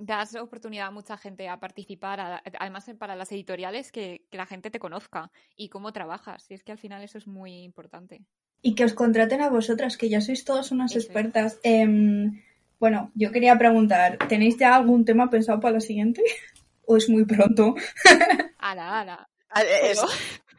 Das 0.01 0.33
oportunidad 0.35 0.87
a 0.87 0.91
mucha 0.91 1.17
gente 1.17 1.49
a 1.49 1.59
participar, 1.59 2.19
a- 2.21 2.41
además 2.59 2.89
para 2.97 3.15
las 3.17 3.31
editoriales, 3.33 3.91
que, 3.91 4.25
que 4.31 4.37
la 4.37 4.45
gente 4.45 4.71
te 4.71 4.79
conozca 4.79 5.29
y 5.57 5.67
cómo 5.67 5.91
trabajas. 5.91 6.45
Y 6.49 6.53
es 6.53 6.63
que 6.63 6.71
al 6.71 6.77
final 6.77 7.03
eso 7.03 7.17
es 7.17 7.27
muy 7.27 7.63
importante. 7.63 8.21
Y 8.61 8.75
que 8.75 8.85
os 8.85 8.93
contraten 8.93 9.41
a 9.41 9.49
vosotras, 9.49 9.97
que 9.97 10.07
ya 10.09 10.21
sois 10.21 10.45
todas 10.45 10.71
unas 10.71 10.91
Eso 10.91 10.99
expertas. 10.99 11.59
Em, 11.63 12.41
bueno, 12.79 13.11
yo 13.13 13.31
quería 13.31 13.57
preguntar, 13.57 14.17
¿tenéis 14.29 14.57
ya 14.57 14.73
algún 14.75 15.03
tema 15.03 15.29
pensado 15.29 15.59
para 15.59 15.73
la 15.75 15.79
siguiente? 15.81 16.23
¿O 16.85 16.95
es 16.95 17.09
muy 17.09 17.25
pronto? 17.25 17.75
Ala, 18.59 18.99
ala. 19.01 19.29
A, 19.49 19.61
es- 19.63 20.01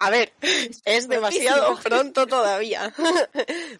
a 0.00 0.10
ver, 0.10 0.32
es 0.84 1.08
demasiado 1.08 1.78
pronto 1.82 2.26
todavía. 2.26 2.92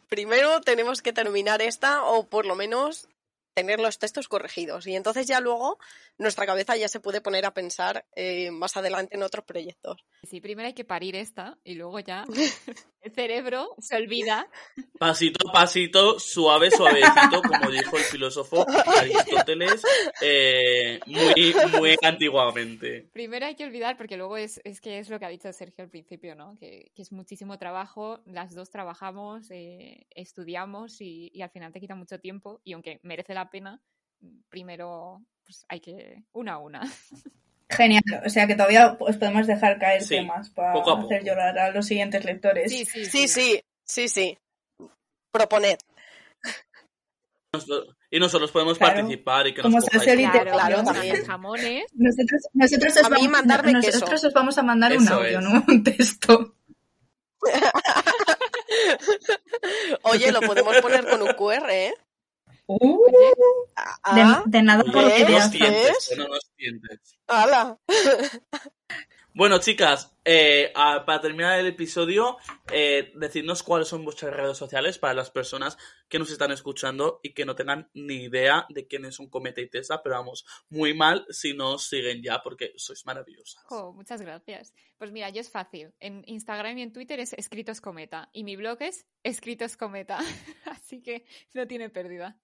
Primero 0.09 0.61
tenemos 0.61 1.03
que 1.03 1.13
terminar 1.13 1.63
esta 1.63 2.05
o 2.05 2.27
por 2.29 2.47
lo 2.47 2.55
menos 2.57 3.09
tener 3.55 3.81
los 3.81 3.99
textos 3.99 4.29
corregidos 4.29 4.87
y 4.87 4.95
entonces 4.95 5.27
ya 5.27 5.41
luego 5.41 5.79
nuestra 6.19 6.47
cabeza 6.47 6.77
ya 6.77 6.89
se 6.89 7.01
puede 7.01 7.21
poner 7.21 7.47
a 7.47 7.55
pensar 7.55 8.05
eh, 8.15 8.51
más 8.51 8.77
adelante 8.77 9.17
en 9.17 9.23
otros 9.23 9.45
proyectos. 9.45 10.05
Sí, 10.23 10.41
primero 10.41 10.67
hay 10.67 10.75
que 10.75 10.85
parir 10.85 11.17
esta 11.17 11.59
y 11.65 11.75
luego 11.75 11.99
ya 12.01 12.25
el 13.03 13.13
cerebro 13.13 13.75
se 13.79 13.97
olvida. 13.97 14.49
Pasito 14.99 15.49
a 15.49 15.53
pasito, 15.53 16.19
suave, 16.19 16.71
suavecito, 16.71 17.43
como 17.43 17.71
dijo 17.71 17.97
el 17.97 18.05
filósofo 18.05 18.67
Aristóteles, 18.99 19.83
eh, 20.21 21.01
muy, 21.07 21.55
muy 21.79 21.97
antiguamente. 22.03 23.09
Primero 23.13 23.47
hay 23.47 23.55
que 23.55 23.65
olvidar 23.65 23.97
porque 23.97 24.17
luego 24.17 24.37
es, 24.37 24.61
es 24.65 24.81
que 24.81 24.99
es 24.99 25.09
lo 25.09 25.19
que 25.19 25.27
ha 25.27 25.31
dicho 25.31 25.53
Sergio 25.53 25.85
al 25.85 25.91
principio, 25.91 26.35
¿no? 26.35 26.57
Que, 26.59 26.91
que 26.95 27.03
es 27.03 27.13
muchísimo 27.13 27.59
trabajo, 27.59 28.21
las 28.27 28.55
dos 28.55 28.71
trabajamos, 28.71 29.51
eh, 29.51 30.07
estudiamos 30.11 31.01
y, 31.01 31.31
y 31.33 31.43
al 31.43 31.51
final 31.51 31.73
te 31.73 31.81
quita 31.81 31.95
mucho 31.95 32.21
tiempo 32.21 32.61
y 32.65 32.75
aunque 32.75 33.01
merece 33.03 33.35
la 33.35 33.40
pena, 33.49 33.81
primero 34.51 35.23
pues 35.45 35.65
hay 35.69 35.81
que 35.81 36.25
una 36.33 36.55
a 36.55 36.59
una. 36.59 36.81
Genial, 37.71 38.03
o 38.27 38.29
sea 38.29 38.49
que 38.49 38.57
todavía 38.57 38.97
os 38.99 39.17
podemos 39.17 39.47
dejar 39.47 39.79
caer 39.79 40.03
Sí, 40.03 40.17
temas 40.17 40.51
para 40.51 40.73
poco 40.73 40.91
a 40.91 40.97
poco. 40.97 41.07
hacer 41.07 41.25
llorar 41.25 41.57
a 41.57 41.71
los 41.71 41.87
siguientes 41.87 42.25
lectores. 42.25 42.69
Sí, 42.71 42.85
sí, 42.85 43.05
Sí, 43.07 43.29
sí, 43.29 43.63
sí, 43.85 44.09
sí. 44.09 44.37
Proponed. 45.31 45.79
Y 48.11 48.19
nosotros 48.19 48.51
podemos 48.51 48.77
Claro. 48.79 48.95
participar 48.97 49.47
y 49.47 49.55
que 49.55 49.63
Como 49.63 49.77
nos 49.77 49.85
se 49.85 49.97
hace. 49.97 50.17
Claro, 50.17 50.51
Claro, 50.53 50.83
también. 50.85 51.25
jamones. 51.25 51.85
Nosotros, 51.95 52.41
nosotros, 52.55 52.97
os 52.97 53.05
A 53.05 53.09
vamos, 53.09 53.29
mandarme 53.29 53.73
nosotros 53.73 54.11
queso. 54.11 54.27
os 54.29 54.35
vamos 54.35 54.59
a 54.59 54.63
mandar 54.65 54.97
un 54.97 55.09
audio, 55.09 55.39
es. 55.39 55.45
no 55.45 55.65
un 55.69 55.85
texto. 55.85 56.57
Oye, 60.03 60.33
lo 60.33 60.41
podemos 60.41 60.77
poner 60.81 61.09
con 61.09 61.23
un 61.23 61.33
QR, 61.35 61.71
¿eh? 61.71 61.95
Uh, 62.73 63.07
Ah, 64.05 64.43
de, 64.47 64.59
de 64.59 64.63
nada 64.63 64.85
por 64.85 65.03
lo 65.03 65.09
que 65.09 65.21
no 65.21 65.27
te 65.27 65.33
nos 65.33 65.41
hace. 65.43 65.59
tientes, 65.59 66.07
¿Ves? 66.11 66.19
no 66.19 66.29
nos 66.29 66.51
tientes. 66.57 67.19
¡Hala! 67.27 67.79
Bueno, 69.33 69.59
chicas, 69.61 70.13
eh, 70.25 70.73
a- 70.75 71.05
para 71.07 71.21
terminar 71.21 71.59
el 71.61 71.67
episodio, 71.69 72.37
eh, 72.73 73.13
decidnos 73.15 73.63
cuáles 73.63 73.87
son 73.89 74.05
vuestras 74.05 74.35
redes 74.35 74.59
sociales 74.59 74.99
para 74.99 75.15
las 75.15 75.31
personas 75.31 75.79
que 76.09 76.19
nos 76.19 76.31
están 76.33 76.51
escuchando 76.51 77.21
y 77.23 77.33
que 77.33 77.45
no 77.47 77.55
tengan 77.55 77.89
ni 77.95 78.25
idea 78.25 78.67
de 78.71 78.87
quién 78.89 79.05
es 79.05 79.21
un 79.21 79.31
Cometa 79.31 79.61
y 79.61 79.71
Tesa, 79.71 80.03
pero 80.03 80.17
vamos, 80.17 80.45
muy 80.69 80.95
mal 80.95 81.25
si 81.31 81.55
no 81.55 81.75
os 81.75 81.89
siguen 81.89 82.23
ya, 82.23 82.43
porque 82.43 82.73
sois 82.77 83.07
maravillosas. 83.07 83.63
Muchas 83.95 84.21
gracias. 84.21 84.75
Pues 84.99 85.13
mira, 85.13 85.31
yo 85.31 85.41
es 85.41 85.51
fácil. 85.51 85.95
En 86.01 86.23
Instagram 86.27 86.77
y 86.79 86.83
en 86.83 86.93
Twitter 86.93 87.21
es 87.21 87.33
Escritos 87.35 87.81
Cometa. 87.81 88.29
Y 88.33 88.43
mi 88.43 88.57
blog 88.57 88.79
es 88.83 89.07
Escritos 89.23 89.77
Cometa. 89.77 90.19
Así 90.65 91.01
que 91.03 91.25
no 91.55 91.67
tiene 91.69 91.89
pérdida. 91.89 92.37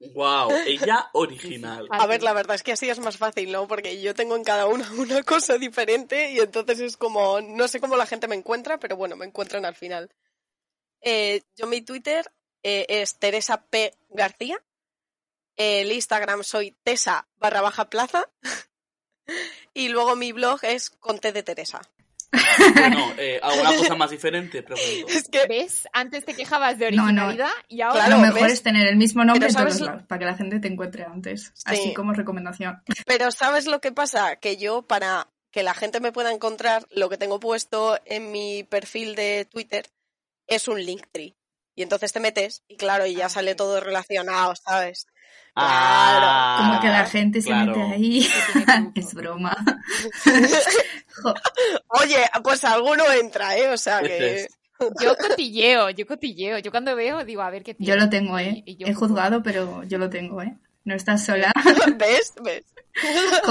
Wow, 0.00 0.50
ella 0.66 1.10
original. 1.12 1.86
A 1.90 2.06
ver, 2.06 2.22
la 2.22 2.32
verdad 2.32 2.54
es 2.54 2.62
que 2.62 2.72
así 2.72 2.88
es 2.88 2.98
más 3.00 3.18
fácil, 3.18 3.52
¿no? 3.52 3.68
Porque 3.68 4.00
yo 4.00 4.14
tengo 4.14 4.34
en 4.34 4.44
cada 4.44 4.66
una 4.66 4.90
una 4.92 5.22
cosa 5.22 5.58
diferente 5.58 6.32
y 6.32 6.38
entonces 6.38 6.80
es 6.80 6.96
como, 6.96 7.40
no 7.40 7.68
sé 7.68 7.80
cómo 7.80 7.96
la 7.96 8.06
gente 8.06 8.28
me 8.28 8.36
encuentra, 8.36 8.78
pero 8.78 8.96
bueno, 8.96 9.16
me 9.16 9.26
encuentran 9.26 9.64
al 9.64 9.74
final. 9.74 10.10
Eh, 11.02 11.42
yo 11.56 11.66
mi 11.66 11.82
Twitter 11.82 12.30
eh, 12.62 12.86
es 12.88 13.18
Teresa 13.18 13.66
P. 13.66 13.94
García. 14.08 14.62
El 15.56 15.92
Instagram 15.92 16.42
soy 16.44 16.76
Tesa 16.82 17.28
barra 17.36 17.60
baja 17.60 17.90
plaza. 17.90 18.30
Y 19.72 19.88
luego 19.90 20.16
mi 20.16 20.32
blog 20.32 20.58
es 20.64 20.90
Conte 20.90 21.30
de 21.30 21.44
Teresa. 21.44 21.80
Bueno, 22.74 23.12
eh, 23.18 23.40
¿alguna 23.42 23.74
cosa 23.76 23.94
más 23.94 24.10
diferente? 24.10 24.62
Pregunto. 24.62 25.06
Es 25.08 25.28
que 25.28 25.46
¿Ves? 25.48 25.88
Antes 25.92 26.24
te 26.24 26.34
quejabas 26.34 26.78
de 26.78 26.90
No, 26.92 27.10
no. 27.12 27.26
originalidad 27.26 27.50
y 27.68 27.80
ahora... 27.80 28.04
Claro, 28.06 28.16
lo 28.16 28.26
mejor 28.26 28.42
¿ves? 28.42 28.52
es 28.54 28.62
tener 28.62 28.86
el 28.86 28.96
mismo 28.96 29.24
nombre 29.24 29.48
Pero 29.48 29.50
en 29.50 29.54
todos 29.64 29.78
¿sabes 29.78 29.80
los 29.80 29.88
lo- 29.88 29.94
lados, 29.94 30.06
para 30.06 30.18
que 30.20 30.24
la 30.26 30.36
gente 30.36 30.60
te 30.60 30.68
encuentre 30.68 31.04
antes. 31.04 31.52
Así 31.64 31.92
como 31.94 32.12
recomendación. 32.12 32.82
Pero 33.06 33.30
¿sabes 33.32 33.66
lo 33.66 33.80
que 33.80 33.92
pasa? 33.92 34.36
Que 34.36 34.56
yo, 34.56 34.82
para 34.82 35.28
que 35.50 35.62
la 35.62 35.74
gente 35.74 35.98
me 36.00 36.12
pueda 36.12 36.32
encontrar, 36.32 36.86
lo 36.90 37.08
que 37.08 37.16
tengo 37.18 37.40
puesto 37.40 37.98
en 38.04 38.30
mi 38.30 38.62
perfil 38.64 39.16
de 39.16 39.44
Twitter 39.50 39.86
es 40.46 40.68
un 40.68 40.80
Linktree. 40.84 41.34
Y 41.74 41.82
entonces 41.82 42.12
te 42.12 42.20
metes 42.20 42.62
y 42.68 42.76
claro, 42.76 43.06
y 43.06 43.14
ya 43.14 43.26
Ah, 43.26 43.30
sale 43.30 43.54
todo 43.54 43.80
relacionado, 43.80 44.54
¿sabes? 44.54 45.06
Ah, 45.56 46.58
Como 46.68 46.80
que 46.80 46.88
la 46.88 47.04
gente 47.06 47.42
claro. 47.42 47.74
se 47.74 47.80
mete 47.80 47.92
ahí. 47.94 48.28
Es 48.94 49.14
broma. 49.14 49.56
Oye, 51.88 52.18
pues 52.42 52.64
alguno 52.64 53.04
entra, 53.12 53.56
¿eh? 53.56 53.68
O 53.68 53.76
sea 53.76 54.00
que... 54.00 54.08
Veces. 54.08 54.56
Yo 55.02 55.14
cotilleo, 55.14 55.90
yo 55.90 56.06
cotilleo. 56.06 56.58
Yo 56.58 56.70
cuando 56.70 56.96
veo 56.96 57.22
digo, 57.26 57.42
a 57.42 57.50
ver 57.50 57.62
qué 57.62 57.72
yo 57.72 57.78
tiene. 57.84 58.00
lo 58.00 58.08
tengo, 58.08 58.38
¿eh? 58.38 58.62
Y- 58.64 58.72
y 58.72 58.76
yo 58.78 58.86
He 58.86 58.94
juzgado, 58.94 59.42
pero 59.42 59.82
yo 59.84 59.98
lo 59.98 60.08
tengo, 60.08 60.40
¿eh? 60.40 60.56
No 60.84 60.94
estás 60.94 61.22
sola. 61.26 61.52
¿Ves? 61.98 62.32
¿Ves? 62.42 62.64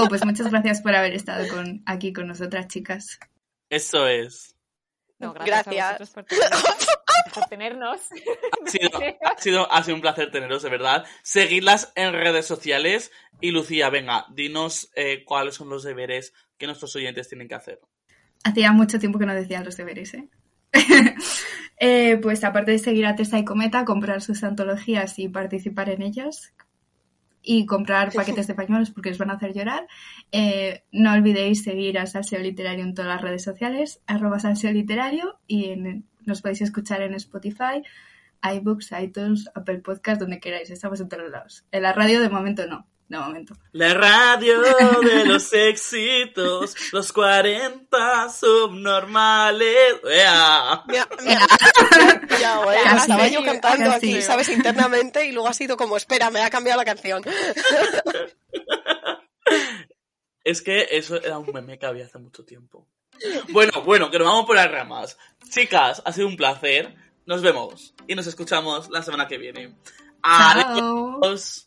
Pues 0.08 0.24
muchas 0.24 0.50
gracias 0.50 0.82
por 0.82 0.92
haber 0.96 1.14
estado 1.14 1.46
con, 1.46 1.84
aquí 1.86 2.12
con 2.12 2.26
nosotras, 2.26 2.66
chicas. 2.66 3.20
Eso 3.68 4.08
es. 4.08 4.56
No, 5.20 5.32
gracias, 5.32 5.66
Gracias. 5.66 5.86
a 5.86 5.98
vosotros 5.98 6.10
por. 6.10 6.26
Por 7.34 7.44
tenernos. 7.46 8.00
Ha 8.64 8.70
sido, 8.70 8.90
ha, 9.24 9.38
sido, 9.38 9.72
ha 9.72 9.82
sido 9.82 9.94
un 9.96 10.00
placer 10.00 10.30
teneros, 10.30 10.62
de 10.62 10.70
verdad. 10.70 11.04
Seguidlas 11.22 11.92
en 11.96 12.12
redes 12.12 12.46
sociales. 12.46 13.10
Y 13.40 13.50
Lucía, 13.52 13.90
venga, 13.90 14.26
dinos 14.34 14.90
eh, 14.94 15.24
cuáles 15.24 15.54
son 15.54 15.68
los 15.68 15.82
deberes 15.82 16.32
que 16.58 16.66
nuestros 16.66 16.94
oyentes 16.96 17.28
tienen 17.28 17.48
que 17.48 17.54
hacer. 17.54 17.80
Hacía 18.44 18.72
mucho 18.72 18.98
tiempo 18.98 19.18
que 19.18 19.26
no 19.26 19.34
decía 19.34 19.62
los 19.62 19.76
deberes, 19.76 20.14
¿eh? 20.14 20.28
Eh, 21.82 22.18
pues 22.20 22.44
aparte 22.44 22.72
de 22.72 22.78
seguir 22.78 23.06
a 23.06 23.16
Tessa 23.16 23.38
y 23.38 23.44
Cometa, 23.46 23.86
comprar 23.86 24.20
sus 24.20 24.44
antologías 24.44 25.18
y 25.18 25.28
participar 25.30 25.88
en 25.88 26.02
ellas 26.02 26.52
y 27.40 27.64
comprar 27.64 28.12
paquetes 28.12 28.46
de 28.48 28.54
pañuelos 28.54 28.90
porque 28.90 29.08
os 29.12 29.16
van 29.16 29.30
a 29.30 29.34
hacer 29.36 29.54
llorar. 29.54 29.88
Eh, 30.30 30.84
no 30.92 31.10
olvidéis 31.14 31.62
seguir 31.64 31.98
a 31.98 32.04
Salseo 32.04 32.38
Literario 32.40 32.84
en 32.84 32.92
todas 32.94 33.08
las 33.10 33.22
redes 33.22 33.42
sociales, 33.42 34.02
arroba 34.06 34.38
Salseo 34.38 34.70
Literario 34.72 35.40
y 35.46 35.70
en- 35.70 36.06
nos 36.30 36.40
podéis 36.40 36.62
escuchar 36.62 37.02
en 37.02 37.14
Spotify, 37.14 37.82
iBooks, 38.42 38.92
iTunes, 38.92 39.50
Apple 39.54 39.80
Podcast, 39.80 40.20
donde 40.20 40.40
queráis. 40.40 40.70
Estamos 40.70 41.00
en 41.00 41.08
todos 41.08 41.30
lados. 41.30 41.64
En 41.72 41.82
la 41.82 41.92
radio 41.92 42.20
de 42.20 42.30
momento 42.30 42.66
no, 42.66 42.86
de 43.08 43.18
momento. 43.18 43.54
La 43.72 43.92
radio 43.94 44.60
de 44.62 45.24
los 45.26 45.52
éxitos, 45.52 46.76
los 46.92 47.12
40 47.12 48.28
subnormales. 48.30 49.96
¡Ea! 50.08 50.84
Mira, 50.86 51.08
mira, 51.22 51.46
ya, 52.40 52.60
Casi, 52.84 52.96
estaba 52.96 53.28
yo 53.28 53.44
cantando 53.44 53.90
casi. 53.90 54.12
aquí, 54.12 54.22
¿sabes? 54.22 54.48
Internamente 54.48 55.26
y 55.26 55.32
luego 55.32 55.48
ha 55.48 55.54
sido 55.54 55.76
como, 55.76 55.96
espera, 55.96 56.30
me 56.30 56.40
ha 56.40 56.50
cambiado 56.50 56.78
la 56.78 56.84
canción. 56.84 57.22
Es 60.44 60.62
que 60.62 60.86
eso 60.92 61.20
era 61.20 61.38
un 61.38 61.52
meme 61.52 61.78
que 61.78 61.86
había 61.86 62.06
hace 62.06 62.18
mucho 62.18 62.44
tiempo. 62.44 62.86
Bueno, 63.50 63.82
bueno, 63.84 64.10
que 64.10 64.18
nos 64.18 64.28
vamos 64.28 64.46
por 64.46 64.56
las 64.56 64.70
ramas. 64.70 65.18
Chicas, 65.50 66.02
ha 66.04 66.12
sido 66.12 66.26
un 66.26 66.36
placer. 66.36 66.94
Nos 67.26 67.42
vemos 67.42 67.94
y 68.06 68.14
nos 68.14 68.26
escuchamos 68.26 68.88
la 68.90 69.02
semana 69.02 69.28
que 69.28 69.38
viene. 69.38 69.74
Adiós. 70.22 71.66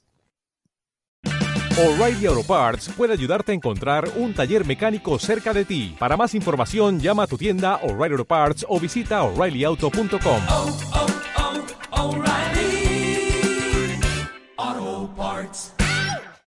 O'Reilly 1.76 2.28
Auto 2.28 2.43
Parts 2.43 2.89
puede 2.95 3.14
ayudarte 3.14 3.51
a 3.51 3.56
encontrar 3.56 4.08
un 4.16 4.34
taller 4.36 4.64
mecánico 4.64 5.18
cerca 5.18 5.54
de 5.54 5.66
ti. 5.66 5.95
Para 5.97 6.16
más 6.16 6.36
información, 6.36 6.99
llama 6.99 7.24
a 7.24 7.28
tu 7.28 7.36
tienda 7.36 7.78
O'Reilly 7.78 8.14
Auto 8.14 8.26
Parts 8.26 8.66
o 8.70 8.80
visita 8.80 9.24
oreillyauto.com. 9.24 11.03